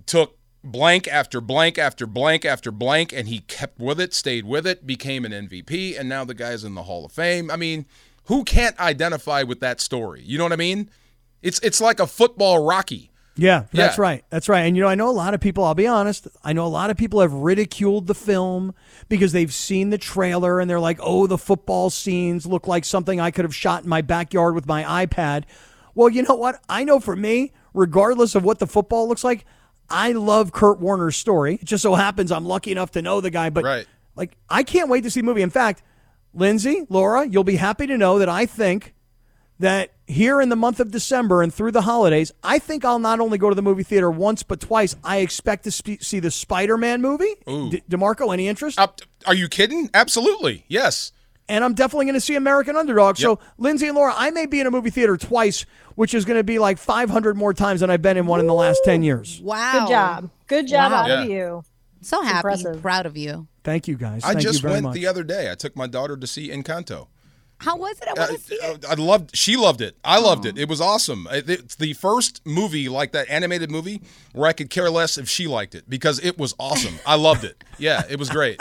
took 0.04 0.38
blank 0.64 1.06
after 1.06 1.40
blank 1.40 1.78
after 1.78 2.04
blank 2.04 2.44
after 2.44 2.72
blank, 2.72 3.12
and 3.12 3.28
he 3.28 3.38
kept 3.40 3.78
with 3.78 4.00
it, 4.00 4.12
stayed 4.12 4.44
with 4.44 4.66
it, 4.66 4.86
became 4.86 5.24
an 5.24 5.32
MVP, 5.32 5.98
and 5.98 6.08
now 6.08 6.24
the 6.24 6.34
guy's 6.34 6.64
in 6.64 6.74
the 6.74 6.82
Hall 6.82 7.04
of 7.04 7.12
Fame. 7.12 7.48
I 7.48 7.56
mean, 7.56 7.86
who 8.26 8.44
can't 8.44 8.78
identify 8.78 9.42
with 9.42 9.60
that 9.60 9.80
story? 9.80 10.22
You 10.24 10.38
know 10.38 10.44
what 10.44 10.52
I 10.52 10.56
mean? 10.56 10.90
It's 11.42 11.58
it's 11.60 11.80
like 11.80 12.00
a 12.00 12.06
football 12.06 12.64
Rocky. 12.66 13.10
Yeah, 13.38 13.64
that's 13.72 13.98
Yeah. 13.98 14.02
right. 14.02 14.24
That's 14.30 14.48
right. 14.48 14.60
And 14.62 14.76
you 14.76 14.82
know, 14.82 14.88
I 14.88 14.94
know 14.94 15.10
a 15.10 15.12
lot 15.12 15.34
of 15.34 15.40
people, 15.40 15.62
I'll 15.62 15.74
be 15.74 15.86
honest, 15.86 16.26
I 16.42 16.54
know 16.54 16.64
a 16.64 16.68
lot 16.68 16.88
of 16.88 16.96
people 16.96 17.20
have 17.20 17.32
ridiculed 17.34 18.06
the 18.06 18.14
film 18.14 18.74
because 19.10 19.32
they've 19.32 19.52
seen 19.52 19.90
the 19.90 19.98
trailer 19.98 20.58
and 20.58 20.70
they're 20.70 20.80
like, 20.80 20.98
"Oh, 21.02 21.26
the 21.26 21.36
football 21.36 21.90
scenes 21.90 22.46
look 22.46 22.66
like 22.66 22.84
something 22.86 23.20
I 23.20 23.30
could 23.30 23.44
have 23.44 23.54
shot 23.54 23.82
in 23.84 23.90
my 23.90 24.00
backyard 24.00 24.54
with 24.54 24.66
my 24.66 25.06
iPad." 25.06 25.44
Well, 25.94 26.08
you 26.08 26.22
know 26.22 26.34
what? 26.34 26.60
I 26.68 26.84
know 26.84 26.98
for 26.98 27.14
me, 27.14 27.52
regardless 27.74 28.34
of 28.34 28.42
what 28.42 28.58
the 28.58 28.66
football 28.66 29.06
looks 29.06 29.22
like, 29.24 29.44
I 29.90 30.12
love 30.12 30.52
Kurt 30.52 30.80
Warner's 30.80 31.16
story. 31.16 31.56
It 31.60 31.64
just 31.66 31.82
so 31.82 31.94
happens 31.94 32.32
I'm 32.32 32.46
lucky 32.46 32.72
enough 32.72 32.90
to 32.92 33.02
know 33.02 33.20
the 33.20 33.30
guy, 33.30 33.50
but 33.50 33.64
Right. 33.64 33.86
like 34.16 34.36
I 34.48 34.62
can't 34.62 34.88
wait 34.88 35.02
to 35.04 35.10
see 35.10 35.20
the 35.20 35.26
movie. 35.26 35.42
In 35.42 35.50
fact, 35.50 35.82
Lindsay, 36.36 36.84
Laura, 36.88 37.26
you'll 37.26 37.44
be 37.44 37.56
happy 37.56 37.86
to 37.86 37.96
know 37.98 38.18
that 38.18 38.28
I 38.28 38.46
think 38.46 38.94
that 39.58 39.92
here 40.06 40.40
in 40.42 40.50
the 40.50 40.56
month 40.56 40.80
of 40.80 40.90
December 40.90 41.42
and 41.42 41.52
through 41.52 41.72
the 41.72 41.80
holidays, 41.82 42.30
I 42.44 42.58
think 42.58 42.84
I'll 42.84 42.98
not 42.98 43.20
only 43.20 43.38
go 43.38 43.48
to 43.48 43.54
the 43.54 43.62
movie 43.62 43.82
theater 43.82 44.10
once 44.10 44.42
but 44.42 44.60
twice. 44.60 44.94
I 45.02 45.18
expect 45.18 45.64
to 45.64 45.70
spe- 45.70 46.00
see 46.02 46.20
the 46.20 46.30
Spider-Man 46.30 47.00
movie. 47.00 47.34
D- 47.46 47.82
D'Marco, 47.88 48.30
any 48.32 48.48
interest? 48.48 48.78
Up, 48.78 49.00
are 49.26 49.34
you 49.34 49.48
kidding? 49.48 49.88
Absolutely. 49.94 50.64
Yes. 50.68 51.12
and 51.48 51.64
I'm 51.64 51.72
definitely 51.74 52.04
going 52.06 52.14
to 52.14 52.20
see 52.20 52.34
American 52.34 52.76
Underdog. 52.76 53.16
So, 53.16 53.38
Lindsay 53.56 53.86
and 53.86 53.96
Laura, 53.96 54.12
I 54.16 54.30
may 54.30 54.44
be 54.46 54.60
in 54.60 54.66
a 54.66 54.70
movie 54.70 54.90
theater 54.90 55.16
twice, 55.16 55.64
which 55.94 56.12
is 56.12 56.24
going 56.26 56.38
to 56.38 56.44
be 56.44 56.58
like 56.58 56.76
500 56.76 57.36
more 57.36 57.54
times 57.54 57.80
than 57.80 57.88
I've 57.90 58.02
been 58.02 58.16
in 58.18 58.26
one 58.26 58.40
in 58.40 58.46
the 58.46 58.54
last 58.54 58.80
10 58.84 59.02
years. 59.02 59.40
Wow. 59.42 59.72
Good 59.72 59.88
job. 59.88 60.30
Good 60.48 60.66
job 60.68 60.92
Wow. 60.92 60.98
out 61.04 61.10
of 61.22 61.30
you. 61.30 61.62
So 62.06 62.22
happy, 62.22 62.36
impressive. 62.38 62.80
proud 62.82 63.06
of 63.06 63.16
you. 63.16 63.48
Thank 63.64 63.88
you 63.88 63.96
guys. 63.96 64.22
I 64.24 64.28
Thank 64.34 64.40
just 64.42 64.58
you 64.58 64.62
very 64.62 64.74
went 64.74 64.84
much. 64.84 64.94
the 64.94 65.06
other 65.06 65.24
day. 65.24 65.50
I 65.50 65.54
took 65.54 65.74
my 65.76 65.86
daughter 65.86 66.16
to 66.16 66.26
see 66.26 66.50
Encanto. 66.50 67.08
How 67.58 67.76
was 67.76 67.98
it? 68.00 68.06
I 68.06 68.12
Uh, 68.12 68.14
want 68.28 68.30
to 68.32 68.38
see 68.46 68.54
it. 68.54 68.84
I 68.88 68.94
loved. 68.94 69.36
She 69.36 69.56
loved 69.56 69.80
it. 69.80 69.96
I 70.04 70.18
loved 70.20 70.44
it. 70.46 70.58
It 70.58 70.68
was 70.68 70.80
awesome. 70.80 71.26
It's 71.32 71.74
the 71.74 71.94
first 71.94 72.42
movie 72.44 72.88
like 72.88 73.12
that 73.12 73.28
animated 73.30 73.70
movie 73.70 74.02
where 74.34 74.48
I 74.48 74.52
could 74.52 74.68
care 74.70 74.90
less 74.90 75.16
if 75.18 75.28
she 75.28 75.46
liked 75.46 75.74
it 75.74 75.88
because 75.88 76.18
it 76.24 76.38
was 76.38 76.54
awesome. 76.60 76.98
I 77.06 77.16
loved 77.16 77.44
it. 77.44 77.64
Yeah, 77.78 78.02
it 78.10 78.18
was 78.18 78.28
great. 78.28 78.60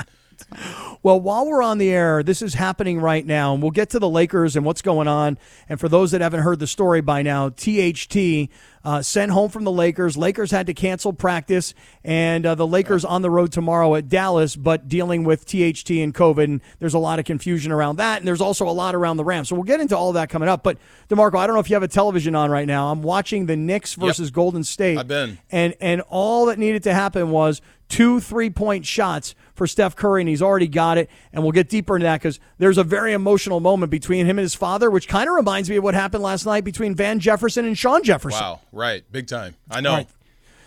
Well, 1.03 1.19
while 1.19 1.45
we're 1.45 1.61
on 1.61 1.77
the 1.77 1.91
air, 1.91 2.23
this 2.23 2.41
is 2.41 2.55
happening 2.55 2.99
right 2.99 3.25
now, 3.25 3.53
and 3.53 3.61
we'll 3.61 3.71
get 3.71 3.89
to 3.91 3.99
the 3.99 4.09
Lakers 4.09 4.55
and 4.55 4.65
what's 4.65 4.81
going 4.81 5.07
on. 5.07 5.37
And 5.69 5.79
for 5.79 5.87
those 5.87 6.11
that 6.11 6.21
haven't 6.21 6.41
heard 6.41 6.59
the 6.59 6.67
story 6.67 7.01
by 7.01 7.21
now, 7.21 7.49
THT 7.49 8.49
uh, 8.85 9.01
sent 9.01 9.31
home 9.31 9.49
from 9.49 9.63
the 9.63 9.71
Lakers. 9.71 10.15
Lakers 10.15 10.51
had 10.51 10.67
to 10.67 10.73
cancel 10.73 11.11
practice, 11.11 11.73
and 12.03 12.45
uh, 12.45 12.53
the 12.53 12.67
Lakers 12.67 13.03
on 13.03 13.23
the 13.23 13.31
road 13.31 13.51
tomorrow 13.51 13.95
at 13.95 14.07
Dallas, 14.09 14.55
but 14.55 14.87
dealing 14.87 15.23
with 15.23 15.45
THT 15.45 15.89
and 15.91 16.13
COVID. 16.13 16.43
And 16.43 16.61
there's 16.79 16.93
a 16.93 16.99
lot 16.99 17.17
of 17.17 17.25
confusion 17.25 17.71
around 17.71 17.97
that, 17.97 18.19
and 18.19 18.27
there's 18.27 18.41
also 18.41 18.67
a 18.67 18.71
lot 18.71 18.93
around 18.93 19.17
the 19.17 19.23
Rams. 19.23 19.49
So 19.49 19.55
we'll 19.55 19.63
get 19.63 19.79
into 19.79 19.97
all 19.97 20.13
that 20.13 20.29
coming 20.29 20.47
up. 20.47 20.61
But 20.63 20.77
D'Marco, 21.09 21.37
I 21.37 21.47
don't 21.47 21.55
know 21.55 21.59
if 21.59 21.69
you 21.69 21.75
have 21.75 21.83
a 21.83 21.87
television 21.87 22.35
on 22.35 22.51
right 22.51 22.67
now. 22.67 22.91
I'm 22.91 23.01
watching 23.01 23.47
the 23.47 23.55
Knicks 23.55 23.95
versus 23.95 24.29
Golden 24.29 24.63
State. 24.63 24.99
I've 24.99 25.07
been. 25.07 25.39
And 25.49 25.73
and 25.81 26.01
all 26.01 26.45
that 26.45 26.59
needed 26.59 26.83
to 26.83 26.93
happen 26.93 27.31
was 27.31 27.61
two 27.89 28.19
three 28.19 28.49
point 28.49 28.85
shots 28.85 29.35
for 29.53 29.67
Steph 29.67 29.95
Curry, 29.95 30.21
and 30.21 30.29
he's 30.29 30.41
already 30.41 30.67
got 30.67 30.97
it. 30.97 31.09
And 31.31 31.43
we'll 31.43 31.51
get 31.51 31.69
deeper 31.69 31.95
into 31.95 32.05
that 32.05 32.21
because 32.21 32.39
there's 32.57 32.77
a 32.77 32.83
very 32.83 33.13
emotional 33.13 33.59
moment 33.59 33.91
between 33.91 34.25
him 34.25 34.37
and 34.37 34.43
his 34.43 34.55
father, 34.55 34.89
which 34.91 35.07
kind 35.07 35.29
of 35.29 35.35
reminds 35.35 35.69
me 35.69 35.77
of 35.77 35.83
what 35.83 35.93
happened 35.93 36.23
last 36.23 36.45
night 36.45 36.63
between 36.63 36.95
Van 36.95 37.19
Jefferson 37.19 37.65
and 37.65 37.77
Shawn 37.77 38.03
Jefferson. 38.03 38.41
Wow. 38.41 38.61
Right. 38.71 39.03
Big 39.11 39.27
time. 39.27 39.55
I 39.69 39.81
know. 39.81 39.93
Right. 39.93 40.07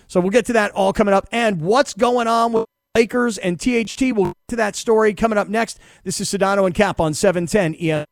So 0.07 0.21
we'll 0.21 0.31
get 0.31 0.47
to 0.47 0.55
that 0.55 0.71
all 0.73 0.93
coming 0.93 1.15
up. 1.15 1.29
And 1.31 1.61
what's 1.61 1.93
going 1.93 2.27
on 2.27 2.53
with 2.53 2.67
Lakers 2.97 3.37
and 3.37 3.61
THT? 3.61 4.01
We'll 4.01 4.27
get 4.27 4.37
to 4.49 4.57
that 4.57 4.75
story 4.75 5.13
coming 5.13 5.39
up 5.39 5.49
next. 5.49 5.79
This 6.05 6.21
is 6.21 6.31
Sedano 6.31 6.65
and 6.67 6.75
Kap 6.75 6.99
on 6.99 7.13
710 7.13 7.77
ES. 7.79 8.07